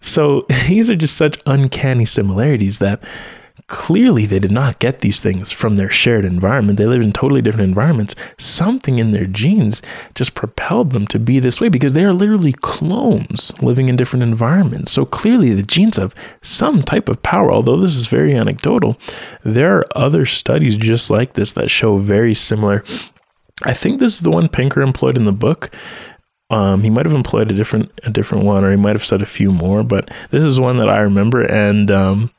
So, 0.00 0.46
these 0.66 0.90
are 0.90 0.96
just 0.96 1.16
such 1.16 1.38
uncanny 1.46 2.04
similarities 2.04 2.80
that 2.80 3.00
clearly 3.66 4.26
they 4.26 4.38
did 4.38 4.50
not 4.50 4.78
get 4.78 5.00
these 5.00 5.20
things 5.20 5.50
from 5.50 5.76
their 5.76 5.90
shared 5.90 6.24
environment. 6.24 6.78
They 6.78 6.86
lived 6.86 7.04
in 7.04 7.12
totally 7.12 7.40
different 7.40 7.68
environments. 7.68 8.14
Something 8.38 8.98
in 8.98 9.10
their 9.10 9.26
genes 9.26 9.80
just 10.14 10.34
propelled 10.34 10.90
them 10.90 11.06
to 11.08 11.18
be 11.18 11.38
this 11.38 11.60
way 11.60 11.68
because 11.68 11.94
they 11.94 12.04
are 12.04 12.12
literally 12.12 12.52
clones 12.52 13.52
living 13.62 13.88
in 13.88 13.96
different 13.96 14.22
environments. 14.22 14.92
So 14.92 15.06
clearly 15.06 15.54
the 15.54 15.62
genes 15.62 15.96
have 15.96 16.14
some 16.42 16.82
type 16.82 17.08
of 17.08 17.22
power, 17.22 17.50
although 17.50 17.78
this 17.78 17.96
is 17.96 18.06
very 18.06 18.34
anecdotal. 18.34 18.98
There 19.44 19.78
are 19.78 19.84
other 19.96 20.26
studies 20.26 20.76
just 20.76 21.08
like 21.08 21.32
this 21.32 21.54
that 21.54 21.70
show 21.70 21.96
very 21.96 22.34
similar. 22.34 22.84
I 23.62 23.72
think 23.72 23.98
this 23.98 24.14
is 24.14 24.20
the 24.20 24.30
one 24.30 24.48
Pinker 24.48 24.82
employed 24.82 25.16
in 25.16 25.24
the 25.24 25.32
book. 25.32 25.70
Um, 26.50 26.82
he 26.82 26.90
might 26.90 27.06
have 27.06 27.14
employed 27.14 27.50
a 27.50 27.54
different 27.54 27.90
a 28.04 28.10
different 28.10 28.44
one, 28.44 28.64
or 28.64 28.70
he 28.70 28.76
might 28.76 28.94
have 28.94 29.04
said 29.04 29.22
a 29.22 29.26
few 29.26 29.50
more, 29.50 29.82
but 29.82 30.10
this 30.30 30.44
is 30.44 30.60
one 30.60 30.76
that 30.76 30.90
I 30.90 30.98
remember, 30.98 31.42
and 31.42 31.90
um, 31.90 32.30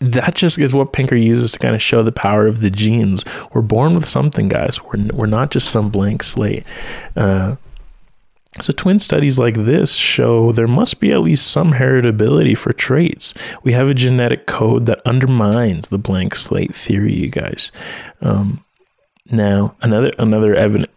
that 0.00 0.34
just 0.34 0.58
is 0.58 0.74
what 0.74 0.92
Pinker 0.92 1.16
uses 1.16 1.52
to 1.52 1.58
kind 1.58 1.74
of 1.74 1.82
show 1.82 2.02
the 2.02 2.12
power 2.12 2.46
of 2.46 2.60
the 2.60 2.70
genes. 2.70 3.24
We're 3.52 3.62
born 3.62 3.94
with 3.94 4.06
something, 4.06 4.48
guys. 4.48 4.82
We're, 4.82 5.06
we're 5.12 5.26
not 5.26 5.50
just 5.50 5.70
some 5.70 5.90
blank 5.90 6.22
slate. 6.22 6.64
Uh, 7.16 7.56
so, 8.60 8.72
twin 8.72 9.00
studies 9.00 9.38
like 9.38 9.54
this 9.54 9.94
show 9.94 10.52
there 10.52 10.68
must 10.68 11.00
be 11.00 11.10
at 11.10 11.22
least 11.22 11.50
some 11.50 11.72
heritability 11.72 12.56
for 12.56 12.72
traits. 12.72 13.34
We 13.64 13.72
have 13.72 13.88
a 13.88 13.94
genetic 13.94 14.46
code 14.46 14.86
that 14.86 15.02
undermines 15.04 15.88
the 15.88 15.98
blank 15.98 16.36
slate 16.36 16.74
theory, 16.74 17.14
you 17.14 17.28
guys. 17.28 17.72
Um, 18.20 18.64
now, 19.26 19.74
another 19.82 20.12
another 20.18 20.54
evidence. 20.54 20.92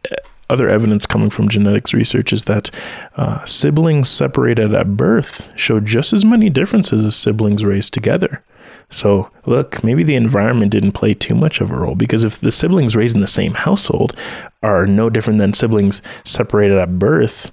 Other 0.49 0.69
evidence 0.69 1.05
coming 1.05 1.29
from 1.29 1.49
genetics 1.49 1.93
research 1.93 2.31
is 2.31 2.45
that 2.45 2.71
uh, 3.17 3.43
siblings 3.43 4.07
separated 4.07 4.73
at 4.73 4.95
birth 4.95 5.49
show 5.57 5.81
just 5.81 6.13
as 6.13 6.23
many 6.23 6.49
differences 6.49 7.03
as 7.03 7.17
siblings 7.17 7.65
raised 7.65 7.93
together. 7.93 8.41
So, 8.89 9.29
look, 9.45 9.83
maybe 9.83 10.03
the 10.03 10.15
environment 10.15 10.71
didn't 10.71 10.93
play 10.93 11.13
too 11.13 11.35
much 11.35 11.59
of 11.59 11.71
a 11.71 11.75
role 11.75 11.95
because 11.95 12.23
if 12.23 12.39
the 12.39 12.51
siblings 12.51 12.95
raised 12.95 13.15
in 13.15 13.21
the 13.21 13.27
same 13.27 13.53
household 13.53 14.15
are 14.63 14.87
no 14.87 15.09
different 15.09 15.39
than 15.39 15.53
siblings 15.53 16.01
separated 16.23 16.77
at 16.77 16.97
birth, 16.97 17.51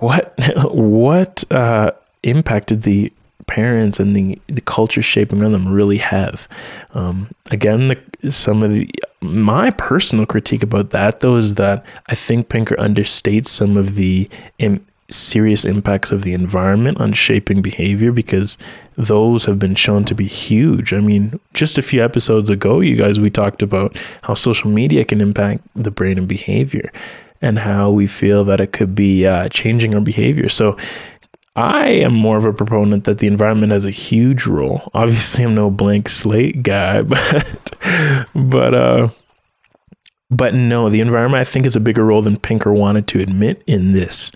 what 0.00 0.34
what 0.72 1.44
uh, 1.50 1.92
impacted 2.22 2.82
the 2.82 3.12
parents 3.46 3.98
and 3.98 4.14
the, 4.14 4.38
the 4.46 4.60
culture 4.60 5.02
shaping 5.02 5.42
on 5.42 5.52
them 5.52 5.66
really 5.66 5.98
have? 5.98 6.46
Um, 6.94 7.30
again, 7.50 7.88
the, 7.88 8.30
some 8.30 8.62
of 8.62 8.74
the 8.74 8.90
my 9.22 9.70
personal 9.70 10.26
critique 10.26 10.62
about 10.62 10.90
that 10.90 11.20
though 11.20 11.36
is 11.36 11.54
that 11.54 11.84
I 12.06 12.14
think 12.14 12.48
Pinker 12.48 12.76
understates 12.76 13.48
some 13.48 13.76
of 13.76 13.94
the 13.94 14.28
serious 15.10 15.64
impacts 15.64 16.10
of 16.10 16.22
the 16.22 16.32
environment 16.32 17.00
on 17.00 17.12
shaping 17.12 17.62
behavior 17.62 18.12
because 18.12 18.56
those 18.96 19.44
have 19.44 19.58
been 19.58 19.74
shown 19.74 20.04
to 20.04 20.14
be 20.14 20.26
huge. 20.26 20.92
I 20.92 21.00
mean, 21.00 21.38
just 21.54 21.78
a 21.78 21.82
few 21.82 22.04
episodes 22.04 22.50
ago, 22.50 22.80
you 22.80 22.96
guys, 22.96 23.20
we 23.20 23.30
talked 23.30 23.62
about 23.62 23.96
how 24.22 24.34
social 24.34 24.70
media 24.70 25.04
can 25.04 25.20
impact 25.20 25.62
the 25.74 25.90
brain 25.90 26.18
and 26.18 26.28
behavior 26.28 26.92
and 27.42 27.58
how 27.58 27.90
we 27.90 28.06
feel 28.06 28.44
that 28.44 28.60
it 28.60 28.72
could 28.72 28.94
be 28.94 29.26
uh, 29.26 29.48
changing 29.48 29.94
our 29.94 30.00
behavior. 30.00 30.48
So, 30.48 30.76
I 31.56 31.88
am 31.88 32.14
more 32.14 32.36
of 32.36 32.44
a 32.44 32.52
proponent 32.52 33.04
that 33.04 33.18
the 33.18 33.26
environment 33.26 33.72
has 33.72 33.84
a 33.84 33.90
huge 33.90 34.46
role. 34.46 34.88
Obviously, 34.94 35.44
I'm 35.44 35.54
no 35.54 35.68
blank 35.68 36.08
slate 36.08 36.62
guy, 36.62 37.02
but 37.02 37.74
but 38.34 38.74
uh 38.74 39.08
but 40.30 40.54
no, 40.54 40.88
the 40.88 41.00
environment 41.00 41.40
I 41.40 41.44
think 41.44 41.66
is 41.66 41.74
a 41.74 41.80
bigger 41.80 42.04
role 42.04 42.22
than 42.22 42.38
Pinker 42.38 42.72
wanted 42.72 43.08
to 43.08 43.20
admit 43.20 43.62
in 43.66 43.92
this 43.92 44.30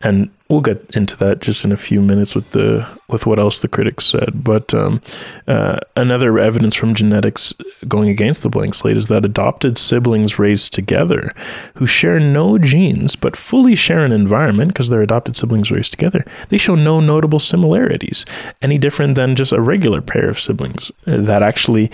and 0.00 0.30
we'll 0.48 0.60
get 0.60 0.90
into 0.94 1.16
that 1.16 1.40
just 1.40 1.64
in 1.64 1.72
a 1.72 1.76
few 1.76 2.00
minutes 2.00 2.34
with 2.34 2.48
the 2.50 2.86
with 3.08 3.26
what 3.26 3.40
else 3.40 3.58
the 3.58 3.68
critics 3.68 4.04
said. 4.04 4.44
But 4.44 4.72
um, 4.72 5.00
uh, 5.48 5.78
another 5.96 6.38
evidence 6.38 6.76
from 6.76 6.94
genetics 6.94 7.52
going 7.88 8.08
against 8.08 8.42
the 8.42 8.48
blank 8.48 8.74
slate 8.74 8.96
is 8.96 9.08
that 9.08 9.24
adopted 9.24 9.76
siblings 9.76 10.38
raised 10.38 10.72
together, 10.72 11.34
who 11.74 11.86
share 11.86 12.20
no 12.20 12.58
genes 12.58 13.16
but 13.16 13.36
fully 13.36 13.74
share 13.74 14.04
an 14.04 14.12
environment 14.12 14.68
because 14.68 14.88
they're 14.88 15.02
adopted 15.02 15.36
siblings 15.36 15.70
raised 15.70 15.90
together, 15.90 16.24
they 16.48 16.58
show 16.58 16.76
no 16.76 17.00
notable 17.00 17.40
similarities, 17.40 18.24
any 18.62 18.78
different 18.78 19.16
than 19.16 19.34
just 19.34 19.52
a 19.52 19.60
regular 19.60 20.00
pair 20.00 20.28
of 20.28 20.38
siblings 20.38 20.92
uh, 21.06 21.16
that 21.16 21.42
actually. 21.42 21.90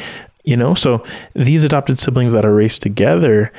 You 0.47 0.59
know, 0.59 0.75
so 0.75 1.03
these 1.35 1.65
adopted 1.65 1.99
siblings 1.99 2.33
that 2.33 2.45
are 2.45 2.55
raised 2.55 2.83
together, 2.83 3.51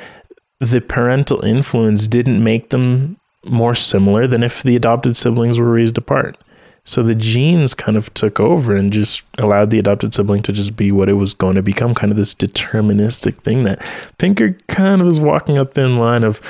the 0.60 0.80
parental 0.80 1.44
influence 1.44 2.06
didn't 2.06 2.44
make 2.44 2.70
them 2.70 3.16
more 3.48 3.74
similar 3.74 4.26
than 4.26 4.42
if 4.42 4.62
the 4.62 4.76
adopted 4.76 5.16
siblings 5.16 5.58
were 5.58 5.70
raised 5.70 5.98
apart. 5.98 6.36
So 6.84 7.02
the 7.02 7.16
genes 7.16 7.74
kind 7.74 7.96
of 7.96 8.14
took 8.14 8.38
over 8.38 8.76
and 8.76 8.92
just 8.92 9.24
allowed 9.38 9.70
the 9.70 9.80
adopted 9.80 10.14
sibling 10.14 10.42
to 10.42 10.52
just 10.52 10.76
be 10.76 10.92
what 10.92 11.08
it 11.08 11.14
was 11.14 11.34
going 11.34 11.56
to 11.56 11.62
become, 11.62 11.96
kind 11.96 12.12
of 12.12 12.16
this 12.16 12.32
deterministic 12.32 13.38
thing 13.38 13.64
that 13.64 13.84
Pinker 14.18 14.56
kind 14.68 15.00
of 15.00 15.08
is 15.08 15.18
walking 15.18 15.58
a 15.58 15.64
thin 15.64 15.98
line 15.98 16.22
of 16.22 16.40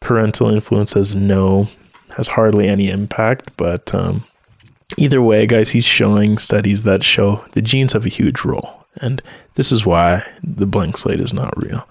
parental 0.00 0.48
influence 0.48 0.96
as 0.96 1.14
no, 1.14 1.68
has 2.16 2.28
hardly 2.28 2.68
any 2.68 2.88
impact. 2.88 3.54
But 3.58 3.94
um, 3.94 4.24
either 4.96 5.20
way, 5.20 5.46
guys, 5.46 5.70
he's 5.70 5.84
showing 5.84 6.38
studies 6.38 6.84
that 6.84 7.04
show 7.04 7.44
the 7.52 7.60
genes 7.60 7.92
have 7.92 8.06
a 8.06 8.10
huge 8.10 8.46
role. 8.46 8.86
And 9.02 9.20
this 9.56 9.72
is 9.72 9.84
why 9.84 10.24
the 10.42 10.66
blank 10.66 10.96
slate 10.96 11.20
is 11.20 11.34
not 11.34 11.54
real 11.62 11.86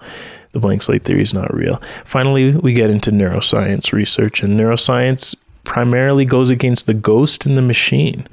the 0.52 0.60
blank 0.60 0.82
slate 0.82 1.04
theory 1.04 1.22
is 1.22 1.34
not 1.34 1.52
real. 1.54 1.80
Finally, 2.04 2.52
we 2.52 2.72
get 2.72 2.90
into 2.90 3.10
neuroscience 3.10 3.92
research, 3.92 4.42
and 4.42 4.58
neuroscience 4.58 5.34
primarily 5.64 6.24
goes 6.24 6.50
against 6.50 6.86
the 6.86 6.94
ghost 6.94 7.46
in 7.46 7.54
the 7.54 7.62
machine. 7.62 8.26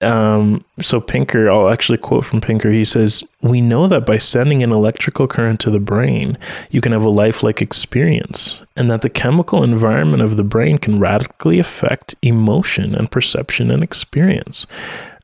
Um, 0.00 0.64
so 0.80 1.00
Pinker, 1.00 1.48
I'll 1.48 1.68
actually 1.68 1.98
quote 1.98 2.24
from 2.24 2.40
Pinker. 2.40 2.72
He 2.72 2.84
says, 2.84 3.22
"We 3.40 3.60
know 3.60 3.86
that 3.86 4.04
by 4.04 4.18
sending 4.18 4.62
an 4.62 4.72
electrical 4.72 5.28
current 5.28 5.60
to 5.60 5.70
the 5.70 5.78
brain, 5.78 6.36
you 6.70 6.80
can 6.80 6.90
have 6.90 7.04
a 7.04 7.08
lifelike 7.08 7.62
experience, 7.62 8.60
and 8.76 8.90
that 8.90 9.02
the 9.02 9.08
chemical 9.08 9.62
environment 9.62 10.22
of 10.22 10.36
the 10.36 10.42
brain 10.42 10.78
can 10.78 10.98
radically 10.98 11.60
affect 11.60 12.16
emotion 12.20 12.96
and 12.96 13.12
perception 13.12 13.70
and 13.70 13.82
experience." 13.82 14.66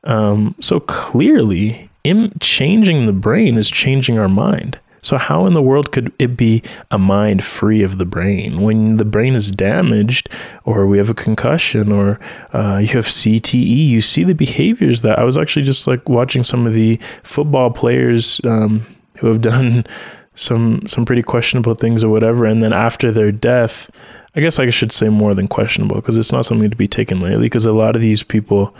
Um, 0.05 0.55
so 0.61 0.79
clearly, 0.79 1.89
in 2.05 2.31
changing 2.39 3.05
the 3.05 3.11
brain 3.11 3.57
is 3.57 3.69
changing 3.69 4.17
our 4.17 4.29
mind. 4.29 4.79
So, 5.01 5.17
how 5.17 5.45
in 5.45 5.53
the 5.53 5.61
world 5.61 5.91
could 5.91 6.11
it 6.19 6.35
be 6.35 6.63
a 6.91 6.97
mind 6.97 7.43
free 7.43 7.83
of 7.83 7.97
the 7.97 8.05
brain? 8.05 8.61
When 8.61 8.97
the 8.97 9.05
brain 9.05 9.35
is 9.35 9.51
damaged, 9.51 10.29
or 10.65 10.87
we 10.87 10.97
have 10.97 11.09
a 11.09 11.13
concussion, 11.13 11.91
or 11.91 12.19
uh, 12.53 12.77
you 12.77 12.89
have 12.89 13.05
CTE, 13.05 13.87
you 13.87 14.01
see 14.01 14.23
the 14.23 14.35
behaviors 14.35 15.01
that 15.01 15.19
I 15.19 15.23
was 15.23 15.37
actually 15.37 15.63
just 15.63 15.87
like 15.87 16.07
watching 16.09 16.43
some 16.43 16.67
of 16.67 16.73
the 16.73 16.99
football 17.23 17.71
players 17.71 18.41
um, 18.43 18.85
who 19.17 19.27
have 19.27 19.41
done 19.41 19.85
some 20.35 20.87
some 20.87 21.05
pretty 21.05 21.23
questionable 21.23 21.75
things 21.75 22.03
or 22.03 22.09
whatever, 22.09 22.45
and 22.45 22.61
then 22.61 22.73
after 22.73 23.11
their 23.11 23.31
death, 23.31 23.89
I 24.35 24.41
guess 24.41 24.59
I 24.59 24.69
should 24.69 24.91
say 24.91 25.09
more 25.09 25.33
than 25.33 25.47
questionable 25.47 25.97
because 25.97 26.17
it's 26.17 26.31
not 26.31 26.45
something 26.45 26.69
to 26.69 26.77
be 26.77 26.87
taken 26.87 27.19
lightly. 27.19 27.45
Because 27.45 27.65
a 27.65 27.73
lot 27.73 27.95
of 27.95 28.01
these 28.01 28.23
people 28.23 28.75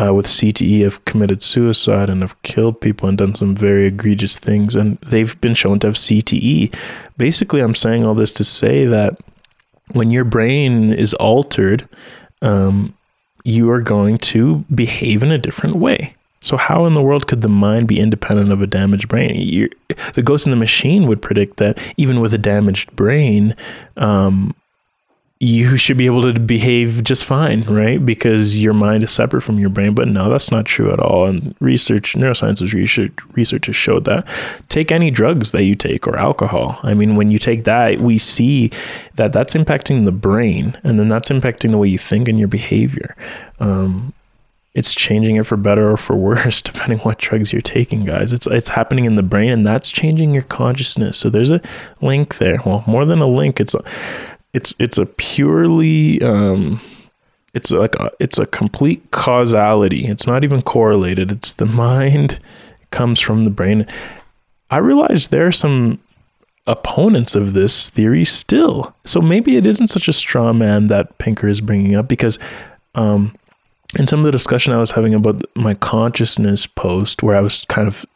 uh, 0.00 0.14
with 0.14 0.26
CTE 0.26 0.82
have 0.82 1.04
committed 1.04 1.42
suicide 1.42 2.08
and 2.08 2.22
have 2.22 2.40
killed 2.42 2.80
people 2.80 3.08
and 3.08 3.18
done 3.18 3.34
some 3.34 3.54
very 3.54 3.86
egregious 3.86 4.38
things, 4.38 4.74
and 4.74 4.98
they've 4.98 5.38
been 5.40 5.54
shown 5.54 5.78
to 5.80 5.88
have 5.88 5.96
CTE. 5.96 6.74
Basically, 7.16 7.60
I'm 7.60 7.74
saying 7.74 8.04
all 8.04 8.14
this 8.14 8.32
to 8.32 8.44
say 8.44 8.86
that 8.86 9.18
when 9.92 10.10
your 10.10 10.24
brain 10.24 10.92
is 10.92 11.12
altered, 11.14 11.88
um, 12.42 12.94
you 13.44 13.70
are 13.70 13.82
going 13.82 14.18
to 14.18 14.64
behave 14.74 15.22
in 15.22 15.30
a 15.30 15.38
different 15.38 15.76
way. 15.76 16.14
So, 16.42 16.56
how 16.56 16.86
in 16.86 16.94
the 16.94 17.02
world 17.02 17.26
could 17.26 17.42
the 17.42 17.48
mind 17.48 17.86
be 17.86 18.00
independent 18.00 18.50
of 18.50 18.62
a 18.62 18.66
damaged 18.66 19.08
brain? 19.08 19.34
You're, 19.36 19.68
the 20.14 20.22
ghost 20.22 20.46
in 20.46 20.50
the 20.50 20.56
machine 20.56 21.06
would 21.06 21.20
predict 21.20 21.58
that 21.58 21.78
even 21.98 22.20
with 22.20 22.32
a 22.32 22.38
damaged 22.38 22.90
brain, 22.96 23.54
um, 23.98 24.54
you 25.42 25.78
should 25.78 25.96
be 25.96 26.04
able 26.04 26.20
to 26.30 26.38
behave 26.38 27.02
just 27.02 27.24
fine, 27.24 27.62
right? 27.62 28.04
Because 28.04 28.62
your 28.62 28.74
mind 28.74 29.02
is 29.02 29.10
separate 29.10 29.40
from 29.40 29.58
your 29.58 29.70
brain. 29.70 29.94
But 29.94 30.08
no, 30.08 30.28
that's 30.28 30.50
not 30.50 30.66
true 30.66 30.92
at 30.92 31.00
all. 31.00 31.24
And 31.24 31.54
research, 31.60 32.12
neuroscience 32.12 32.60
research, 32.74 33.14
research 33.32 33.66
has 33.66 33.74
showed 33.74 34.04
that. 34.04 34.28
Take 34.68 34.92
any 34.92 35.10
drugs 35.10 35.52
that 35.52 35.64
you 35.64 35.74
take 35.74 36.06
or 36.06 36.16
alcohol. 36.16 36.78
I 36.82 36.92
mean, 36.92 37.16
when 37.16 37.30
you 37.30 37.38
take 37.38 37.64
that, 37.64 38.00
we 38.00 38.18
see 38.18 38.70
that 39.14 39.32
that's 39.32 39.54
impacting 39.54 40.04
the 40.04 40.12
brain, 40.12 40.78
and 40.84 40.98
then 40.98 41.08
that's 41.08 41.30
impacting 41.30 41.70
the 41.70 41.78
way 41.78 41.88
you 41.88 41.98
think 41.98 42.28
and 42.28 42.38
your 42.38 42.48
behavior. 42.48 43.16
Um, 43.60 44.12
it's 44.74 44.94
changing 44.94 45.36
it 45.36 45.46
for 45.46 45.56
better 45.56 45.90
or 45.90 45.96
for 45.96 46.14
worse 46.30 46.62
depending 46.62 46.98
what 47.00 47.18
drugs 47.18 47.52
you're 47.52 47.60
taking 47.60 48.04
guys 48.04 48.32
it's 48.32 48.46
it's 48.46 48.68
happening 48.68 49.04
in 49.04 49.16
the 49.16 49.22
brain 49.22 49.50
and 49.50 49.66
that's 49.66 49.90
changing 49.90 50.32
your 50.32 50.44
consciousness 50.44 51.18
so 51.18 51.28
there's 51.28 51.50
a 51.50 51.60
link 52.00 52.38
there 52.38 52.60
well 52.64 52.84
more 52.86 53.04
than 53.04 53.20
a 53.20 53.26
link 53.26 53.58
it's 53.58 53.74
a 53.74 53.82
it's 54.52 54.74
it's 54.78 54.98
a 54.98 55.06
purely 55.06 56.20
um, 56.22 56.80
it's 57.54 57.70
like 57.70 57.94
a, 57.96 58.10
it's 58.20 58.38
a 58.38 58.46
complete 58.46 59.10
causality. 59.10 60.06
It's 60.06 60.26
not 60.26 60.44
even 60.44 60.62
correlated. 60.62 61.32
It's 61.32 61.54
the 61.54 61.66
mind 61.66 62.38
comes 62.90 63.20
from 63.20 63.44
the 63.44 63.50
brain. 63.50 63.86
I 64.70 64.78
realize 64.78 65.28
there 65.28 65.46
are 65.46 65.52
some 65.52 66.00
opponents 66.66 67.34
of 67.34 67.52
this 67.52 67.88
theory 67.90 68.24
still. 68.24 68.94
So 69.04 69.20
maybe 69.20 69.56
it 69.56 69.66
isn't 69.66 69.88
such 69.88 70.08
a 70.08 70.12
straw 70.12 70.52
man 70.52 70.86
that 70.86 71.18
Pinker 71.18 71.48
is 71.48 71.60
bringing 71.60 71.96
up 71.96 72.06
because 72.06 72.38
um, 72.94 73.34
in 73.98 74.06
some 74.06 74.20
of 74.20 74.24
the 74.24 74.32
discussion 74.32 74.72
I 74.72 74.78
was 74.78 74.92
having 74.92 75.14
about 75.14 75.44
my 75.56 75.74
consciousness 75.74 76.66
post, 76.66 77.22
where 77.22 77.36
I 77.36 77.40
was 77.40 77.64
kind 77.68 77.88
of 77.88 78.06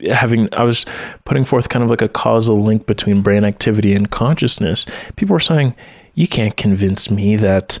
having 0.00 0.52
I 0.52 0.64
was 0.64 0.84
putting 1.24 1.44
forth 1.44 1.68
kind 1.68 1.82
of 1.82 1.90
like 1.90 2.02
a 2.02 2.08
causal 2.08 2.62
link 2.62 2.86
between 2.86 3.22
brain 3.22 3.44
activity 3.44 3.94
and 3.94 4.10
consciousness. 4.10 4.86
People 5.16 5.34
were 5.34 5.40
saying, 5.40 5.74
"You 6.14 6.26
can't 6.26 6.56
convince 6.56 7.10
me 7.10 7.36
that 7.36 7.78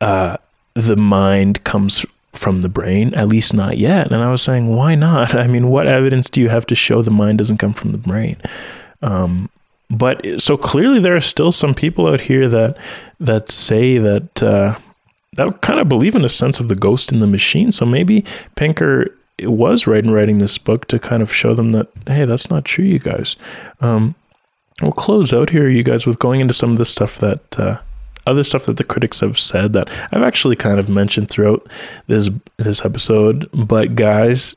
uh, 0.00 0.36
the 0.74 0.96
mind 0.96 1.64
comes 1.64 2.04
from 2.32 2.60
the 2.60 2.68
brain, 2.68 3.14
at 3.14 3.28
least 3.28 3.54
not 3.54 3.78
yet." 3.78 4.10
And 4.10 4.22
I 4.22 4.30
was 4.30 4.42
saying, 4.42 4.68
"Why 4.68 4.94
not? 4.94 5.34
I 5.44 5.46
mean, 5.46 5.68
what 5.68 5.90
evidence 5.90 6.30
do 6.30 6.40
you 6.40 6.48
have 6.48 6.66
to 6.66 6.74
show 6.74 7.02
the 7.02 7.10
mind 7.10 7.38
doesn't 7.38 7.58
come 7.58 7.74
from 7.74 7.92
the 7.92 7.98
brain?" 7.98 8.36
Um, 9.02 9.50
but 9.88 10.24
so 10.38 10.56
clearly, 10.56 10.98
there 10.98 11.16
are 11.16 11.20
still 11.20 11.52
some 11.52 11.74
people 11.74 12.06
out 12.06 12.22
here 12.22 12.48
that 12.48 12.76
that 13.20 13.50
say 13.50 13.98
that. 13.98 14.42
Uh, 14.42 14.78
that 15.36 15.60
kind 15.60 15.78
of 15.78 15.86
believe 15.86 16.14
in 16.14 16.24
a 16.24 16.30
sense 16.30 16.60
of 16.60 16.68
the 16.68 16.74
ghost 16.74 17.12
in 17.12 17.18
the 17.18 17.26
machine. 17.26 17.70
So 17.70 17.84
maybe 17.84 18.24
Pinker 18.54 19.14
it 19.38 19.48
was 19.48 19.86
right 19.86 20.04
in 20.04 20.10
writing 20.10 20.38
this 20.38 20.58
book 20.58 20.86
to 20.88 20.98
kind 20.98 21.22
of 21.22 21.32
show 21.32 21.54
them 21.54 21.70
that 21.70 21.88
hey 22.06 22.24
that's 22.24 22.50
not 22.50 22.64
true 22.64 22.84
you 22.84 22.98
guys 22.98 23.36
um, 23.80 24.14
we'll 24.82 24.92
close 24.92 25.32
out 25.32 25.50
here 25.50 25.68
you 25.68 25.82
guys 25.82 26.06
with 26.06 26.18
going 26.18 26.40
into 26.40 26.54
some 26.54 26.72
of 26.72 26.78
the 26.78 26.84
stuff 26.84 27.18
that 27.18 27.58
uh, 27.58 27.78
other 28.26 28.44
stuff 28.44 28.64
that 28.64 28.76
the 28.76 28.84
critics 28.84 29.20
have 29.20 29.38
said 29.38 29.72
that 29.72 29.88
i've 30.12 30.22
actually 30.22 30.56
kind 30.56 30.78
of 30.78 30.88
mentioned 30.88 31.28
throughout 31.28 31.66
this 32.06 32.30
this 32.56 32.84
episode 32.84 33.48
but 33.52 33.94
guys 33.94 34.56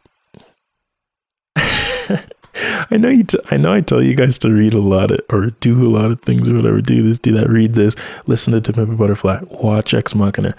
I 2.92 2.98
know 2.98 3.10
you. 3.10 3.24
T- 3.24 3.40
I 3.52 3.58
know 3.58 3.74
I 3.74 3.82
tell 3.82 4.02
you 4.02 4.16
guys 4.16 4.38
to 4.40 4.52
read 4.52 4.74
a 4.74 4.82
lot 4.82 5.12
of, 5.12 5.20
or 5.30 5.48
do 5.62 5.88
a 5.88 5.90
lot 5.90 6.12
of 6.12 6.22
things 6.22 6.50
or 6.50 6.56
whatever. 6.56 6.82
Do 6.82 7.08
this, 7.08 7.20
do 7.20 7.32
that. 7.34 7.50
Read 7.50 7.74
this. 7.74 7.96
Listen 8.28 8.54
to 8.54 8.62
Tim 8.62 8.96
Butterfly. 8.98 9.42
Watch 9.62 9.94
Ex 9.94 10.16
Machina. 10.16 10.56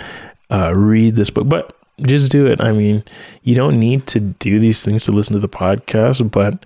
Uh, 0.50 0.74
read 0.74 1.14
this 1.14 1.30
book. 1.30 1.48
But 1.48 1.76
just 2.02 2.30
do 2.30 2.46
it. 2.46 2.60
I 2.60 2.72
mean, 2.72 3.04
you 3.42 3.54
don't 3.54 3.78
need 3.78 4.06
to 4.08 4.20
do 4.20 4.58
these 4.58 4.84
things 4.84 5.04
to 5.04 5.12
listen 5.12 5.34
to 5.34 5.40
the 5.40 5.48
podcast, 5.48 6.30
but 6.30 6.64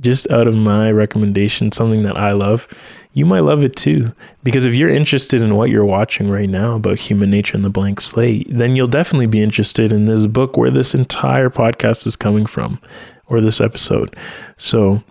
just 0.00 0.30
out 0.30 0.46
of 0.46 0.54
my 0.54 0.90
recommendation, 0.90 1.72
something 1.72 2.02
that 2.02 2.16
I 2.16 2.32
love, 2.32 2.68
you 3.14 3.26
might 3.26 3.40
love 3.40 3.64
it 3.64 3.76
too. 3.76 4.12
Because 4.42 4.64
if 4.64 4.74
you're 4.74 4.88
interested 4.88 5.42
in 5.42 5.56
what 5.56 5.70
you're 5.70 5.84
watching 5.84 6.30
right 6.30 6.48
now 6.48 6.74
about 6.74 6.98
human 6.98 7.30
nature 7.30 7.56
and 7.56 7.64
the 7.64 7.70
blank 7.70 8.00
slate, 8.00 8.46
then 8.50 8.76
you'll 8.76 8.86
definitely 8.86 9.26
be 9.26 9.42
interested 9.42 9.92
in 9.92 10.04
this 10.04 10.26
book 10.26 10.56
where 10.56 10.70
this 10.70 10.94
entire 10.94 11.50
podcast 11.50 12.06
is 12.06 12.16
coming 12.16 12.46
from, 12.46 12.80
or 13.26 13.40
this 13.40 13.60
episode. 13.60 14.16
So 14.56 15.02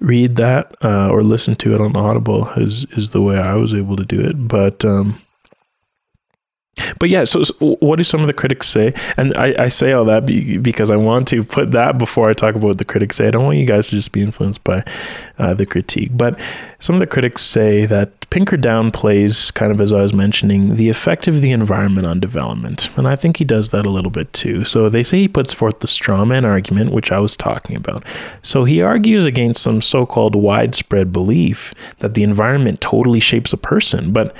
read 0.00 0.36
that 0.36 0.74
uh, 0.84 1.08
or 1.08 1.22
listen 1.22 1.54
to 1.56 1.74
it 1.74 1.80
on 1.80 1.96
Audible 1.96 2.48
is 2.56 2.84
is 2.92 3.10
the 3.10 3.22
way 3.22 3.38
I 3.38 3.54
was 3.54 3.74
able 3.74 3.96
to 3.96 4.04
do 4.04 4.20
it. 4.20 4.48
But 4.48 4.84
um, 4.84 5.20
but 6.98 7.08
yeah, 7.08 7.24
so, 7.24 7.42
so, 7.42 7.54
what 7.80 7.96
do 7.96 8.04
some 8.04 8.20
of 8.20 8.26
the 8.26 8.32
critics 8.32 8.68
say? 8.68 8.92
And 9.16 9.34
I, 9.36 9.64
I 9.64 9.68
say 9.68 9.92
all 9.92 10.04
that 10.06 10.26
be, 10.26 10.58
because 10.58 10.90
I 10.90 10.96
want 10.96 11.28
to 11.28 11.42
put 11.42 11.72
that 11.72 11.98
before 11.98 12.28
I 12.28 12.34
talk 12.34 12.54
about 12.54 12.66
what 12.66 12.78
the 12.78 12.84
critics 12.84 13.16
say. 13.16 13.28
I 13.28 13.30
don't 13.30 13.44
want 13.44 13.58
you 13.58 13.66
guys 13.66 13.88
to 13.88 13.96
just 13.96 14.12
be 14.12 14.22
influenced 14.22 14.62
by 14.64 14.84
uh, 15.38 15.54
the 15.54 15.66
critique. 15.66 16.10
But 16.12 16.38
some 16.80 16.94
of 16.96 17.00
the 17.00 17.06
critics 17.06 17.42
say 17.42 17.86
that 17.86 18.28
Pinker 18.30 18.56
downplays, 18.58 19.52
kind 19.54 19.72
of 19.72 19.80
as 19.80 19.92
I 19.92 20.02
was 20.02 20.12
mentioning, 20.12 20.76
the 20.76 20.88
effect 20.88 21.26
of 21.28 21.40
the 21.40 21.52
environment 21.52 22.06
on 22.06 22.20
development. 22.20 22.90
And 22.96 23.08
I 23.08 23.16
think 23.16 23.38
he 23.38 23.44
does 23.44 23.70
that 23.70 23.86
a 23.86 23.90
little 23.90 24.10
bit 24.10 24.32
too. 24.32 24.64
So 24.64 24.88
they 24.88 25.02
say 25.02 25.20
he 25.20 25.28
puts 25.28 25.52
forth 25.52 25.80
the 25.80 25.88
straw 25.88 26.24
man 26.24 26.44
argument, 26.44 26.92
which 26.92 27.10
I 27.10 27.18
was 27.18 27.36
talking 27.36 27.76
about. 27.76 28.04
So 28.42 28.64
he 28.64 28.82
argues 28.82 29.24
against 29.24 29.62
some 29.62 29.80
so 29.80 30.04
called 30.04 30.36
widespread 30.36 31.12
belief 31.12 31.72
that 32.00 32.14
the 32.14 32.22
environment 32.22 32.80
totally 32.80 33.20
shapes 33.20 33.52
a 33.52 33.56
person. 33.56 34.12
But 34.12 34.34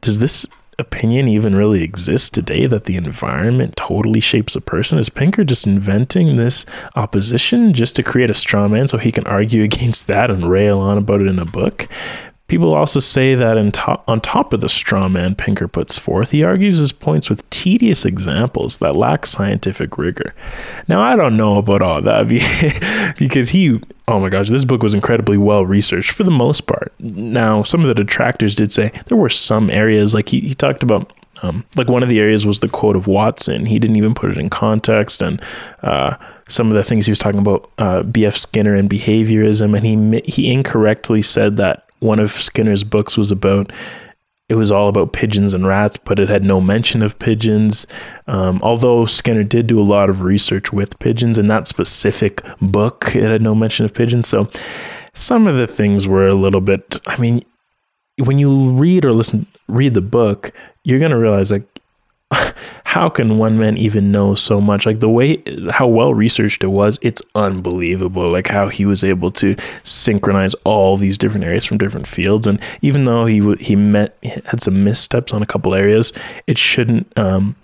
does 0.00 0.18
this 0.18 0.46
opinion 0.78 1.26
even 1.26 1.56
really 1.56 1.82
exists 1.82 2.30
today 2.30 2.66
that 2.66 2.84
the 2.84 2.96
environment 2.96 3.76
totally 3.76 4.20
shapes 4.20 4.54
a 4.54 4.60
person? 4.60 4.98
Is 4.98 5.08
Pinker 5.08 5.44
just 5.44 5.66
inventing 5.66 6.36
this 6.36 6.64
opposition 6.94 7.72
just 7.72 7.96
to 7.96 8.02
create 8.02 8.30
a 8.30 8.34
straw 8.34 8.68
man 8.68 8.86
so 8.86 8.98
he 8.98 9.12
can 9.12 9.26
argue 9.26 9.62
against 9.64 10.06
that 10.06 10.30
and 10.30 10.48
rail 10.48 10.78
on 10.78 10.98
about 10.98 11.20
it 11.20 11.26
in 11.26 11.38
a 11.38 11.44
book? 11.44 11.88
People 12.48 12.74
also 12.74 12.98
say 12.98 13.34
that 13.34 13.58
on 14.08 14.20
top 14.20 14.52
of 14.54 14.60
the 14.62 14.70
straw 14.70 15.06
man 15.06 15.34
Pinker 15.34 15.68
puts 15.68 15.98
forth, 15.98 16.30
he 16.30 16.42
argues 16.42 16.78
his 16.78 16.92
points 16.92 17.28
with 17.28 17.48
tedious 17.50 18.06
examples 18.06 18.78
that 18.78 18.96
lack 18.96 19.26
scientific 19.26 19.98
rigor. 19.98 20.34
Now, 20.88 21.02
I 21.02 21.14
don't 21.14 21.36
know 21.36 21.58
about 21.58 21.82
all 21.82 22.00
that 22.00 23.14
because 23.18 23.50
he, 23.50 23.78
oh 24.08 24.18
my 24.18 24.30
gosh, 24.30 24.48
this 24.48 24.64
book 24.64 24.82
was 24.82 24.94
incredibly 24.94 25.36
well 25.36 25.66
researched 25.66 26.12
for 26.12 26.24
the 26.24 26.30
most 26.30 26.62
part. 26.62 26.90
Now, 26.98 27.62
some 27.62 27.82
of 27.82 27.88
the 27.88 27.94
detractors 27.94 28.54
did 28.54 28.72
say 28.72 28.92
there 29.06 29.18
were 29.18 29.28
some 29.28 29.68
areas, 29.68 30.14
like 30.14 30.30
he, 30.30 30.40
he 30.40 30.54
talked 30.54 30.82
about 30.82 31.12
um, 31.42 31.64
like 31.76 31.88
one 31.88 32.02
of 32.02 32.08
the 32.08 32.18
areas 32.18 32.46
was 32.46 32.60
the 32.60 32.68
quote 32.68 32.96
of 32.96 33.06
Watson. 33.06 33.66
He 33.66 33.78
didn't 33.78 33.96
even 33.96 34.14
put 34.14 34.30
it 34.30 34.38
in 34.38 34.50
context, 34.50 35.22
and 35.22 35.40
uh, 35.82 36.16
some 36.48 36.68
of 36.68 36.74
the 36.74 36.82
things 36.82 37.06
he 37.06 37.12
was 37.12 37.18
talking 37.18 37.38
about 37.38 37.70
uh, 37.78 38.02
B.F. 38.02 38.36
Skinner 38.36 38.74
and 38.74 38.90
behaviorism, 38.90 39.76
and 39.76 39.86
he 39.86 40.20
he 40.30 40.52
incorrectly 40.52 41.22
said 41.22 41.56
that 41.58 41.87
one 42.00 42.18
of 42.18 42.32
Skinner's 42.32 42.84
books 42.84 43.16
was 43.16 43.30
about 43.30 43.72
it 44.48 44.54
was 44.54 44.72
all 44.72 44.88
about 44.88 45.12
pigeons 45.12 45.52
and 45.52 45.66
rats, 45.66 45.98
but 46.04 46.18
it 46.18 46.30
had 46.30 46.42
no 46.42 46.58
mention 46.58 47.02
of 47.02 47.18
pigeons. 47.18 47.86
Um, 48.26 48.60
although 48.62 49.04
Skinner 49.04 49.44
did 49.44 49.66
do 49.66 49.78
a 49.78 49.84
lot 49.84 50.08
of 50.08 50.22
research 50.22 50.72
with 50.72 50.98
pigeons 51.00 51.38
in 51.38 51.48
that 51.48 51.68
specific 51.68 52.42
book, 52.62 53.14
it 53.14 53.24
had 53.24 53.42
no 53.42 53.54
mention 53.54 53.84
of 53.84 53.92
pigeons. 53.92 54.26
So 54.26 54.48
some 55.12 55.46
of 55.46 55.56
the 55.56 55.66
things 55.66 56.08
were 56.08 56.26
a 56.26 56.34
little 56.34 56.62
bit. 56.62 56.98
I 57.06 57.18
mean, 57.18 57.44
when 58.24 58.38
you 58.38 58.70
read 58.70 59.04
or 59.04 59.12
listen, 59.12 59.46
read 59.68 59.92
the 59.92 60.00
book, 60.00 60.52
you're 60.82 60.98
gonna 60.98 61.18
realize 61.18 61.52
like 61.52 61.77
how 62.84 63.08
can 63.08 63.38
one 63.38 63.58
man 63.58 63.76
even 63.76 64.10
know 64.10 64.34
so 64.34 64.60
much? 64.60 64.86
Like 64.86 65.00
the 65.00 65.08
way 65.08 65.42
how 65.70 65.86
well 65.86 66.14
researched 66.14 66.62
it 66.62 66.68
was, 66.68 66.98
it's 67.02 67.22
unbelievable. 67.34 68.30
Like 68.30 68.48
how 68.48 68.68
he 68.68 68.84
was 68.84 69.04
able 69.04 69.30
to 69.32 69.56
synchronize 69.82 70.54
all 70.64 70.96
these 70.96 71.18
different 71.18 71.44
areas 71.44 71.64
from 71.64 71.78
different 71.78 72.06
fields, 72.06 72.46
and 72.46 72.60
even 72.82 73.04
though 73.04 73.26
he 73.26 73.54
he 73.60 73.76
met 73.76 74.16
had 74.46 74.62
some 74.62 74.84
missteps 74.84 75.32
on 75.32 75.42
a 75.42 75.46
couple 75.46 75.74
areas, 75.74 76.12
it 76.46 76.58
shouldn't 76.58 77.16
um, 77.18 77.56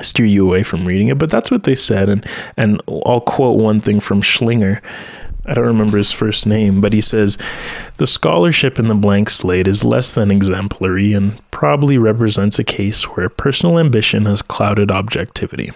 steer 0.00 0.26
you 0.26 0.46
away 0.46 0.62
from 0.62 0.86
reading 0.86 1.08
it. 1.08 1.18
But 1.18 1.30
that's 1.30 1.50
what 1.50 1.64
they 1.64 1.74
said, 1.74 2.08
and 2.08 2.26
and 2.56 2.82
I'll 3.06 3.20
quote 3.20 3.60
one 3.60 3.80
thing 3.80 4.00
from 4.00 4.20
Schlinger. 4.20 4.80
I 5.44 5.54
don't 5.54 5.66
remember 5.66 5.98
his 5.98 6.12
first 6.12 6.46
name, 6.46 6.80
but 6.80 6.92
he 6.92 7.00
says 7.00 7.36
the 7.96 8.06
scholarship 8.06 8.78
in 8.78 8.88
the 8.88 8.94
blank 8.94 9.28
slate 9.28 9.66
is 9.66 9.84
less 9.84 10.12
than 10.12 10.30
exemplary 10.30 11.12
and 11.12 11.40
probably 11.50 11.98
represents 11.98 12.58
a 12.58 12.64
case 12.64 13.04
where 13.04 13.28
personal 13.28 13.78
ambition 13.78 14.26
has 14.26 14.42
clouded 14.42 14.90
objectivity. 14.90 15.72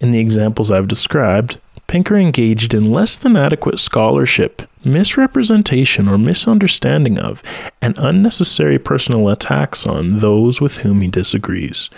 In 0.00 0.10
the 0.10 0.20
examples 0.20 0.70
I've 0.70 0.88
described, 0.88 1.58
Pinker 1.86 2.16
engaged 2.16 2.72
in 2.72 2.90
less 2.90 3.18
than 3.18 3.36
adequate 3.36 3.80
scholarship, 3.80 4.62
misrepresentation 4.84 6.08
or 6.08 6.16
misunderstanding 6.16 7.18
of, 7.18 7.42
and 7.82 7.98
unnecessary 7.98 8.78
personal 8.78 9.28
attacks 9.28 9.86
on 9.86 10.20
those 10.20 10.60
with 10.60 10.78
whom 10.78 11.00
he 11.00 11.08
disagrees. 11.08 11.90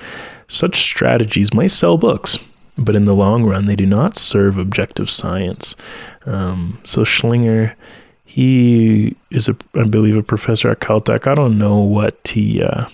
Such 0.48 0.76
strategies 0.76 1.52
might 1.52 1.72
sell 1.72 1.98
books, 1.98 2.38
but 2.84 2.96
in 2.96 3.04
the 3.04 3.16
long 3.16 3.44
run, 3.44 3.66
they 3.66 3.76
do 3.76 3.86
not 3.86 4.16
serve 4.16 4.58
objective 4.58 5.10
science. 5.10 5.74
Um, 6.26 6.80
so 6.84 7.02
Schlinger, 7.02 7.74
he 8.24 9.16
is 9.30 9.48
a, 9.48 9.56
I 9.74 9.84
believe, 9.84 10.16
a 10.16 10.22
professor 10.22 10.70
at 10.70 10.80
Caltech. 10.80 11.26
I 11.26 11.34
don't 11.34 11.58
know 11.58 11.78
what 11.78 12.28
he. 12.28 12.62
Uh, 12.62 12.86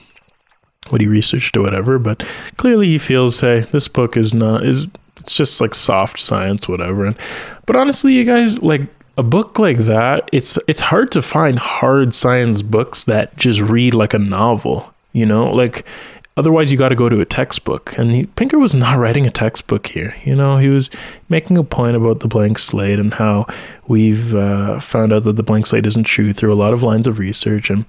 what 0.90 1.02
he 1.02 1.06
researched 1.06 1.54
or 1.54 1.60
whatever, 1.60 1.98
but 1.98 2.26
clearly 2.56 2.86
he 2.86 2.96
feels, 2.96 3.40
hey, 3.40 3.60
this 3.60 3.88
book 3.88 4.16
is 4.16 4.32
not 4.32 4.64
is 4.64 4.86
it's 5.18 5.34
just 5.34 5.60
like 5.60 5.74
soft 5.74 6.18
science, 6.18 6.66
whatever. 6.66 7.04
And 7.04 7.16
but 7.66 7.76
honestly, 7.76 8.14
you 8.14 8.24
guys 8.24 8.62
like 8.62 8.82
a 9.18 9.22
book 9.22 9.58
like 9.58 9.78
that. 9.78 10.28
It's 10.32 10.58
it's 10.66 10.80
hard 10.80 11.12
to 11.12 11.20
find 11.20 11.58
hard 11.58 12.14
science 12.14 12.62
books 12.62 13.04
that 13.04 13.36
just 13.36 13.60
read 13.60 13.94
like 13.94 14.14
a 14.14 14.18
novel. 14.18 14.94
You 15.12 15.26
know, 15.26 15.48
like 15.52 15.84
Otherwise, 16.38 16.70
you 16.70 16.78
got 16.78 16.90
to 16.90 16.94
go 16.94 17.08
to 17.08 17.20
a 17.20 17.24
textbook. 17.24 17.98
And 17.98 18.12
he, 18.12 18.26
Pinker 18.26 18.60
was 18.60 18.72
not 18.72 18.96
writing 18.96 19.26
a 19.26 19.30
textbook 19.30 19.88
here. 19.88 20.14
You 20.24 20.36
know, 20.36 20.58
he 20.58 20.68
was 20.68 20.88
making 21.28 21.58
a 21.58 21.64
point 21.64 21.96
about 21.96 22.20
the 22.20 22.28
blank 22.28 22.60
slate 22.60 23.00
and 23.00 23.12
how 23.12 23.48
we've 23.88 24.36
uh, 24.36 24.78
found 24.78 25.12
out 25.12 25.24
that 25.24 25.34
the 25.34 25.42
blank 25.42 25.66
slate 25.66 25.84
isn't 25.84 26.04
true 26.04 26.32
through 26.32 26.52
a 26.52 26.54
lot 26.54 26.72
of 26.72 26.84
lines 26.84 27.08
of 27.08 27.18
research. 27.18 27.70
And 27.70 27.86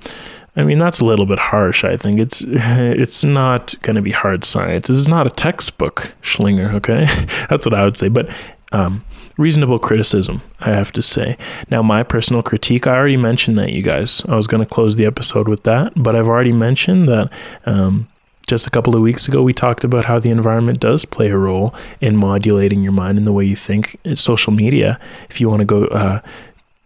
I 0.56 0.64
mean, 0.64 0.80
that's 0.80 1.00
a 1.00 1.06
little 1.06 1.28
bit 1.28 1.38
harsh. 1.38 1.84
I 1.84 1.96
think 1.96 2.20
it's 2.20 2.42
it's 2.48 3.24
not 3.24 3.76
going 3.84 3.98
to 3.98 4.02
be 4.02 4.12
hard 4.12 4.44
science. 4.44 4.88
This 4.88 4.98
is 4.98 5.08
not 5.08 5.28
a 5.28 5.30
textbook, 5.30 6.16
Schlinger. 6.24 6.74
Okay, 6.74 7.06
that's 7.52 7.68
what 7.68 7.76
I 7.76 7.86
would 7.86 7.98
say. 7.98 8.10
But 8.10 8.34
um, 8.72 9.06
reasonable 9.38 9.78
criticism, 9.78 10.42
I 10.60 10.72
have 10.72 10.92
to 10.94 11.04
say. 11.04 11.38
Now, 11.70 11.84
my 11.84 12.02
personal 12.02 12.42
critique, 12.42 12.88
I 12.88 12.96
already 12.96 13.18
mentioned 13.18 13.60
that, 13.60 13.74
you 13.74 13.84
guys. 13.84 14.24
I 14.28 14.36
was 14.36 14.48
going 14.48 14.64
to 14.64 14.70
close 14.70 14.96
the 14.96 15.06
episode 15.06 15.48
with 15.48 15.66
that, 15.66 15.94
but 15.96 16.16
I've 16.16 16.28
already 16.28 16.52
mentioned 16.52 17.08
that 17.08 17.32
um, 17.68 18.08
just 18.50 18.66
a 18.66 18.72
couple 18.72 18.96
of 18.96 19.02
weeks 19.02 19.28
ago, 19.28 19.44
we 19.44 19.54
talked 19.54 19.84
about 19.84 20.06
how 20.06 20.18
the 20.20 20.32
environment 20.32 20.80
does 20.80 21.06
play 21.06 21.30
a 21.30 21.38
role 21.38 21.74
in 22.02 22.18
modulating 22.18 22.82
your 22.82 22.92
mind 22.92 23.20
and 23.20 23.28
the 23.28 23.32
way 23.32 23.46
you 23.46 23.56
think. 23.56 24.00
It's 24.04 24.22
social 24.22 24.52
media, 24.52 25.00
if 25.30 25.40
you 25.40 25.48
want 25.48 25.60
to 25.60 25.66
go 25.66 25.86
uh, 25.86 26.20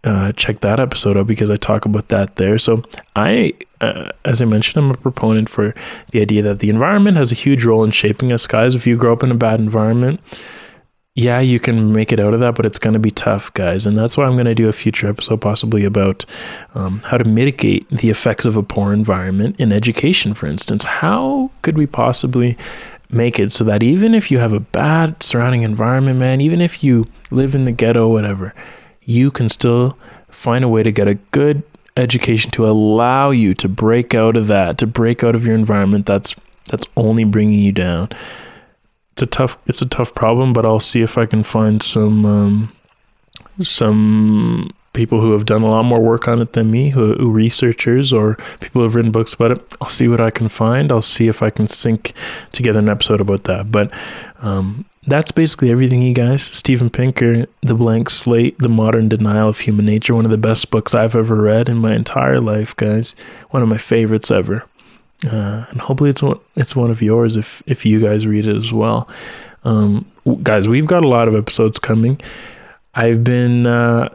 uh, 0.04 0.32
check 0.32 0.60
that 0.60 0.78
episode 0.78 1.16
out 1.16 1.26
because 1.26 1.48
I 1.48 1.56
talk 1.56 1.86
about 1.86 2.08
that 2.08 2.36
there. 2.36 2.58
So 2.58 2.82
I, 3.16 3.54
uh, 3.80 4.10
as 4.26 4.42
I 4.42 4.44
mentioned, 4.44 4.84
I'm 4.84 4.90
a 4.90 4.96
proponent 4.96 5.48
for 5.48 5.74
the 6.10 6.20
idea 6.20 6.42
that 6.42 6.58
the 6.58 6.68
environment 6.68 7.16
has 7.16 7.32
a 7.32 7.34
huge 7.34 7.64
role 7.64 7.82
in 7.82 7.90
shaping 7.90 8.30
us, 8.30 8.46
guys. 8.46 8.74
If 8.74 8.86
you 8.86 8.98
grow 8.98 9.14
up 9.14 9.22
in 9.22 9.30
a 9.30 9.34
bad 9.34 9.58
environment, 9.58 10.20
yeah, 11.16 11.38
you 11.38 11.60
can 11.60 11.92
make 11.92 12.10
it 12.10 12.18
out 12.18 12.34
of 12.34 12.40
that, 12.40 12.56
but 12.56 12.66
it's 12.66 12.78
going 12.78 12.94
to 12.94 12.98
be 12.98 13.12
tough, 13.12 13.54
guys. 13.54 13.86
And 13.86 13.96
that's 13.96 14.16
why 14.16 14.24
I'm 14.24 14.34
going 14.34 14.46
to 14.46 14.54
do 14.54 14.68
a 14.68 14.72
future 14.72 15.08
episode, 15.08 15.40
possibly 15.40 15.84
about 15.84 16.26
um, 16.74 17.02
how 17.04 17.18
to 17.18 17.24
mitigate 17.24 17.88
the 17.88 18.10
effects 18.10 18.44
of 18.44 18.56
a 18.56 18.64
poor 18.64 18.92
environment 18.92 19.54
in 19.60 19.70
education, 19.70 20.34
for 20.34 20.46
instance. 20.46 20.82
How 20.82 21.52
could 21.62 21.76
we 21.76 21.86
possibly 21.86 22.58
make 23.10 23.38
it 23.38 23.52
so 23.52 23.62
that 23.62 23.84
even 23.84 24.12
if 24.12 24.32
you 24.32 24.38
have 24.38 24.52
a 24.52 24.58
bad 24.58 25.22
surrounding 25.22 25.62
environment, 25.62 26.18
man, 26.18 26.40
even 26.40 26.60
if 26.60 26.82
you 26.82 27.06
live 27.30 27.54
in 27.54 27.64
the 27.64 27.72
ghetto, 27.72 28.08
whatever, 28.08 28.52
you 29.04 29.30
can 29.30 29.48
still 29.48 29.96
find 30.30 30.64
a 30.64 30.68
way 30.68 30.82
to 30.82 30.90
get 30.90 31.06
a 31.06 31.14
good 31.14 31.62
education 31.96 32.50
to 32.50 32.66
allow 32.66 33.30
you 33.30 33.54
to 33.54 33.68
break 33.68 34.16
out 34.16 34.36
of 34.36 34.48
that, 34.48 34.78
to 34.78 34.86
break 34.86 35.22
out 35.22 35.36
of 35.36 35.46
your 35.46 35.54
environment 35.54 36.06
that's 36.06 36.34
that's 36.70 36.86
only 36.96 37.24
bringing 37.24 37.60
you 37.60 37.70
down 37.70 38.08
it's 39.14 39.22
a 39.22 39.26
tough 39.26 39.56
it's 39.66 39.80
a 39.80 39.86
tough 39.86 40.12
problem, 40.12 40.52
but 40.52 40.66
I'll 40.66 40.80
see 40.80 41.00
if 41.00 41.16
I 41.16 41.24
can 41.24 41.44
find 41.44 41.80
some 41.80 42.26
um, 42.26 42.72
some 43.62 44.74
people 44.92 45.20
who 45.20 45.32
have 45.32 45.46
done 45.46 45.62
a 45.62 45.70
lot 45.70 45.84
more 45.84 46.00
work 46.00 46.26
on 46.26 46.40
it 46.40 46.52
than 46.52 46.70
me, 46.70 46.90
who, 46.90 47.14
who, 47.14 47.30
researchers 47.30 48.12
or 48.12 48.36
people 48.60 48.80
who 48.80 48.82
have 48.84 48.94
written 48.94 49.12
books 49.12 49.34
about 49.34 49.52
it. 49.52 49.76
I'll 49.80 49.88
see 49.88 50.08
what 50.08 50.20
I 50.20 50.30
can 50.30 50.48
find. 50.48 50.90
I'll 50.90 51.02
see 51.02 51.28
if 51.28 51.42
I 51.42 51.50
can 51.50 51.66
sync 51.66 52.12
together 52.52 52.78
an 52.78 52.88
episode 52.88 53.20
about 53.20 53.44
that. 53.44 53.70
But 53.70 53.92
um, 54.38 54.84
that's 55.06 55.32
basically 55.32 55.70
everything, 55.70 56.02
you 56.02 56.14
guys. 56.14 56.44
Steven 56.44 56.90
Pinker, 56.90 57.46
The 57.62 57.74
Blank 57.74 58.08
Slate, 58.08 58.58
The 58.58 58.68
Modern 58.68 59.08
Denial 59.08 59.48
of 59.48 59.60
Human 59.60 59.84
Nature, 59.84 60.14
one 60.14 60.24
of 60.24 60.30
the 60.30 60.38
best 60.38 60.70
books 60.70 60.94
I've 60.94 61.16
ever 61.16 61.42
read 61.42 61.68
in 61.68 61.78
my 61.78 61.94
entire 61.94 62.40
life, 62.40 62.74
guys. 62.76 63.16
One 63.50 63.62
of 63.62 63.68
my 63.68 63.78
favorites 63.78 64.30
ever 64.30 64.64
uh, 65.26 65.66
and 65.70 65.80
hopefully 65.80 66.10
it's 66.10 66.22
one, 66.22 66.40
it's 66.56 66.76
one 66.76 66.90
of 66.90 67.02
yours 67.02 67.36
if 67.36 67.62
if 67.66 67.84
you 67.84 68.00
guys 68.00 68.26
read 68.26 68.46
it 68.46 68.56
as 68.56 68.72
well. 68.72 69.08
Um, 69.64 70.10
guys, 70.42 70.68
we've 70.68 70.86
got 70.86 71.04
a 71.04 71.08
lot 71.08 71.28
of 71.28 71.34
episodes 71.34 71.78
coming. 71.78 72.20
I've 72.94 73.24
been 73.24 73.66
uh, 73.66 74.10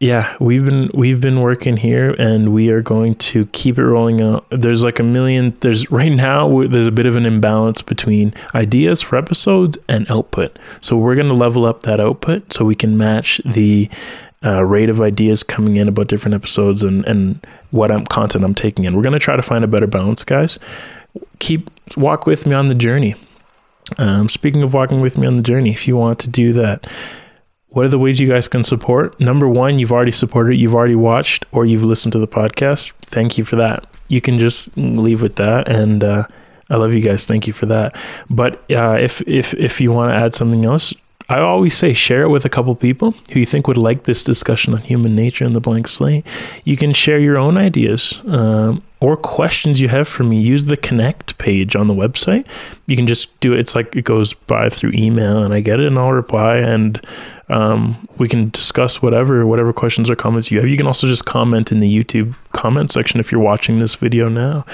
yeah, 0.00 0.36
we've 0.38 0.64
been 0.64 0.90
we've 0.92 1.20
been 1.20 1.40
working 1.40 1.78
here, 1.78 2.14
and 2.18 2.52
we 2.52 2.68
are 2.70 2.82
going 2.82 3.14
to 3.14 3.46
keep 3.46 3.78
it 3.78 3.84
rolling 3.84 4.20
out. 4.20 4.44
There's 4.50 4.82
like 4.82 4.98
a 4.98 5.02
million. 5.04 5.56
There's 5.60 5.90
right 5.90 6.12
now 6.12 6.66
there's 6.66 6.88
a 6.88 6.92
bit 6.92 7.06
of 7.06 7.16
an 7.16 7.24
imbalance 7.24 7.80
between 7.80 8.34
ideas 8.54 9.00
for 9.00 9.16
episodes 9.16 9.78
and 9.88 10.10
output. 10.10 10.58
So 10.80 10.96
we're 10.96 11.14
going 11.14 11.28
to 11.28 11.34
level 11.34 11.64
up 11.64 11.84
that 11.84 12.00
output 12.00 12.52
so 12.52 12.64
we 12.64 12.74
can 12.74 12.98
match 12.98 13.40
the 13.46 13.88
uh, 14.44 14.64
rate 14.64 14.90
of 14.90 15.00
ideas 15.00 15.42
coming 15.42 15.76
in 15.76 15.88
about 15.88 16.08
different 16.08 16.34
episodes 16.34 16.82
and 16.82 17.04
and 17.06 17.44
what 17.70 17.90
I'm 17.90 18.04
content 18.06 18.44
I'm 18.44 18.54
taking 18.54 18.84
in. 18.84 18.96
We're 18.96 19.02
gonna 19.02 19.18
try 19.18 19.36
to 19.36 19.42
find 19.42 19.64
a 19.64 19.68
better 19.68 19.86
balance, 19.86 20.24
guys. 20.24 20.58
Keep 21.38 21.70
walk 21.96 22.26
with 22.26 22.46
me 22.46 22.54
on 22.54 22.68
the 22.68 22.74
journey. 22.74 23.14
Um, 23.98 24.28
speaking 24.28 24.62
of 24.62 24.72
walking 24.72 25.00
with 25.00 25.18
me 25.18 25.26
on 25.26 25.36
the 25.36 25.42
journey, 25.42 25.70
if 25.70 25.86
you 25.86 25.96
want 25.96 26.18
to 26.20 26.28
do 26.28 26.52
that, 26.54 26.86
what 27.68 27.84
are 27.84 27.88
the 27.88 27.98
ways 27.98 28.20
you 28.20 28.28
guys 28.28 28.48
can 28.48 28.64
support? 28.64 29.18
Number 29.20 29.48
one, 29.48 29.78
you've 29.78 29.92
already 29.92 30.12
supported, 30.12 30.56
you've 30.56 30.74
already 30.74 30.94
watched, 30.94 31.44
or 31.52 31.66
you've 31.66 31.82
listened 31.82 32.12
to 32.12 32.18
the 32.18 32.28
podcast. 32.28 32.92
Thank 33.02 33.36
you 33.36 33.44
for 33.44 33.56
that. 33.56 33.84
You 34.08 34.20
can 34.20 34.38
just 34.38 34.74
leave 34.76 35.20
with 35.20 35.36
that, 35.36 35.68
and 35.68 36.02
uh, 36.02 36.26
I 36.70 36.76
love 36.76 36.94
you 36.94 37.00
guys. 37.00 37.26
Thank 37.26 37.46
you 37.46 37.52
for 37.52 37.66
that. 37.66 37.96
But 38.30 38.62
uh, 38.70 38.96
if 39.00 39.20
if 39.26 39.54
if 39.54 39.80
you 39.80 39.92
want 39.92 40.10
to 40.10 40.14
add 40.14 40.34
something 40.34 40.64
else, 40.64 40.94
I 41.28 41.40
always 41.40 41.74
say 41.74 41.94
share 41.94 42.22
it 42.22 42.28
with 42.28 42.44
a 42.44 42.50
couple 42.50 42.74
people 42.74 43.14
who 43.32 43.40
you 43.40 43.46
think 43.46 43.66
would 43.66 43.78
like 43.78 44.04
this 44.04 44.22
discussion 44.22 44.74
on 44.74 44.80
human 44.80 45.16
nature 45.16 45.44
and 45.44 45.54
the 45.54 45.60
blank 45.60 45.88
slate. 45.88 46.26
You 46.64 46.76
can 46.76 46.92
share 46.92 47.18
your 47.18 47.38
own 47.38 47.56
ideas 47.56 48.20
um, 48.26 48.82
or 49.00 49.16
questions 49.16 49.80
you 49.80 49.88
have 49.88 50.06
for 50.06 50.22
me. 50.22 50.40
Use 50.40 50.66
the 50.66 50.76
connect 50.76 51.38
page 51.38 51.76
on 51.76 51.86
the 51.86 51.94
website. 51.94 52.46
You 52.86 52.96
can 52.96 53.06
just 53.06 53.38
do 53.40 53.54
it. 53.54 53.60
It's 53.60 53.74
like 53.74 53.96
it 53.96 54.04
goes 54.04 54.34
by 54.34 54.68
through 54.68 54.92
email, 54.94 55.42
and 55.42 55.54
I 55.54 55.60
get 55.60 55.80
it, 55.80 55.86
and 55.86 55.98
I'll 55.98 56.12
reply, 56.12 56.56
and 56.56 57.00
um, 57.48 58.08
we 58.16 58.28
can 58.28 58.50
discuss 58.50 59.02
whatever 59.02 59.46
whatever 59.46 59.72
questions 59.72 60.08
or 60.08 60.16
comments 60.16 60.50
you 60.50 60.58
have. 60.60 60.68
You 60.68 60.76
can 60.76 60.86
also 60.86 61.06
just 61.06 61.24
comment 61.24 61.72
in 61.72 61.80
the 61.80 62.04
YouTube 62.04 62.34
comment 62.52 62.90
section 62.90 63.20
if 63.20 63.30
you're 63.30 63.40
watching 63.40 63.78
this 63.78 63.94
video 63.94 64.28
now. 64.28 64.64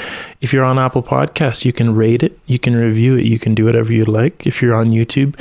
If 0.41 0.53
you're 0.53 0.65
on 0.65 0.79
Apple 0.79 1.03
Podcasts, 1.03 1.65
you 1.65 1.73
can 1.73 1.95
rate 1.95 2.23
it, 2.23 2.39
you 2.47 2.59
can 2.59 2.77
review 2.77 3.17
it, 3.17 3.25
you 3.25 3.39
can 3.39 3.55
do 3.55 3.65
whatever 3.65 3.93
you 3.93 4.05
like. 4.05 4.47
If 4.47 4.63
you're 4.63 4.75
on 4.75 4.91
YouTube, 4.91 5.39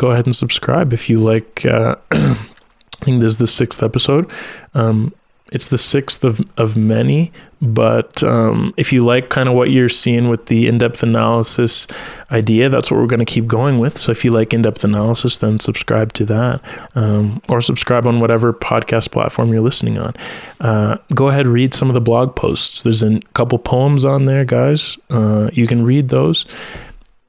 go 0.00 0.12
ahead 0.12 0.24
and 0.24 0.34
subscribe 0.34 0.94
if 0.94 1.10
you 1.10 1.18
like. 1.20 1.66
Uh, 1.66 1.94
I 2.10 3.04
think 3.04 3.20
this 3.20 3.32
is 3.32 3.38
the 3.38 3.46
sixth 3.46 3.82
episode. 3.82 4.30
Um, 4.72 5.14
it's 5.52 5.68
the 5.68 5.78
sixth 5.78 6.24
of, 6.24 6.40
of 6.56 6.76
many, 6.76 7.32
but 7.60 8.22
um, 8.22 8.72
if 8.76 8.92
you 8.92 9.04
like 9.04 9.30
kind 9.30 9.48
of 9.48 9.54
what 9.54 9.70
you're 9.70 9.88
seeing 9.88 10.28
with 10.28 10.46
the 10.46 10.68
in 10.68 10.78
depth 10.78 11.02
analysis 11.02 11.86
idea, 12.30 12.68
that's 12.68 12.90
what 12.90 12.98
we're 12.98 13.08
going 13.08 13.18
to 13.18 13.24
keep 13.24 13.46
going 13.46 13.78
with. 13.78 13.98
So 13.98 14.12
if 14.12 14.24
you 14.24 14.30
like 14.30 14.54
in 14.54 14.62
depth 14.62 14.84
analysis, 14.84 15.38
then 15.38 15.58
subscribe 15.58 16.12
to 16.14 16.24
that 16.26 16.62
um, 16.94 17.42
or 17.48 17.60
subscribe 17.60 18.06
on 18.06 18.20
whatever 18.20 18.52
podcast 18.52 19.10
platform 19.10 19.52
you're 19.52 19.60
listening 19.60 19.98
on. 19.98 20.14
Uh, 20.60 20.96
go 21.14 21.28
ahead, 21.28 21.46
read 21.48 21.74
some 21.74 21.90
of 21.90 21.94
the 21.94 22.00
blog 22.00 22.36
posts. 22.36 22.84
There's 22.84 23.02
a 23.02 23.20
couple 23.34 23.58
poems 23.58 24.04
on 24.04 24.26
there, 24.26 24.44
guys. 24.44 24.96
Uh, 25.10 25.50
you 25.52 25.66
can 25.66 25.84
read 25.84 26.08
those. 26.08 26.46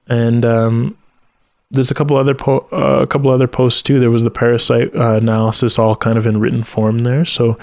And 0.08 0.46
um, 0.46 0.98
there's 1.72 1.90
a 1.90 1.94
couple 1.94 2.18
other 2.18 2.36
po- 2.36 2.68
uh, 2.72 3.02
a 3.02 3.08
couple 3.08 3.32
other 3.32 3.48
posts 3.48 3.82
too. 3.82 4.00
There 4.00 4.12
was 4.12 4.24
the 4.24 4.32
parasite 4.32 4.94
uh, 4.96 5.16
analysis, 5.16 5.80
all 5.80 5.96
kind 5.96 6.18
of 6.18 6.28
in 6.28 6.40
written 6.40 6.64
form 6.64 7.00
there. 7.00 7.24
So, 7.24 7.58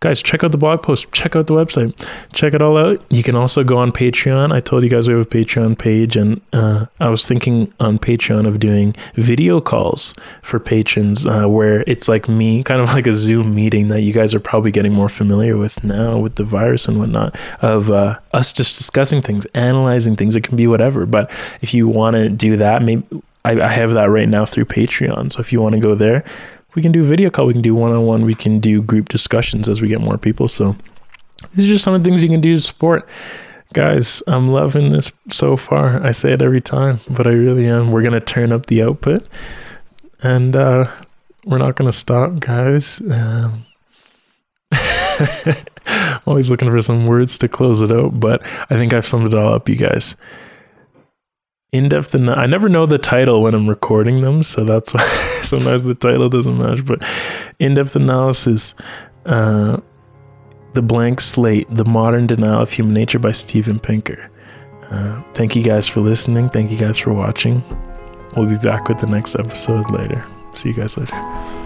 guys, 0.00 0.20
check 0.20 0.42
out 0.42 0.50
the 0.50 0.58
blog 0.58 0.82
post. 0.82 1.12
Check 1.12 1.36
out 1.36 1.46
the 1.46 1.54
website. 1.54 1.96
Check 2.32 2.54
it 2.54 2.60
all 2.60 2.76
out. 2.76 3.04
You 3.08 3.22
can 3.22 3.36
also 3.36 3.62
go 3.62 3.78
on 3.78 3.92
Patreon. 3.92 4.52
I 4.52 4.58
told 4.58 4.82
you 4.82 4.88
guys 4.88 5.06
we 5.06 5.14
have 5.14 5.22
a 5.22 5.28
Patreon 5.28 5.78
page, 5.78 6.16
and 6.16 6.40
uh, 6.52 6.86
I 6.98 7.08
was 7.08 7.24
thinking 7.24 7.72
on 7.78 8.00
Patreon 8.00 8.48
of 8.48 8.58
doing 8.58 8.96
video 9.14 9.60
calls 9.60 10.12
for 10.42 10.58
patrons, 10.58 11.24
uh, 11.24 11.46
where 11.46 11.84
it's 11.86 12.08
like 12.08 12.28
me, 12.28 12.64
kind 12.64 12.80
of 12.80 12.88
like 12.94 13.06
a 13.06 13.12
Zoom 13.12 13.54
meeting 13.54 13.88
that 13.88 14.00
you 14.00 14.12
guys 14.12 14.34
are 14.34 14.40
probably 14.40 14.72
getting 14.72 14.92
more 14.92 15.08
familiar 15.08 15.56
with 15.56 15.84
now 15.84 16.18
with 16.18 16.34
the 16.34 16.44
virus 16.44 16.88
and 16.88 16.98
whatnot. 16.98 17.38
Of 17.60 17.92
uh, 17.92 18.18
us 18.32 18.52
just 18.52 18.76
discussing 18.76 19.22
things, 19.22 19.46
analyzing 19.54 20.16
things. 20.16 20.34
It 20.34 20.42
can 20.42 20.56
be 20.56 20.66
whatever. 20.66 21.06
But 21.06 21.30
if 21.60 21.72
you 21.72 21.86
want 21.86 22.16
to 22.16 22.28
do 22.28 22.56
that, 22.56 22.82
maybe 22.82 23.06
I, 23.44 23.60
I 23.60 23.68
have 23.68 23.92
that 23.92 24.10
right 24.10 24.28
now 24.28 24.44
through 24.44 24.66
Patreon. 24.66 25.32
So 25.32 25.40
if 25.40 25.52
you 25.52 25.60
want 25.60 25.74
to 25.74 25.80
go 25.80 25.94
there, 25.94 26.24
we 26.74 26.82
can 26.82 26.92
do 26.92 27.02
video 27.02 27.30
call, 27.30 27.46
we 27.46 27.52
can 27.52 27.62
do 27.62 27.74
one 27.74 27.92
on 27.92 28.06
one, 28.06 28.24
we 28.24 28.34
can 28.34 28.60
do 28.60 28.82
group 28.82 29.08
discussions 29.08 29.68
as 29.68 29.82
we 29.82 29.88
get 29.88 30.00
more 30.00 30.18
people. 30.18 30.48
So 30.48 30.76
these 31.54 31.68
are 31.68 31.74
just 31.74 31.84
some 31.84 31.94
of 31.94 32.02
the 32.02 32.08
things 32.08 32.22
you 32.22 32.28
can 32.28 32.40
do 32.40 32.54
to 32.54 32.60
support. 32.60 33.08
Guys, 33.74 34.22
I'm 34.26 34.48
loving 34.50 34.90
this 34.90 35.10
so 35.30 35.56
far. 35.56 36.02
I 36.04 36.12
say 36.12 36.32
it 36.32 36.42
every 36.42 36.60
time, 36.60 37.00
but 37.08 37.26
I 37.26 37.30
really 37.30 37.66
am. 37.66 37.90
We're 37.90 38.02
gonna 38.02 38.20
turn 38.20 38.52
up 38.52 38.66
the 38.66 38.82
output, 38.82 39.26
and 40.22 40.54
uh, 40.54 40.90
we're 41.46 41.58
not 41.58 41.76
gonna 41.76 41.92
stop, 41.92 42.38
guys. 42.38 43.00
Um, 43.00 43.64
always 46.26 46.50
looking 46.50 46.70
for 46.70 46.82
some 46.82 47.06
words 47.06 47.38
to 47.38 47.48
close 47.48 47.80
it 47.80 47.90
out, 47.90 48.20
but 48.20 48.44
I 48.68 48.74
think 48.74 48.92
I've 48.92 49.06
summed 49.06 49.32
it 49.32 49.34
all 49.34 49.54
up, 49.54 49.70
you 49.70 49.76
guys 49.76 50.16
in 51.72 51.88
depth. 51.88 52.14
Ana- 52.14 52.34
I 52.34 52.46
never 52.46 52.68
know 52.68 52.86
the 52.86 52.98
title 52.98 53.42
when 53.42 53.54
I'm 53.54 53.68
recording 53.68 54.20
them, 54.20 54.42
so 54.42 54.64
that's 54.64 54.94
why 54.94 55.06
sometimes 55.42 55.82
the 55.82 55.94
title 55.94 56.28
doesn't 56.28 56.58
match. 56.58 56.84
But 56.84 57.02
in 57.58 57.74
depth 57.74 57.96
analysis, 57.96 58.74
uh, 59.26 59.78
the 60.74 60.82
blank 60.82 61.20
slate, 61.20 61.66
the 61.74 61.84
modern 61.84 62.26
denial 62.26 62.62
of 62.62 62.70
human 62.70 62.94
nature 62.94 63.18
by 63.18 63.32
Steven 63.32 63.78
Pinker. 63.80 64.30
Uh, 64.90 65.22
thank 65.34 65.56
you 65.56 65.62
guys 65.62 65.88
for 65.88 66.00
listening. 66.00 66.48
Thank 66.50 66.70
you 66.70 66.76
guys 66.76 66.98
for 66.98 67.12
watching. 67.12 67.62
We'll 68.36 68.46
be 68.46 68.56
back 68.58 68.88
with 68.88 68.98
the 68.98 69.06
next 69.06 69.34
episode 69.36 69.90
later. 69.90 70.24
See 70.54 70.68
you 70.68 70.74
guys 70.74 70.96
later. 70.96 71.61